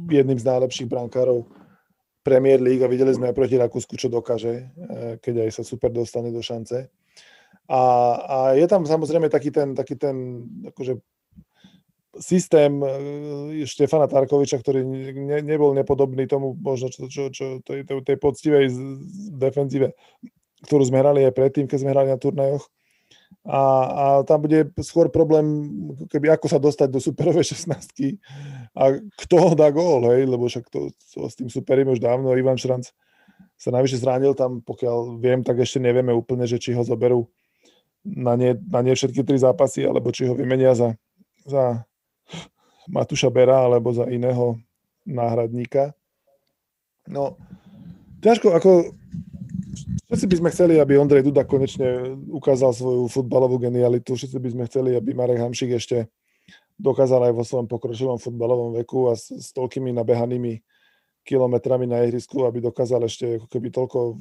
jedným 0.09 0.39
z 0.41 0.45
najlepších 0.45 0.89
brankárov 0.89 1.49
Premier 2.25 2.61
League 2.61 2.85
a 2.85 2.93
videli 2.93 3.13
sme 3.17 3.33
aj 3.33 3.37
proti 3.37 3.57
Rakúsku, 3.57 3.97
čo 3.97 4.13
dokáže, 4.13 4.53
e, 4.53 5.21
keď 5.21 5.49
aj 5.49 5.51
sa 5.57 5.63
super 5.65 5.89
dostane 5.89 6.29
do 6.29 6.45
šance. 6.45 6.93
A, 7.69 7.83
a 8.25 8.37
je 8.57 8.65
tam 8.69 8.85
samozrejme 8.85 9.33
taký 9.33 9.49
ten, 9.53 9.73
taký 9.73 9.97
ten 9.97 10.45
akože 10.69 11.01
systém 12.19 12.83
e, 12.83 12.89
Štefana 13.67 14.07
Tarkoviča, 14.11 14.59
ktorý 14.59 14.85
ne, 14.85 15.39
nebol 15.43 15.75
nepodobný 15.75 16.27
tomu 16.27 16.55
možno 16.59 16.91
čo, 16.91 17.09
čo, 17.09 17.31
čo 17.31 17.63
tej, 17.63 17.87
tej 17.87 18.17
poctivej 18.19 18.71
defenzíve, 19.39 19.95
ktorú 20.67 20.83
sme 20.87 21.03
hrali 21.03 21.27
aj 21.27 21.35
predtým, 21.35 21.67
keď 21.71 21.79
sme 21.83 21.93
hrali 21.95 22.09
na 22.11 22.19
turnajoch. 22.19 22.67
A, 23.49 23.61
a 23.89 24.05
tam 24.29 24.45
bude 24.45 24.69
skôr 24.85 25.09
problém, 25.09 25.47
keby 26.13 26.37
ako 26.37 26.47
sa 26.53 26.61
dostať 26.61 26.89
do 26.93 27.01
superovej 27.01 27.57
16 27.57 28.21
a 28.77 28.83
kto 29.25 29.57
dá 29.57 29.73
gól, 29.73 30.13
hej, 30.13 30.29
lebo 30.29 30.45
však 30.45 30.69
to, 30.69 30.93
to 30.93 31.19
s 31.25 31.35
tým 31.39 31.49
superím 31.49 31.89
už 31.89 32.01
dávno, 32.03 32.37
Ivan 32.37 32.61
Šranc 32.61 32.93
sa 33.59 33.73
najvyššie 33.73 34.03
zranil 34.05 34.33
tam, 34.37 34.61
pokiaľ 34.63 35.19
viem, 35.19 35.41
tak 35.43 35.59
ešte 35.59 35.81
nevieme 35.81 36.13
úplne, 36.13 36.45
že 36.45 36.61
či 36.61 36.77
ho 36.77 36.85
zoberú 36.85 37.27
na 38.05 38.39
nie, 38.39 38.55
na 38.69 38.85
nie 38.85 38.95
všetky 38.95 39.25
tri 39.27 39.41
zápasy, 39.41 39.83
alebo 39.83 40.15
či 40.15 40.29
ho 40.29 40.37
vymenia 40.37 40.77
za, 40.77 40.95
za 41.43 41.83
Matúša 42.89 43.29
Bera 43.29 43.65
alebo 43.65 43.93
za 43.93 44.09
iného 44.09 44.57
náhradníka. 45.05 45.93
No, 47.09 47.41
ťažko, 48.21 48.53
ako 48.53 48.93
všetci 50.09 50.27
by 50.29 50.37
sme 50.41 50.53
chceli, 50.53 50.75
aby 50.77 51.01
Ondrej 51.01 51.25
Duda 51.25 51.49
konečne 51.49 52.17
ukázal 52.29 52.77
svoju 52.77 53.09
futbalovú 53.09 53.57
genialitu, 53.61 54.13
všetci 54.13 54.37
by 54.37 54.49
sme 54.53 54.65
chceli, 54.69 54.91
aby 54.97 55.17
Marek 55.17 55.41
Hamšik 55.41 55.77
ešte 55.77 56.13
dokázal 56.79 57.29
aj 57.29 57.33
vo 57.35 57.45
svojom 57.45 57.67
pokročilom 57.67 58.23
futbalovom 58.23 58.77
veku 58.77 59.11
a 59.11 59.19
s, 59.19 59.33
s 59.33 59.51
toľkými 59.57 59.91
nabehanými 59.97 60.63
kilometrami 61.27 61.85
na 61.85 62.07
ihrisku, 62.09 62.49
aby 62.49 62.65
dokázal 62.65 63.05
ešte 63.05 63.37
ako 63.43 63.47
keby 63.53 63.69
toľko 63.69 64.17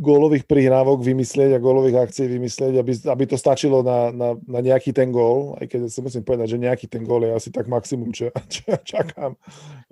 gólových 0.00 0.48
prihrávok 0.48 1.04
vymyslieť 1.04 1.52
a 1.52 1.60
gólových 1.60 2.08
akcií 2.08 2.24
vymyslieť, 2.24 2.80
aby, 2.80 2.92
aby 3.12 3.24
to 3.28 3.36
stačilo 3.36 3.84
na, 3.84 4.08
na, 4.08 4.28
na 4.48 4.60
nejaký 4.64 4.88
ten 4.96 5.12
gól, 5.12 5.52
aj 5.60 5.68
keď 5.68 5.80
si 5.92 6.00
musím 6.00 6.24
povedať, 6.24 6.56
že 6.56 6.64
nejaký 6.64 6.88
ten 6.88 7.04
gól 7.04 7.28
je 7.28 7.32
asi 7.36 7.52
tak 7.52 7.68
maximum, 7.68 8.08
čo, 8.08 8.32
čo 8.52 8.72
čakám 8.80 9.36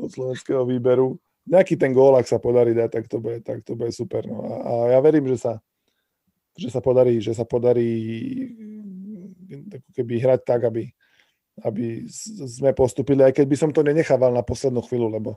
od 0.01 0.09
slovenského 0.09 0.65
výberu. 0.65 1.21
Nejaký 1.45 1.77
ten 1.77 1.93
gól, 1.93 2.17
ak 2.17 2.25
sa 2.25 2.41
podarí 2.41 2.73
dať, 2.73 2.89
tak 2.89 3.05
to 3.13 3.21
bude, 3.21 3.45
tak 3.45 3.61
to 3.61 3.77
bude 3.77 3.93
super. 3.93 4.25
No. 4.25 4.41
A, 4.41 4.53
a 4.65 4.73
ja 4.97 4.99
verím, 5.05 5.29
že 5.29 5.37
sa, 5.37 5.53
že 6.57 6.73
sa 6.73 6.81
podarí, 6.81 7.21
že 7.21 7.37
sa 7.37 7.45
podarí 7.45 7.91
keby 9.93 10.15
hrať 10.17 10.41
tak, 10.49 10.65
aby, 10.65 10.89
aby 11.61 12.09
sme 12.49 12.73
postupili, 12.73 13.21
aj 13.21 13.37
keď 13.37 13.47
by 13.49 13.57
som 13.59 13.71
to 13.75 13.85
nenechával 13.85 14.33
na 14.33 14.41
poslednú 14.41 14.81
chvíľu, 14.81 15.13
lebo 15.13 15.31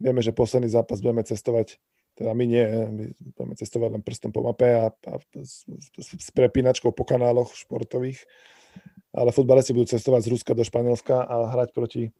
vieme, 0.00 0.18
že 0.24 0.34
posledný 0.34 0.72
zápas 0.72 0.98
budeme 0.98 1.22
cestovať 1.22 1.78
teda 2.12 2.36
my 2.36 2.44
nie, 2.44 2.64
my 2.66 3.04
budeme 3.32 3.54
cestovať 3.56 3.88
len 3.98 4.02
prstom 4.04 4.30
po 4.30 4.44
mape 4.44 4.68
a, 4.68 4.92
a 4.92 5.14
s, 5.40 5.64
s 5.98 6.30
prepínačkou 6.36 6.92
po 6.92 7.04
kanáloch 7.08 7.56
športových, 7.56 8.20
ale 9.12 9.32
futbalisti 9.32 9.72
budú 9.72 9.92
cestovať 9.92 10.20
z 10.24 10.30
Ruska 10.32 10.52
do 10.52 10.64
Španielska 10.64 11.24
a 11.24 11.52
hrať 11.52 11.72
proti 11.72 12.12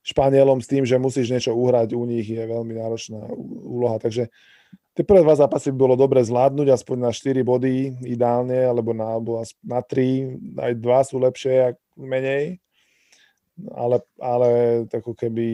Španielom 0.00 0.64
s 0.64 0.70
tým, 0.70 0.88
že 0.88 0.96
musíš 0.96 1.28
niečo 1.28 1.52
uhrať 1.52 1.92
u 1.92 2.08
nich, 2.08 2.24
je 2.24 2.40
veľmi 2.40 2.72
náročná 2.72 3.20
úloha. 3.68 4.00
Takže 4.00 4.32
tie 4.96 5.04
prvé 5.04 5.20
dva 5.20 5.36
zápasy 5.36 5.68
by 5.74 5.76
bolo 5.76 5.94
dobre 5.94 6.24
zvládnuť, 6.24 6.72
aspoň 6.72 6.96
na 7.04 7.10
4 7.12 7.44
body 7.44 8.00
ideálne, 8.08 8.64
alebo 8.64 8.96
na, 8.96 9.12
alebo 9.12 9.44
na 9.60 9.84
3, 9.84 10.56
aj 10.56 10.72
2 10.80 11.08
sú 11.08 11.16
lepšie, 11.20 11.74
ak 11.74 11.76
menej. 12.00 12.64
Ale, 13.76 14.00
ale 14.16 14.48
ako 14.88 15.12
keby, 15.12 15.46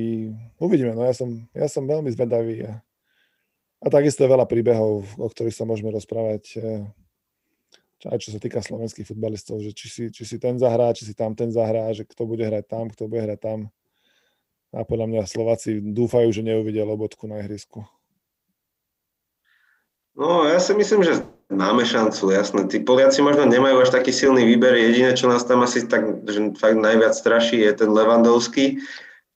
uvidíme, 0.63 0.95
no 0.95 1.03
ja 1.03 1.11
som, 1.11 1.43
ja 1.51 1.67
som 1.67 1.83
veľmi 1.91 2.07
zvedavý 2.15 2.71
a 3.83 3.87
takisto 3.93 4.25
je 4.25 4.33
veľa 4.33 4.49
príbehov, 4.49 5.05
o 5.21 5.27
ktorých 5.29 5.57
sa 5.57 5.69
môžeme 5.69 5.93
rozprávať, 5.93 6.45
eh, 6.57 6.87
aj 8.07 8.19
čo 8.23 8.31
sa 8.31 8.39
týka 8.39 8.63
slovenských 8.63 9.09
futbalistov, 9.09 9.59
že 9.61 9.75
či 9.75 9.87
si, 9.89 10.03
či 10.15 10.23
si 10.23 10.37
ten 10.39 10.57
zahrá, 10.61 10.95
či 10.95 11.09
si 11.09 11.15
tam 11.17 11.35
ten 11.35 11.51
zahrá, 11.51 11.91
že 11.91 12.07
kto 12.07 12.29
bude 12.29 12.47
hrať 12.47 12.65
tam, 12.69 12.87
kto 12.93 13.11
bude 13.11 13.25
hrať 13.25 13.41
tam. 13.41 13.59
A 14.77 14.85
podľa 14.85 15.07
mňa 15.09 15.23
Slováci 15.31 15.81
dúfajú, 15.81 16.29
že 16.31 16.45
neuvidia 16.45 16.85
Lobotku 16.85 17.25
na 17.25 17.41
ihrisku. 17.41 17.87
No, 20.17 20.49
ja 20.49 20.57
si 20.57 20.73
myslím, 20.73 21.05
že 21.05 21.25
máme 21.53 21.85
šancu, 21.85 22.33
jasné. 22.33 22.65
Tí 22.73 22.81
Poliaci 22.81 23.21
možno 23.21 23.45
nemajú 23.45 23.85
až 23.85 23.93
taký 23.93 24.17
silný 24.17 24.49
výber. 24.49 24.73
Jediné, 24.73 25.13
čo 25.13 25.29
nás 25.29 25.45
tam 25.45 25.61
asi 25.61 25.85
tak, 25.85 26.25
že 26.25 26.57
fakt 26.57 26.81
najviac 26.81 27.13
straší, 27.13 27.61
je 27.61 27.73
ten 27.85 27.93
Levandovský. 27.93 28.81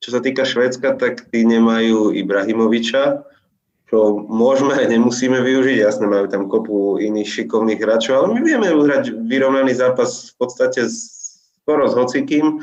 Čo 0.00 0.16
sa 0.16 0.20
týka 0.24 0.48
Švédska, 0.48 0.96
tak 0.96 1.28
tí 1.28 1.44
nemajú 1.44 2.16
Ibrahimoviča, 2.16 3.28
čo 3.90 4.22
môžeme 4.22 4.70
aj 4.78 4.86
nemusíme 4.86 5.42
využiť. 5.42 5.82
Jasné, 5.82 6.06
majú 6.06 6.30
tam 6.30 6.46
kopu 6.46 7.02
iných 7.02 7.26
šikovných 7.26 7.82
hráčov, 7.82 8.22
ale 8.22 8.38
my 8.38 8.40
vieme 8.46 8.70
uhrať 8.70 9.10
vyrovnaný 9.26 9.74
zápas 9.74 10.30
v 10.30 10.34
podstate 10.38 10.86
skoro 10.86 11.90
s 11.90 11.98
hocikým. 11.98 12.62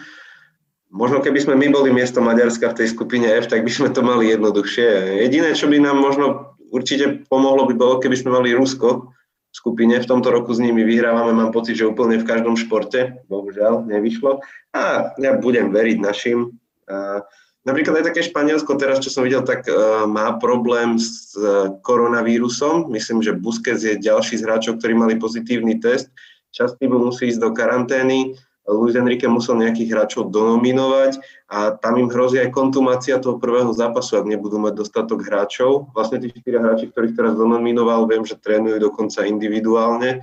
Možno 0.87 1.19
keby 1.19 1.43
sme 1.43 1.59
my 1.59 1.67
boli 1.67 1.91
miesto 1.91 2.23
Maďarska 2.23 2.71
v 2.71 2.77
tej 2.79 2.87
skupine 2.95 3.27
F, 3.27 3.51
tak 3.51 3.67
by 3.67 3.71
sme 3.71 3.91
to 3.91 3.99
mali 3.99 4.31
jednoduchšie. 4.31 5.19
Jediné, 5.27 5.51
čo 5.51 5.67
by 5.67 5.83
nám 5.83 5.99
možno 5.99 6.55
určite 6.71 7.27
pomohlo 7.27 7.67
by 7.67 7.75
bolo, 7.75 7.99
keby 7.99 8.15
sme 8.15 8.31
mali 8.31 8.55
Rusko 8.55 9.11
v 9.11 9.55
skupine. 9.55 9.99
V 9.99 10.07
tomto 10.07 10.31
roku 10.31 10.55
s 10.55 10.63
nimi 10.63 10.87
vyhrávame, 10.87 11.35
mám 11.35 11.51
pocit, 11.51 11.75
že 11.75 11.91
úplne 11.91 12.15
v 12.15 12.23
každom 12.23 12.55
športe. 12.55 13.19
Bohužiaľ, 13.27 13.83
nevyšlo. 13.83 14.39
A 14.71 15.11
ja 15.19 15.35
budem 15.35 15.75
veriť 15.75 15.97
našim. 15.99 16.55
A 16.87 17.27
napríklad 17.67 17.99
aj 17.99 18.15
také 18.15 18.23
Španielsko 18.23 18.79
teraz, 18.79 19.03
čo 19.03 19.11
som 19.11 19.27
videl, 19.27 19.43
tak 19.43 19.67
uh, 19.67 20.07
má 20.07 20.39
problém 20.39 20.95
s 20.95 21.35
uh, 21.35 21.75
koronavírusom. 21.83 22.87
Myslím, 22.87 23.19
že 23.19 23.35
Busquets 23.35 23.83
je 23.83 23.99
ďalší 23.99 24.39
z 24.39 24.45
hráčov, 24.47 24.79
ktorí 24.79 24.95
mali 24.95 25.19
pozitívny 25.19 25.83
test. 25.83 26.07
Častý 26.55 26.87
musí 26.87 27.27
ísť 27.29 27.43
do 27.43 27.51
karantény 27.51 28.39
Luis 28.67 28.99
Enrique 28.99 29.23
musel 29.31 29.63
nejakých 29.63 29.95
hráčov 29.95 30.27
donominovať 30.27 31.23
a 31.47 31.71
tam 31.79 31.95
im 31.95 32.11
hrozí 32.11 32.35
aj 32.43 32.51
kontumácia 32.51 33.15
toho 33.15 33.39
prvého 33.39 33.71
zápasu, 33.71 34.19
ak 34.19 34.27
nebudú 34.27 34.59
mať 34.59 34.75
dostatok 34.75 35.23
hráčov. 35.23 35.87
Vlastne 35.95 36.19
tí 36.19 36.27
štyri 36.35 36.59
hráči, 36.59 36.91
ktorých 36.91 37.15
teraz 37.15 37.33
donominoval, 37.39 38.03
viem, 38.11 38.27
že 38.27 38.35
trénujú 38.35 38.91
dokonca 38.91 39.23
individuálne. 39.23 40.19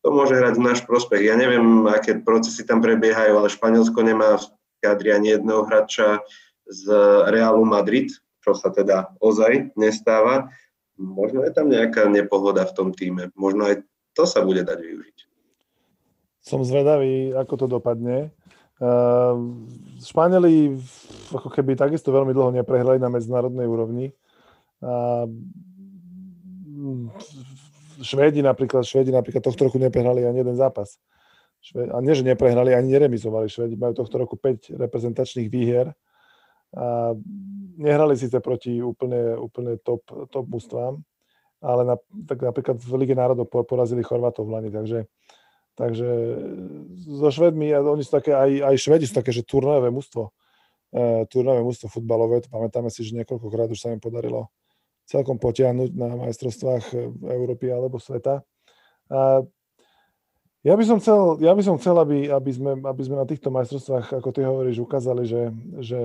To 0.00 0.08
môže 0.08 0.40
hrať 0.40 0.56
v 0.56 0.64
náš 0.64 0.80
prospech. 0.88 1.28
Ja 1.28 1.36
neviem, 1.36 1.84
aké 1.84 2.16
procesy 2.16 2.64
tam 2.64 2.80
prebiehajú, 2.80 3.36
ale 3.36 3.52
Španielsko 3.52 4.00
nemá 4.00 4.40
v 4.40 4.48
kadri 4.80 5.12
ani 5.12 5.36
jedného 5.36 5.68
hráča 5.68 6.24
z 6.72 6.88
Realu 7.28 7.68
Madrid, 7.68 8.08
čo 8.40 8.56
sa 8.56 8.72
teda 8.72 9.12
ozaj 9.20 9.76
nestáva. 9.76 10.48
Možno 10.96 11.44
je 11.44 11.52
tam 11.52 11.68
nejaká 11.68 12.08
nepohoda 12.08 12.64
v 12.64 12.72
tom 12.72 12.88
týme. 12.96 13.28
Možno 13.36 13.68
aj 13.68 13.84
to 14.16 14.24
sa 14.24 14.40
bude 14.40 14.64
dať 14.64 14.80
využiť 14.80 15.32
som 16.42 16.66
zvedavý, 16.66 17.30
ako 17.32 17.54
to 17.54 17.66
dopadne. 17.70 18.34
Uh, 18.82 19.62
Španieli 20.02 20.74
ako 21.30 21.48
keby 21.54 21.78
takisto 21.78 22.10
veľmi 22.10 22.34
dlho 22.34 22.50
neprehrali 22.50 22.98
na 22.98 23.06
medzinárodnej 23.06 23.70
úrovni. 23.70 24.10
Uh, 24.82 25.30
Švédi 28.02 28.42
napríklad, 28.42 28.82
Švédi 28.82 29.14
napríklad 29.14 29.46
tohto 29.46 29.70
roku 29.70 29.78
neprehrali 29.78 30.26
ani 30.26 30.42
jeden 30.42 30.58
zápas. 30.58 30.98
Švédi, 31.62 31.94
a 31.94 32.02
nie, 32.02 32.18
že 32.18 32.26
neprehrali, 32.26 32.74
ani 32.74 32.90
neremizovali. 32.90 33.46
Švédi 33.46 33.78
majú 33.78 33.94
tohto 33.94 34.18
roku 34.18 34.34
5 34.34 34.74
reprezentačných 34.82 35.46
výhier. 35.46 35.94
A 36.72 37.12
nehrali 37.76 38.16
síce 38.16 38.40
proti 38.40 38.80
úplne, 38.80 39.36
úplne 39.36 39.76
top, 39.80 40.04
top 40.32 40.46
mústvám, 40.48 41.00
ale 41.60 41.82
na, 41.84 41.96
tak 42.24 42.42
napríklad 42.42 42.80
v 42.80 42.92
Lige 43.04 43.14
národov 43.14 43.48
porazili 43.48 44.02
Chorvátov 44.02 44.48
v 44.48 44.52
Lani, 44.56 44.70
takže 44.72 45.04
Takže 45.72 46.08
so 47.00 47.32
Švedmi, 47.32 47.72
oni 47.72 48.04
sú 48.04 48.12
také, 48.12 48.36
aj, 48.36 48.50
aj 48.60 48.74
Švedi 48.76 49.08
sú 49.08 49.16
také, 49.16 49.32
že 49.32 49.40
turnajové 49.40 49.88
mužstvo, 49.88 50.28
e, 50.92 51.24
turnajové 51.32 51.64
mužstvo 51.64 51.88
futbalové, 51.88 52.44
to 52.44 52.52
pamätáme 52.52 52.92
si, 52.92 53.00
že 53.00 53.16
niekoľkokrát 53.16 53.72
už 53.72 53.80
sa 53.80 53.88
im 53.88 53.96
podarilo 53.96 54.52
celkom 55.08 55.40
potiahnuť 55.40 55.96
na 55.96 56.12
majstrovstvách 56.28 56.92
Európy 57.24 57.72
alebo 57.72 57.96
sveta. 57.96 58.44
A 59.08 59.40
ja 60.62 60.74
by 60.76 60.84
som 60.84 61.00
chcel, 61.00 61.40
ja 61.40 61.56
by 61.56 61.62
som 61.64 61.80
chcel 61.80 61.96
aby, 61.98 62.28
aby, 62.28 62.52
sme, 62.52 62.78
aby 62.84 63.02
sme 63.02 63.16
na 63.18 63.26
týchto 63.26 63.48
majstrovstvách, 63.48 64.20
ako 64.20 64.28
ty 64.30 64.44
hovoríš, 64.44 64.78
ukázali, 64.84 65.24
že, 65.24 65.50
že 65.80 66.00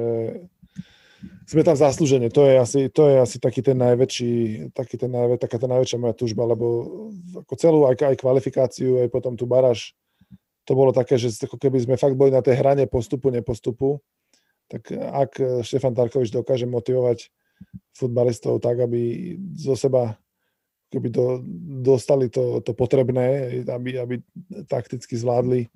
sme 1.47 1.61
tam 1.65 1.77
zaslúžene. 1.77 2.29
To 2.29 2.45
je 2.45 2.53
asi, 2.59 2.81
to 2.93 3.09
je 3.09 3.15
asi 3.21 3.37
taký 3.41 3.65
ten 3.65 3.77
najväčší, 3.77 4.33
taký 4.73 4.95
ten 5.01 5.09
najvä, 5.09 5.41
taká 5.41 5.57
tá 5.57 5.65
najväčšia 5.65 5.97
moja 6.01 6.13
tužba, 6.13 6.45
lebo 6.45 6.65
ako 7.45 7.53
celú 7.57 7.79
aj, 7.89 7.97
aj 8.03 8.17
kvalifikáciu, 8.21 9.01
aj 9.01 9.09
potom 9.09 9.33
tu 9.33 9.49
baráž, 9.49 9.97
to 10.67 10.75
bolo 10.75 10.91
také, 10.91 11.15
že 11.15 11.31
ako 11.47 11.55
keby 11.55 11.79
sme 11.79 11.95
fakt 11.95 12.19
boli 12.19 12.29
na 12.29 12.43
tej 12.43 12.59
hrane 12.59 12.85
postupu, 12.85 13.31
nepostupu, 13.31 14.03
tak 14.67 14.91
ak 14.91 15.63
Štefan 15.63 15.95
Tarkovič 15.95 16.29
dokáže 16.29 16.67
motivovať 16.67 17.31
futbalistov 17.95 18.59
tak, 18.59 18.83
aby 18.83 19.33
zo 19.55 19.73
seba 19.73 20.19
keby 20.87 21.07
do, 21.11 21.43
dostali 21.83 22.31
to, 22.31 22.63
to 22.63 22.71
potrebné, 22.71 23.59
aby, 23.67 23.99
aby 23.99 24.15
takticky 24.67 25.19
zvládli 25.19 25.67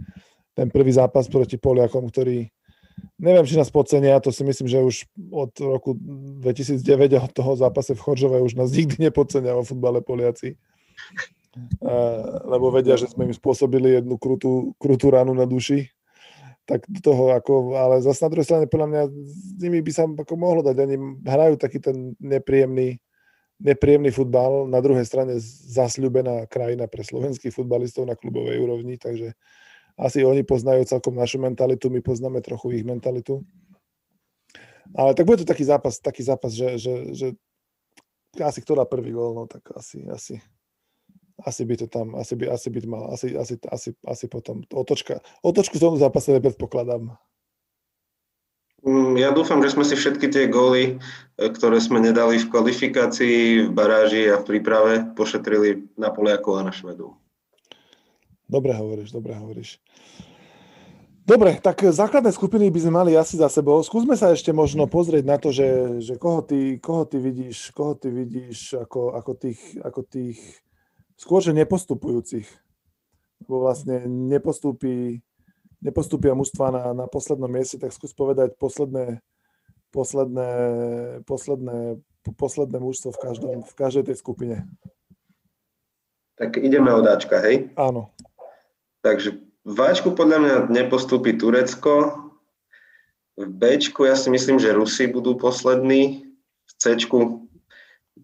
ten 0.55 0.67
prvý 0.71 0.91
zápas 0.91 1.27
proti 1.27 1.55
Poliakom, 1.59 2.07
ktorý 2.07 2.47
Neviem, 3.21 3.45
či 3.45 3.53
nás 3.53 3.69
podcenia, 3.69 4.17
to 4.17 4.33
si 4.33 4.41
myslím, 4.41 4.65
že 4.65 4.81
už 4.81 4.95
od 5.29 5.53
roku 5.61 5.93
2009 6.41 7.17
a 7.17 7.25
od 7.25 7.33
toho 7.33 7.53
zápase 7.53 7.93
v 7.93 8.01
Choržove 8.01 8.41
už 8.41 8.57
nás 8.57 8.73
nikdy 8.73 8.97
nepodcenia 8.97 9.53
vo 9.53 9.61
futbale 9.61 10.01
Poliaci. 10.01 10.57
lebo 12.47 12.71
vedia, 12.71 12.95
že 12.95 13.11
sme 13.11 13.27
im 13.27 13.35
spôsobili 13.35 13.99
jednu 13.99 14.15
krutú, 14.15 14.71
krutú 14.79 15.11
ranu 15.11 15.35
na 15.35 15.43
duši. 15.43 15.91
Tak 16.63 16.87
toho 17.03 17.35
ako, 17.35 17.75
ale 17.75 17.99
zase 17.99 18.23
na 18.23 18.31
druhej 18.31 18.47
strane 18.47 18.65
podľa 18.69 18.87
mňa 18.87 19.03
s 19.11 19.59
nimi 19.59 19.83
by 19.83 19.91
sa 19.91 20.07
ako 20.07 20.33
mohlo 20.39 20.61
dať. 20.63 20.75
Oni 20.87 20.95
hrajú 21.25 21.59
taký 21.59 21.83
ten 21.83 22.15
nepríjemný, 22.21 23.01
nepríjemný 23.59 24.13
futbal. 24.13 24.69
Na 24.71 24.79
druhej 24.79 25.03
strane 25.03 25.35
zasľubená 25.67 26.47
krajina 26.47 26.87
pre 26.87 27.03
slovenských 27.03 27.51
futbalistov 27.51 28.07
na 28.07 28.15
klubovej 28.15 28.61
úrovni, 28.63 28.95
takže 28.95 29.35
asi 29.97 30.23
oni 30.23 30.43
poznajú 30.43 30.87
celkom 30.87 31.15
našu 31.15 31.39
mentalitu, 31.41 31.89
my 31.89 32.03
poznáme 32.03 32.43
trochu 32.43 32.75
ich 32.77 32.83
mentalitu. 32.83 33.43
Ale 34.91 35.15
tak 35.15 35.23
bude 35.23 35.43
to 35.43 35.47
taký 35.47 35.63
zápas, 35.63 36.03
taký 36.03 36.23
zápas, 36.23 36.51
že, 36.51 36.75
že, 36.75 36.93
že 37.15 37.27
asi 38.39 38.59
kto 38.59 38.75
dá 38.75 38.83
prvý 38.83 39.15
gol, 39.15 39.35
no 39.35 39.43
tak 39.47 39.63
asi, 39.75 40.03
asi, 40.11 40.39
asi 41.39 41.61
by 41.63 41.75
to 41.79 41.87
tam, 41.87 42.15
asi 42.15 42.35
by, 42.35 42.51
asi 42.51 42.67
by 42.67 42.79
to 42.83 42.87
mal, 42.87 43.03
asi, 43.11 43.35
asi, 43.35 43.55
asi, 43.71 43.89
asi 44.03 44.25
potom 44.27 44.63
otočka, 44.71 45.23
otočku 45.43 45.79
v 45.79 45.83
tom 45.83 45.95
zápase 45.95 46.35
nepredpokladám. 46.35 47.15
Mm, 48.81 49.13
ja 49.21 49.29
dúfam, 49.29 49.61
že 49.61 49.77
sme 49.77 49.85
si 49.85 49.93
všetky 49.93 50.25
tie 50.33 50.49
góly, 50.49 50.97
e, 50.97 51.45
ktoré 51.53 51.77
sme 51.77 52.01
nedali 52.01 52.41
v 52.41 52.49
kvalifikácii, 52.49 53.69
v 53.69 53.71
baráži 53.71 54.25
a 54.33 54.41
v 54.41 54.47
príprave, 54.47 55.05
pošetrili 55.13 55.85
na 56.01 56.09
Poliakov 56.09 56.57
a 56.57 56.65
na 56.65 56.73
Švedov. 56.73 57.20
Dobre 58.51 58.75
hovoríš, 58.75 59.15
dobre 59.15 59.31
hovoríš. 59.31 59.79
Dobre, 61.23 61.55
tak 61.63 61.79
základné 61.87 62.35
skupiny 62.35 62.67
by 62.67 62.79
sme 62.83 62.93
mali 62.99 63.11
asi 63.15 63.39
za 63.39 63.47
sebou. 63.47 63.79
Skúsme 63.79 64.19
sa 64.19 64.35
ešte 64.35 64.51
možno 64.51 64.91
pozrieť 64.91 65.23
na 65.23 65.39
to, 65.39 65.55
že, 65.55 66.01
že 66.03 66.19
koho, 66.19 66.43
ty, 66.43 66.75
koho 66.83 67.07
ty 67.07 67.23
vidíš, 67.23 67.71
koho 67.71 67.95
ty 67.95 68.11
vidíš 68.11 68.75
ako, 68.75 69.15
ako, 69.15 69.31
tých, 69.39 69.79
ako 69.79 70.03
tých 70.03 70.35
skôr, 71.15 71.39
že 71.39 71.55
nepostupujúcich. 71.55 72.49
Lebo 73.47 73.63
vlastne 73.63 74.03
nepostúpi, 74.09 75.23
nepostúpia 75.79 76.35
mužstva 76.35 76.75
na, 76.75 76.85
na 76.91 77.05
poslednom 77.07 77.47
mieste, 77.47 77.79
tak 77.79 77.95
skús 77.95 78.11
povedať 78.11 78.59
posledné, 78.59 79.23
posledné, 79.95 80.51
posledné, 81.23 82.03
posledné 82.35 82.77
mužstvo 82.83 83.15
v, 83.15 83.19
každom, 83.23 83.55
v 83.63 83.73
každej 83.79 84.03
tej 84.11 84.17
skupine. 84.19 84.67
Tak 86.41 86.57
ideme 86.57 86.89
od 86.89 87.05
Ačka, 87.05 87.37
hej? 87.45 87.69
Áno. 87.77 88.09
Takže 89.01 89.41
v 89.65 89.77
Ačku 89.81 90.13
podľa 90.13 90.37
mňa 90.41 90.55
nepostúpi 90.69 91.37
Turecko. 91.37 92.17
V 93.37 93.45
Bčku 93.49 94.05
ja 94.05 94.13
si 94.13 94.29
myslím, 94.29 94.61
že 94.61 94.73
Rusi 94.73 95.09
budú 95.09 95.37
poslední. 95.37 96.25
V 96.65 96.71
Cčku 96.77 97.49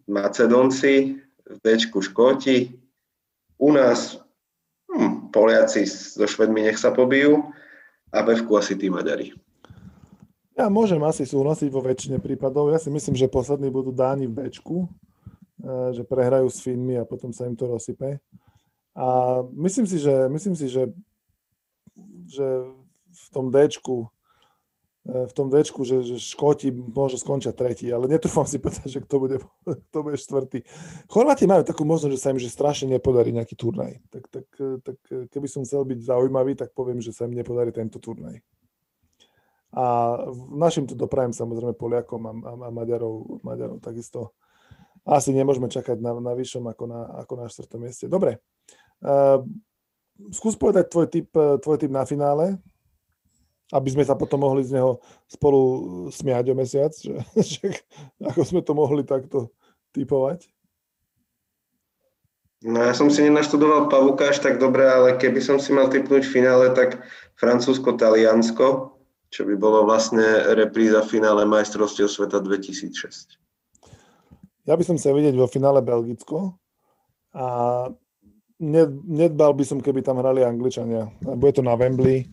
Macedonci. 0.06 1.22
V 1.46 1.58
Dčku 1.62 2.02
Škóti. 2.02 2.78
U 3.58 3.74
nás 3.74 4.22
hm, 4.90 5.34
Poliaci 5.34 5.90
so 5.90 6.30
Švedmi 6.30 6.62
nech 6.66 6.78
sa 6.78 6.94
pobijú. 6.94 7.50
A 8.14 8.24
v 8.24 8.40
asi 8.40 8.74
tí 8.78 8.88
Maďari. 8.88 9.36
Ja 10.58 10.74
môžem 10.74 10.98
asi 11.06 11.22
súhlasiť 11.22 11.70
vo 11.70 11.86
väčšine 11.86 12.18
prípadov. 12.18 12.74
Ja 12.74 12.82
si 12.82 12.90
myslím, 12.90 13.14
že 13.14 13.30
poslední 13.30 13.70
budú 13.70 13.94
Dáni 13.94 14.26
v 14.26 14.42
Bčku, 14.42 14.90
eh, 15.62 15.94
že 15.94 16.02
prehrajú 16.02 16.50
s 16.50 16.66
Finmi 16.66 16.98
a 16.98 17.06
potom 17.06 17.30
sa 17.30 17.46
im 17.46 17.54
to 17.54 17.70
rozsype. 17.70 18.18
A 18.98 19.08
myslím 19.54 19.86
si, 19.86 20.02
že, 20.02 20.26
myslím 20.26 20.58
si, 20.58 20.66
že, 20.74 20.90
že 22.26 22.48
v 23.14 23.28
tom 23.30 23.54
Dčku, 23.54 24.10
e, 25.06 25.30
v 25.30 25.34
tom 25.38 25.54
Dčku, 25.54 25.86
že, 25.86 26.02
že 26.02 26.18
Škóti 26.18 26.74
môžu 26.74 27.22
skončia 27.22 27.54
tretí, 27.54 27.86
ale 27.94 28.10
netrúfam 28.10 28.50
si 28.50 28.58
povedať, 28.58 28.90
že 28.90 29.06
kto 29.06 29.16
bude, 29.22 29.38
kto 29.94 29.98
bude 30.02 30.18
štvrtý. 30.18 30.66
Chorváti 31.14 31.46
majú 31.46 31.62
takú 31.62 31.86
možnosť, 31.86 32.14
že 32.18 32.22
sa 32.22 32.34
im 32.34 32.42
že 32.42 32.50
strašne 32.50 32.98
nepodarí 32.98 33.30
nejaký 33.30 33.54
turnaj. 33.54 34.02
Tak, 34.10 34.24
tak, 34.34 34.48
e, 34.58 34.82
tak 34.82 34.98
e, 35.14 35.30
keby 35.30 35.46
som 35.46 35.62
chcel 35.62 35.86
byť 35.86 36.00
zaujímavý, 36.02 36.58
tak 36.58 36.74
poviem, 36.74 36.98
že 36.98 37.14
sa 37.14 37.30
im 37.30 37.38
nepodarí 37.38 37.70
tento 37.70 38.02
turnaj. 38.02 38.42
A 39.78 40.18
našim 40.58 40.90
to 40.90 40.98
doprajem 40.98 41.38
samozrejme 41.38 41.78
Poliakom 41.78 42.22
a, 42.26 42.34
a, 42.34 42.52
a 42.66 42.70
Maďarov, 42.74 43.46
Maďarov 43.46 43.78
takisto 43.78 44.34
asi 45.08 45.32
nemôžeme 45.32 45.70
čakať 45.70 46.02
na, 46.02 46.18
na 46.20 46.34
vyššom 46.34 46.68
ako 46.68 46.84
na, 46.90 47.02
ako 47.24 47.34
na 47.40 47.46
štvrtom 47.46 47.80
mieste. 47.86 48.10
Dobre. 48.10 48.42
Uh, 49.02 49.46
skús 50.34 50.58
povedať 50.58 50.90
tvoj 50.90 51.08
typ, 51.10 51.30
tvoj 51.34 51.78
typ 51.78 51.92
na 51.94 52.04
finále, 52.04 52.58
aby 53.76 53.90
sme 53.92 54.04
sa 54.08 54.16
potom 54.16 54.48
mohli 54.48 54.64
z 54.64 54.80
neho 54.80 55.04
spolu 55.28 55.60
smiať 56.08 56.46
o 56.52 56.56
mesiac, 56.56 56.92
že, 56.96 57.20
že 57.52 57.84
ako 58.24 58.42
sme 58.44 58.62
to 58.64 58.74
mohli 58.74 59.04
takto 59.04 59.52
typovať. 59.92 60.48
No 62.66 62.82
ja 62.82 62.94
som 62.98 63.14
si 63.14 63.22
nenaštudoval 63.22 63.86
Pavuka 63.86 64.34
až 64.34 64.42
tak 64.42 64.58
dobre, 64.58 64.82
ale 64.82 65.14
keby 65.22 65.38
som 65.46 65.62
si 65.62 65.70
mal 65.70 65.94
typnúť 65.94 66.26
v 66.26 66.34
finále, 66.42 66.74
tak 66.74 67.06
Francúzsko-Taliansko, 67.38 68.98
čo 69.30 69.42
by 69.46 69.54
bolo 69.54 69.86
vlastne 69.86 70.26
repríza 70.58 71.06
finále 71.06 71.46
majstrovstiev 71.46 72.10
sveta 72.10 72.42
2006. 72.42 73.38
Ja 74.66 74.74
by 74.74 74.84
som 74.84 74.98
sa 74.98 75.14
vidieť 75.14 75.38
vo 75.38 75.46
finále 75.46 75.86
Belgicko 75.86 76.58
a 77.38 77.46
nedbal 79.06 79.54
by 79.54 79.64
som, 79.66 79.80
keby 79.82 80.02
tam 80.02 80.22
hrali 80.22 80.42
Angličania. 80.42 81.10
Bude 81.22 81.54
to 81.58 81.64
na 81.66 81.78
Wembley 81.78 82.26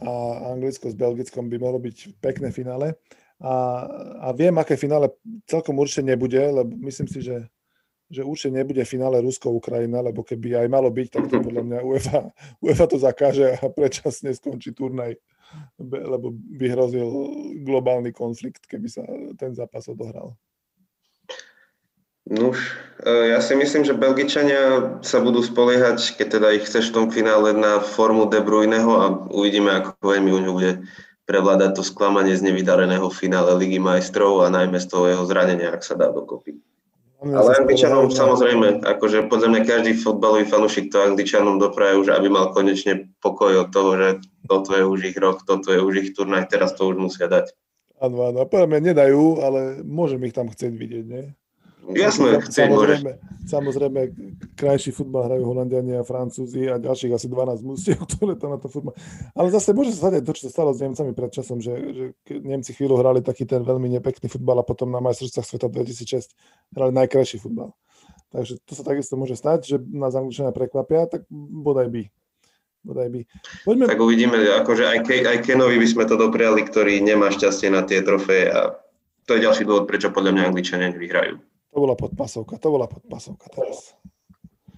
a 0.00 0.44
Anglicko 0.54 0.90
s 0.90 0.96
Belgickom 0.96 1.46
by 1.46 1.56
mohlo 1.60 1.78
byť 1.78 2.18
pekné 2.18 2.50
finále. 2.50 2.98
A, 3.40 3.86
a 4.20 4.28
viem, 4.36 4.52
aké 4.60 4.76
finále 4.76 5.08
celkom 5.48 5.78
určite 5.80 6.04
nebude, 6.04 6.40
lebo 6.40 6.72
myslím 6.84 7.08
si, 7.08 7.24
že 7.24 7.48
že 8.10 8.26
určite 8.26 8.58
nebude 8.58 8.82
finále 8.82 9.22
Rusko-Ukrajina, 9.22 10.02
lebo 10.02 10.26
keby 10.26 10.66
aj 10.66 10.68
malo 10.68 10.90
byť, 10.90 11.08
tak 11.14 11.24
to 11.30 11.38
podľa 11.38 11.62
mňa 11.62 11.78
UEFA, 11.86 12.20
UEFA 12.58 12.86
to 12.90 12.98
zakáže 12.98 13.54
a 13.54 13.70
predčasne 13.70 14.34
skončí 14.34 14.74
turnaj, 14.74 15.14
lebo 15.78 16.34
by 16.34 16.66
hrozil 16.74 17.06
globálny 17.62 18.10
konflikt, 18.10 18.66
keby 18.66 18.90
sa 18.90 19.06
ten 19.38 19.54
zápas 19.54 19.86
odohral. 19.86 20.34
Nuž, 22.30 22.78
e, 23.02 23.34
ja 23.34 23.42
si 23.42 23.58
myslím, 23.58 23.82
že 23.82 23.98
Belgičania 23.98 24.94
sa 25.02 25.18
budú 25.18 25.42
spoliehať, 25.42 26.14
keď 26.14 26.26
teda 26.38 26.48
ich 26.54 26.64
chceš 26.70 26.94
v 26.94 26.94
tom 26.94 27.06
finále 27.10 27.50
na 27.50 27.82
formu 27.82 28.30
De 28.30 28.38
Bruyneho 28.38 28.92
a 29.02 29.06
uvidíme, 29.34 29.74
ako 29.74 29.98
veľmi 29.98 30.30
u 30.30 30.40
ňu 30.46 30.52
bude 30.54 30.72
prevládať 31.26 31.78
to 31.78 31.82
sklamanie 31.82 32.38
z 32.38 32.46
nevydareného 32.46 33.10
finále 33.10 33.58
Ligy 33.58 33.82
majstrov 33.82 34.46
a 34.46 34.50
najmä 34.50 34.78
z 34.78 34.86
toho 34.86 35.10
jeho 35.10 35.24
zranenia, 35.26 35.74
ak 35.74 35.82
sa 35.82 35.98
dá 35.98 36.06
dokopy. 36.14 36.62
Ale 37.20 37.52
Angličanom 37.52 38.08
samozrejme, 38.08 38.80
akože 38.80 39.28
podľa 39.28 39.48
mňa 39.52 39.60
každý 39.68 39.92
fotbalový 39.92 40.48
fanúšik 40.48 40.88
to 40.88 41.04
Angličanom 41.04 41.60
dopraje 41.60 42.00
už, 42.00 42.16
aby 42.16 42.32
mal 42.32 42.54
konečne 42.54 43.12
pokoj 43.20 43.66
od 43.66 43.68
toho, 43.68 43.90
že 43.98 44.08
toto 44.48 44.72
je 44.72 44.84
už 44.86 45.00
ich 45.04 45.18
rok, 45.20 45.44
toto 45.44 45.68
je 45.68 45.82
už 45.82 45.94
ich 46.00 46.10
turnaj, 46.16 46.48
teraz 46.48 46.72
to 46.78 46.88
už 46.88 46.96
musia 46.96 47.28
dať. 47.28 47.52
Áno, 48.00 48.24
áno, 48.24 48.48
podľa 48.48 48.72
mňa 48.72 48.80
nedajú, 48.94 49.44
ale 49.44 49.84
môžem 49.84 50.24
ich 50.24 50.32
tam 50.32 50.48
chcieť 50.48 50.72
vidieť, 50.72 51.04
nie? 51.04 51.36
Jasné, 51.94 52.40
chcieť 52.44 52.68
samozrejme, 52.70 53.10
samozrejme, 53.46 54.00
krajší 54.54 54.90
futbal 54.94 55.26
hrajú 55.26 55.42
Holandiania 55.46 56.00
a 56.00 56.06
Francúzi 56.06 56.70
a 56.70 56.78
ďalších 56.78 57.12
asi 57.14 57.26
12 57.26 57.66
mústiev, 57.66 57.98
ktoré 58.06 58.38
tam 58.38 58.54
na 58.54 58.58
to 58.62 58.70
futbal. 58.70 58.94
Ale 59.34 59.48
zase 59.50 59.74
môže 59.74 59.94
sa 59.94 60.08
stať 60.10 60.22
to, 60.22 60.32
čo 60.36 60.48
sa 60.48 60.50
stalo 60.50 60.70
s 60.70 60.80
Nemcami 60.82 61.12
pred 61.14 61.30
časom, 61.34 61.58
že, 61.58 61.72
že 61.94 62.04
Nemci 62.40 62.74
chvíľu 62.74 63.00
hrali 63.00 63.20
taký 63.22 63.46
ten 63.46 63.62
veľmi 63.62 63.90
nepekný 63.98 64.30
futbal 64.30 64.60
a 64.60 64.64
potom 64.64 64.90
na 64.90 65.02
majstrovstvách 65.02 65.46
sveta 65.46 65.66
2006 65.66 66.32
hrali 66.76 66.92
najkrajší 66.94 67.42
futbal. 67.42 67.74
Takže 68.30 68.62
to 68.62 68.72
sa 68.78 68.86
takisto 68.86 69.18
môže 69.18 69.34
stať, 69.34 69.58
že 69.66 69.76
nás 69.90 70.14
Angličania 70.14 70.54
prekvapia, 70.54 71.10
tak 71.10 71.26
bodaj 71.30 71.90
by. 71.90 72.02
Bodaj 72.80 73.08
by. 73.12 73.20
Poďme... 73.66 73.84
Tak 73.90 74.00
uvidíme, 74.00 74.38
akože 74.38 74.84
aj, 74.86 74.98
Ke, 75.04 75.20
aj 75.26 75.38
Kenovi 75.44 75.76
by 75.76 75.88
sme 75.90 76.04
to 76.06 76.14
dopriali, 76.16 76.62
ktorý 76.64 77.02
nemá 77.02 77.28
šťastie 77.28 77.68
na 77.68 77.84
tie 77.84 78.00
trofeje 78.00 78.48
a 78.48 78.78
to 79.28 79.36
je 79.36 79.44
ďalší 79.44 79.62
dôvod, 79.68 79.86
prečo 79.86 80.10
podľa 80.10 80.32
mňa 80.34 80.42
Angličania 80.50 80.88
nevyhrajú. 80.90 81.38
To 81.70 81.76
bola 81.78 81.94
podpasovka, 81.94 82.58
to 82.58 82.68
bola 82.70 82.86
podpasovka 82.90 83.46
teraz. 83.54 83.94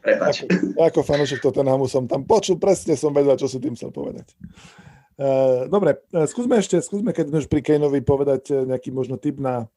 Prepač. 0.02 0.44
Ako, 0.44 0.82
ako 0.82 1.00
fanúšik 1.06 1.40
Tottenhamu 1.40 1.86
som 1.86 2.10
tam 2.10 2.26
počul, 2.26 2.58
presne 2.58 2.98
som 2.98 3.14
vedel, 3.14 3.38
čo 3.38 3.46
si 3.46 3.62
tým 3.62 3.78
chcel 3.78 3.94
povedať. 3.94 4.34
Uh, 5.14 5.70
dobre, 5.70 6.02
uh, 6.10 6.26
skúsme 6.26 6.58
ešte, 6.58 6.82
skúsme, 6.82 7.14
keď 7.14 7.30
sme 7.30 7.38
už 7.38 7.46
pri 7.46 7.62
Kaneovi 7.62 8.02
povedať 8.02 8.42
uh, 8.50 8.66
nejaký 8.66 8.90
možno 8.90 9.14
tip 9.14 9.38
na, 9.38 9.70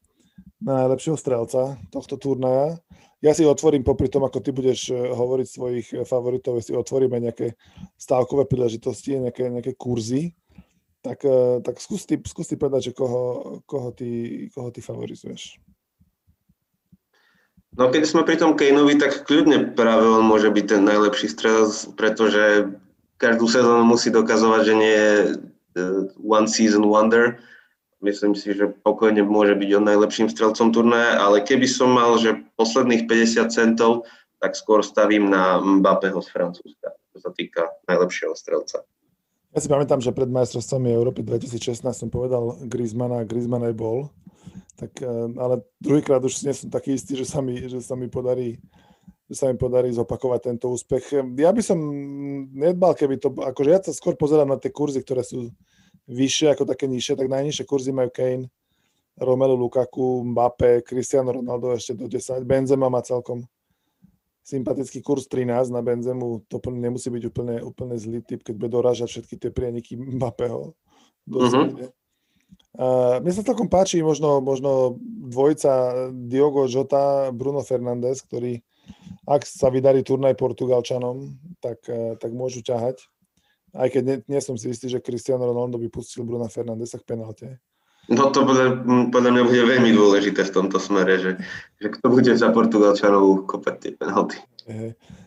na 0.58 0.90
lepšieho 0.90 1.14
strelca 1.14 1.78
tohto 1.94 2.18
turnaja. 2.18 2.82
Ja 3.22 3.32
si 3.32 3.46
otvorím 3.46 3.86
popri 3.86 4.10
tom, 4.10 4.26
ako 4.26 4.42
ty 4.44 4.50
budeš 4.52 4.92
hovoriť 4.92 5.46
svojich 5.48 5.86
favoritov, 6.04 6.60
si 6.60 6.76
otvoríme 6.76 7.16
nejaké 7.16 7.56
stávkové 7.96 8.44
príležitosti, 8.44 9.16
nejaké, 9.16 9.48
nejaké 9.48 9.72
kurzy, 9.72 10.36
tak, 11.00 11.24
tak 11.64 11.80
skús, 11.80 12.04
ty, 12.04 12.20
skús 12.28 12.44
ty 12.44 12.60
povedať, 12.60 12.92
že 12.92 12.92
koho, 12.92 13.56
koho, 13.64 13.88
ty, 13.96 14.46
koho 14.52 14.68
ty 14.68 14.84
favorizuješ. 14.84 15.56
No 17.76 17.92
keď 17.92 18.08
sme 18.08 18.24
pri 18.24 18.40
tom 18.40 18.56
Kaneovi, 18.56 18.96
tak 18.96 19.28
kľudne 19.28 19.76
práve 19.76 20.08
on 20.08 20.24
môže 20.24 20.48
byť 20.48 20.64
ten 20.64 20.82
najlepší 20.88 21.28
strelec, 21.28 21.76
pretože 21.92 22.72
každú 23.20 23.44
sezónu 23.52 23.84
musí 23.84 24.08
dokazovať, 24.08 24.60
že 24.64 24.74
nie 24.74 24.94
je 24.96 25.12
one 26.24 26.48
season 26.48 26.88
wonder. 26.88 27.36
Myslím 28.00 28.32
si, 28.32 28.56
že 28.56 28.72
pokojne 28.80 29.24
môže 29.24 29.56
byť 29.56 29.70
on 29.76 29.84
najlepším 29.92 30.28
strelcom 30.32 30.72
turnaja, 30.72 31.20
ale 31.20 31.44
keby 31.44 31.68
som 31.68 31.92
mal, 31.92 32.16
že 32.16 32.40
posledných 32.56 33.04
50 33.08 33.52
centov, 33.52 34.08
tak 34.40 34.56
skôr 34.56 34.80
stavím 34.80 35.28
na 35.28 35.60
Mbappého 35.60 36.20
z 36.20 36.28
Francúzska, 36.32 36.96
čo 37.12 37.18
sa 37.20 37.30
týka 37.32 37.72
najlepšieho 37.88 38.32
strelca. 38.36 38.84
Ja 39.56 39.64
si 39.64 39.72
pamätám, 39.72 40.04
že 40.04 40.12
pred 40.12 40.28
majstrovstvami 40.28 40.92
Európy 40.92 41.24
2016 41.24 41.80
som 41.88 42.12
povedal 42.12 42.60
Griezmana 42.68 43.24
a 43.24 43.28
Griezmann 43.28 43.64
aj 43.64 43.72
bol 43.72 44.12
tak, 44.76 44.92
e, 45.00 45.08
ale 45.40 45.64
druhýkrát 45.80 46.20
už 46.20 46.44
nie 46.44 46.52
som 46.52 46.68
taký 46.68 46.92
istý, 46.92 47.16
že 47.16 47.24
sa 47.24 47.40
mi, 47.40 47.64
že 47.64 47.80
sa 47.80 47.96
mi 47.96 48.12
podarí 48.12 48.60
že 49.26 49.34
sa 49.34 49.50
mi 49.50 49.58
podarí 49.58 49.90
zopakovať 49.90 50.40
tento 50.54 50.70
úspech. 50.70 51.18
Ja 51.34 51.50
by 51.50 51.58
som 51.58 51.82
nedbal, 52.54 52.94
keby 52.94 53.18
to, 53.18 53.34
akože 53.34 53.70
ja 53.74 53.82
sa 53.82 53.90
skôr 53.90 54.14
pozerám 54.14 54.46
na 54.46 54.54
tie 54.54 54.70
kurzy, 54.70 55.02
ktoré 55.02 55.26
sú 55.26 55.50
vyššie 56.06 56.54
ako 56.54 56.62
také 56.62 56.86
nižšie, 56.86 57.18
tak 57.18 57.26
najnižšie 57.26 57.66
kurzy 57.66 57.90
majú 57.90 58.06
Kane, 58.14 58.46
Romelu 59.18 59.58
Lukaku, 59.58 60.22
Mbappé, 60.30 60.86
Cristiano 60.86 61.34
Ronaldo 61.34 61.74
ešte 61.74 61.98
do 61.98 62.06
10, 62.06 62.46
Benzema 62.46 62.86
má 62.86 63.02
celkom 63.02 63.42
sympatický 64.46 65.02
kurz 65.02 65.26
13 65.26 65.74
na 65.74 65.82
Benzemu, 65.82 66.46
to 66.46 66.62
nemusí 66.70 67.10
byť 67.10 67.22
úplne, 67.26 67.56
úplne 67.66 67.98
zlý 67.98 68.22
typ, 68.22 68.46
keď 68.46 68.54
bude 68.54 68.70
dorážať 68.70 69.18
všetky 69.18 69.34
tie 69.42 69.50
prieniky 69.50 69.98
Mbappého. 69.98 70.70
Uh-huh. 71.26 71.66
Uh, 72.78 73.18
mne 73.26 73.32
sa 73.34 73.42
celkom 73.42 73.66
páči 73.66 73.98
možno, 74.06 74.38
možno 74.38 75.02
dvojca 75.02 76.06
Diogo 76.14 76.70
Jota, 76.70 77.34
Bruno 77.34 77.66
Fernández, 77.66 78.22
ktorý 78.22 78.62
ak 79.26 79.42
sa 79.42 79.66
vydarí 79.66 80.06
turnaj 80.06 80.38
Portugalčanom, 80.38 81.34
tak, 81.58 81.82
uh, 81.90 82.14
tak 82.14 82.30
môžu 82.30 82.62
ťahať. 82.62 83.02
Aj 83.74 83.90
keď 83.90 84.02
nie, 84.06 84.16
nie 84.30 84.40
som 84.40 84.54
si 84.54 84.70
istý, 84.70 84.86
že 84.86 85.02
Cristiano 85.02 85.42
Ronaldo 85.42 85.82
by 85.82 85.90
pustil 85.90 86.22
Bruna 86.22 86.46
Fernandesa 86.46 87.02
k 87.02 87.08
penalte. 87.10 87.58
No 88.06 88.30
to 88.30 88.46
podľa, 88.46 88.86
podľa 89.10 89.30
mňa 89.34 89.42
bude 89.42 89.62
veľmi 89.66 89.90
dôležité 89.90 90.46
v 90.46 90.54
tomto 90.54 90.78
smere, 90.78 91.18
že, 91.18 91.32
že 91.82 91.88
kto 91.90 92.06
bude 92.06 92.30
za 92.38 92.54
Portugalčanov 92.54 93.50
kopať 93.50 93.74
tie 93.82 93.92
penalty. 93.98 94.38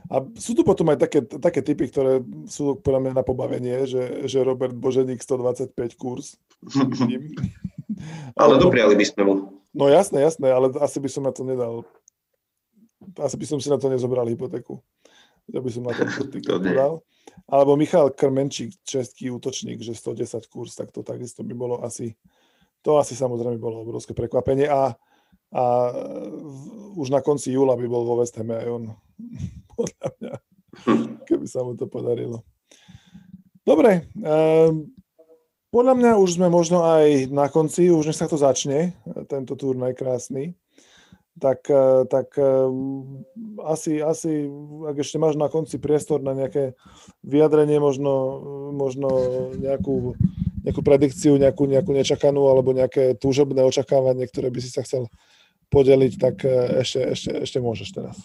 A 0.10 0.16
sú 0.36 0.52
tu 0.52 0.68
potom 0.68 0.88
aj 0.92 1.00
také, 1.00 1.20
také 1.24 1.64
typy, 1.64 1.88
ktoré 1.88 2.24
sú 2.48 2.80
podľa 2.80 3.00
mňa 3.08 3.14
na 3.20 3.24
pobavenie, 3.24 3.88
že, 3.88 4.28
že 4.28 4.44
Robert 4.44 4.76
Boženík 4.76 5.24
125 5.24 5.76
kurz. 5.96 6.36
ale 8.40 8.54
dopriali 8.60 8.96
by 8.96 9.06
sme 9.08 9.22
mu. 9.24 9.34
No 9.72 9.88
jasné, 9.88 10.26
jasné, 10.26 10.50
ale 10.50 10.74
asi 10.82 10.98
by 11.00 11.10
som 11.12 11.24
na 11.24 11.32
to 11.32 11.48
nedal. 11.48 11.88
Asi 13.16 13.40
by 13.40 13.46
som 13.48 13.60
si 13.64 13.72
na 13.72 13.80
to 13.80 13.88
nezobral 13.88 14.28
hypotéku. 14.28 14.82
Ja 15.48 15.64
by 15.64 15.70
som 15.72 15.88
na 15.88 15.96
to 15.96 16.04
podal. 16.60 17.06
Alebo 17.48 17.78
Michal 17.80 18.12
Krmenčík, 18.12 18.76
český 18.84 19.32
útočník, 19.32 19.80
že 19.80 19.96
110 19.96 20.50
kurz, 20.50 20.76
tak 20.76 20.92
to 20.92 21.06
takisto 21.06 21.46
by 21.46 21.54
bolo 21.54 21.80
asi, 21.86 22.18
to 22.84 23.00
asi 23.00 23.14
samozrejme 23.16 23.60
bolo 23.60 23.84
obrovské 23.84 24.16
prekvapenie. 24.16 24.68
A 24.68 24.96
a 25.50 25.90
už 26.94 27.10
na 27.10 27.26
konci 27.26 27.50
júla 27.50 27.74
by 27.74 27.86
bol 27.90 28.06
vo 28.06 28.22
West 28.22 28.38
Hame 28.38 28.54
aj 28.54 28.68
on. 28.70 28.84
Podľa 29.74 30.08
mňa, 30.22 30.34
keby 31.26 31.46
sa 31.50 31.66
mu 31.66 31.74
to 31.74 31.90
podarilo. 31.90 32.46
Dobre, 33.66 34.10
um, 34.18 34.90
podľa 35.70 35.94
mňa 35.94 36.12
už 36.18 36.42
sme 36.42 36.50
možno 36.50 36.82
aj 36.82 37.30
na 37.30 37.46
konci, 37.46 37.94
už 37.94 38.10
nech 38.10 38.18
sa 38.18 38.26
to 38.26 38.42
začne, 38.42 38.98
tento 39.30 39.54
turnaj 39.54 39.94
krásny. 39.94 40.58
Tak, 41.38 41.70
e, 41.70 42.10
tak 42.10 42.34
asi, 43.64 44.02
asi, 44.02 44.50
ak 44.90 44.98
ešte 44.98 45.22
máš 45.22 45.38
na 45.38 45.46
konci 45.46 45.78
priestor 45.78 46.26
na 46.26 46.34
nejaké 46.34 46.74
vyjadrenie, 47.22 47.78
možno, 47.78 48.42
možno 48.74 49.08
nejakú, 49.56 50.18
nejakú 50.70 50.82
predikciu, 50.86 51.36
nejakú, 51.42 51.66
nejakú 51.66 51.92
nečakanú 51.98 52.46
alebo 52.46 52.78
nejaké 52.78 53.18
túžobné 53.18 53.66
očakávanie, 53.66 54.30
ktoré 54.30 54.54
by 54.54 54.60
si 54.62 54.70
sa 54.70 54.86
chcel 54.86 55.10
podeliť, 55.74 56.14
tak 56.22 56.46
e, 56.46 56.86
ešte, 56.86 57.00
ešte, 57.18 57.32
ešte 57.44 57.58
môžeš 57.58 57.90
teraz. 57.94 58.16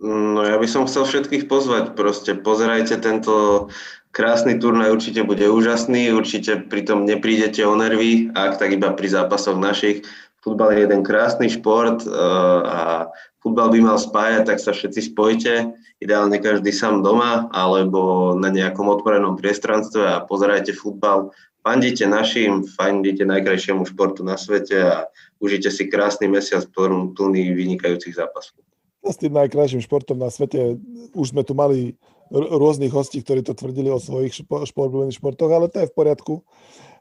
No 0.00 0.40
ja 0.46 0.56
by 0.56 0.64
som 0.64 0.88
chcel 0.88 1.04
všetkých 1.04 1.44
pozvať, 1.44 1.92
proste 1.92 2.32
pozerajte 2.32 2.96
tento 3.04 3.68
krásny 4.16 4.56
turnaj, 4.56 4.96
určite 4.96 5.26
bude 5.28 5.44
úžasný, 5.44 6.08
určite 6.16 6.66
pritom 6.72 7.04
neprídete 7.04 7.60
o 7.68 7.76
nervy, 7.76 8.32
ak 8.32 8.56
tak 8.56 8.72
iba 8.74 8.96
pri 8.96 9.12
zápasoch 9.12 9.60
našich. 9.60 10.02
futbal 10.40 10.72
je 10.72 10.88
jeden 10.88 11.04
krásny 11.04 11.52
šport 11.52 12.00
a 12.08 13.12
futbal 13.40 13.72
by 13.72 13.80
mal 13.80 13.98
spájať, 13.98 14.42
tak 14.46 14.58
sa 14.60 14.72
všetci 14.72 15.12
spojte, 15.12 15.72
ideálne 16.00 16.40
každý 16.40 16.72
sám 16.72 17.04
doma 17.04 17.48
alebo 17.52 18.32
na 18.36 18.48
nejakom 18.48 18.88
otvorenom 18.88 19.36
priestranstve 19.36 20.04
a 20.04 20.24
pozerajte 20.24 20.72
futbal, 20.76 21.32
fandite 21.60 22.08
našim, 22.08 22.64
fandite 22.64 23.24
najkrajšiemu 23.24 23.84
športu 23.88 24.24
na 24.24 24.40
svete 24.40 24.76
a 24.80 24.96
užite 25.40 25.68
si 25.68 25.88
krásny 25.88 26.28
mesiac 26.28 26.64
plný 26.72 27.52
vynikajúcich 27.56 28.16
zápasov. 28.16 28.60
S 29.00 29.16
tým 29.16 29.32
najkrajším 29.32 29.80
športom 29.80 30.20
na 30.20 30.28
svete 30.28 30.76
už 31.16 31.32
sme 31.32 31.40
tu 31.40 31.56
mali 31.56 31.96
rôznych 32.30 32.92
hostí, 32.94 33.24
ktorí 33.24 33.42
to 33.42 33.58
tvrdili 33.58 33.90
o 33.90 33.98
svojich 33.98 34.44
špo, 34.44 34.62
športoch, 35.10 35.50
ale 35.50 35.66
to 35.66 35.82
je 35.82 35.90
v 35.90 35.96
poriadku. 35.96 36.34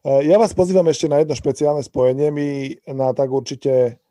E, 0.02 0.26
ja 0.26 0.42
vás 0.42 0.58
pozývam 0.58 0.88
ešte 0.90 1.06
na 1.06 1.22
jedno 1.22 1.38
špeciálne 1.38 1.86
spojenie. 1.86 2.34
My 2.34 2.48
na 2.90 3.14
tak 3.14 3.30
určite 3.30 4.02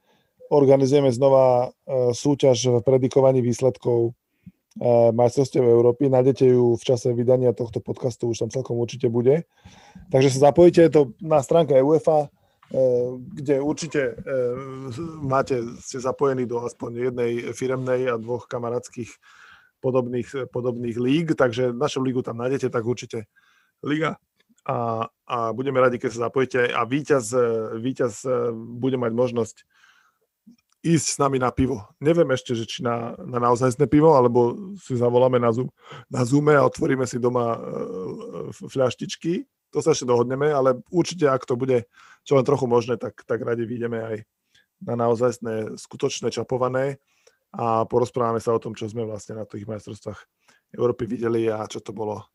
organizujeme 0.50 1.12
znova 1.12 1.68
e, 1.68 2.12
súťaž 2.16 2.80
v 2.80 2.84
predikovaní 2.84 3.40
výsledkov 3.44 4.10
e, 4.10 4.12
majstrovstiev 5.12 5.64
Európy. 5.64 6.08
Nájdete 6.08 6.48
ju 6.48 6.76
v 6.76 6.82
čase 6.82 7.12
vydania 7.12 7.56
tohto 7.56 7.80
podcastu, 7.80 8.32
už 8.32 8.46
tam 8.46 8.50
celkom 8.50 8.80
určite 8.80 9.12
bude. 9.12 9.44
Takže 10.08 10.28
sa 10.34 10.52
zapojite, 10.52 10.88
je 10.88 10.92
to 10.92 11.02
na 11.20 11.44
stránke 11.44 11.76
UEFA, 11.78 12.32
kde 13.32 13.64
určite 13.64 14.12
máte, 15.24 15.64
ste 15.80 16.04
zapojení 16.04 16.44
do 16.44 16.60
aspoň 16.60 17.08
jednej 17.08 17.32
firemnej 17.56 18.12
a 18.12 18.20
dvoch 18.20 18.44
kamarátskych 18.44 19.08
podobných, 19.80 20.52
podobných 20.52 21.00
líg, 21.00 21.32
takže 21.32 21.72
našu 21.72 22.04
lígu 22.04 22.20
tam 22.20 22.36
nájdete, 22.36 22.68
tak 22.68 22.84
určite 22.84 23.24
Liga 23.80 24.20
a, 24.68 25.08
a 25.24 25.36
budeme 25.56 25.80
radi, 25.80 25.96
keď 25.96 26.10
sa 26.12 26.20
zapojíte 26.28 26.68
a 26.68 26.84
víťaz, 26.84 27.32
víťaz 27.80 28.14
e, 28.28 28.52
bude 28.52 29.00
mať 29.00 29.12
možnosť 29.16 29.56
ísť 30.78 31.06
s 31.06 31.18
nami 31.18 31.42
na 31.42 31.50
pivo. 31.50 31.82
Neviem 31.98 32.30
ešte, 32.30 32.54
že 32.54 32.64
či 32.64 32.86
na, 32.86 33.18
na 33.18 33.42
naozajstné 33.42 33.90
pivo, 33.90 34.14
alebo 34.14 34.54
si 34.78 34.94
zavoláme 34.94 35.42
na, 35.42 35.50
Zoom, 35.50 35.68
na 36.06 36.22
Zoome 36.22 36.54
a 36.54 36.66
otvoríme 36.66 37.02
si 37.02 37.18
doma 37.18 37.58
uh, 37.58 37.58
fľaštičky. 38.54 39.42
To 39.74 39.82
sa 39.82 39.92
ešte 39.92 40.08
dohodneme, 40.08 40.48
ale 40.48 40.78
určite, 40.88 41.26
ak 41.28 41.44
to 41.44 41.58
bude 41.58 41.84
čo 42.24 42.36
len 42.38 42.46
trochu 42.46 42.68
možné, 42.68 43.00
tak, 43.00 43.24
tak 43.24 43.42
radi 43.42 43.64
vyjdeme 43.64 43.98
aj 43.98 44.16
na 44.84 44.94
naozajstné, 44.94 45.80
skutočné 45.80 46.30
čapované 46.30 47.02
a 47.56 47.88
porozprávame 47.88 48.38
sa 48.38 48.54
o 48.54 48.62
tom, 48.62 48.76
čo 48.76 48.86
sme 48.86 49.08
vlastne 49.08 49.40
na 49.40 49.48
tých 49.48 49.66
majstrovstvách 49.66 50.20
Európy 50.76 51.08
videli 51.08 51.48
a 51.48 51.64
čo 51.64 51.80
to 51.80 51.96
bolo 51.96 52.28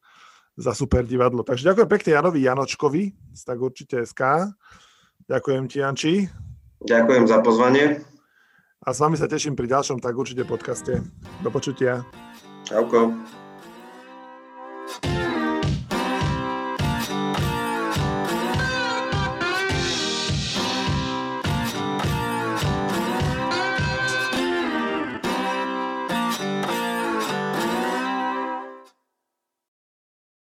za 0.57 0.73
super 0.73 1.05
divadlo. 1.05 1.45
Takže 1.45 1.73
ďakujem 1.73 1.89
pekne 1.89 2.09
Janovi 2.17 2.39
Janočkovi 2.45 3.03
z 3.33 3.41
tak 3.45 3.57
určite 3.57 4.01
SK. 4.05 4.53
Ďakujem 5.29 5.63
ti, 5.69 5.77
Janči. 5.79 6.13
Ďakujem 6.83 7.25
za 7.29 7.39
pozvanie. 7.39 8.12
A 8.83 8.91
s 8.91 8.99
vami 8.99 9.15
sa 9.15 9.31
teším 9.31 9.55
pri 9.55 9.71
ďalšom 9.71 10.03
tak 10.03 10.11
určite 10.11 10.43
podcaste. 10.43 10.99
Do 11.39 11.47
počutia. 11.47 12.03
Čauko. 12.67 13.15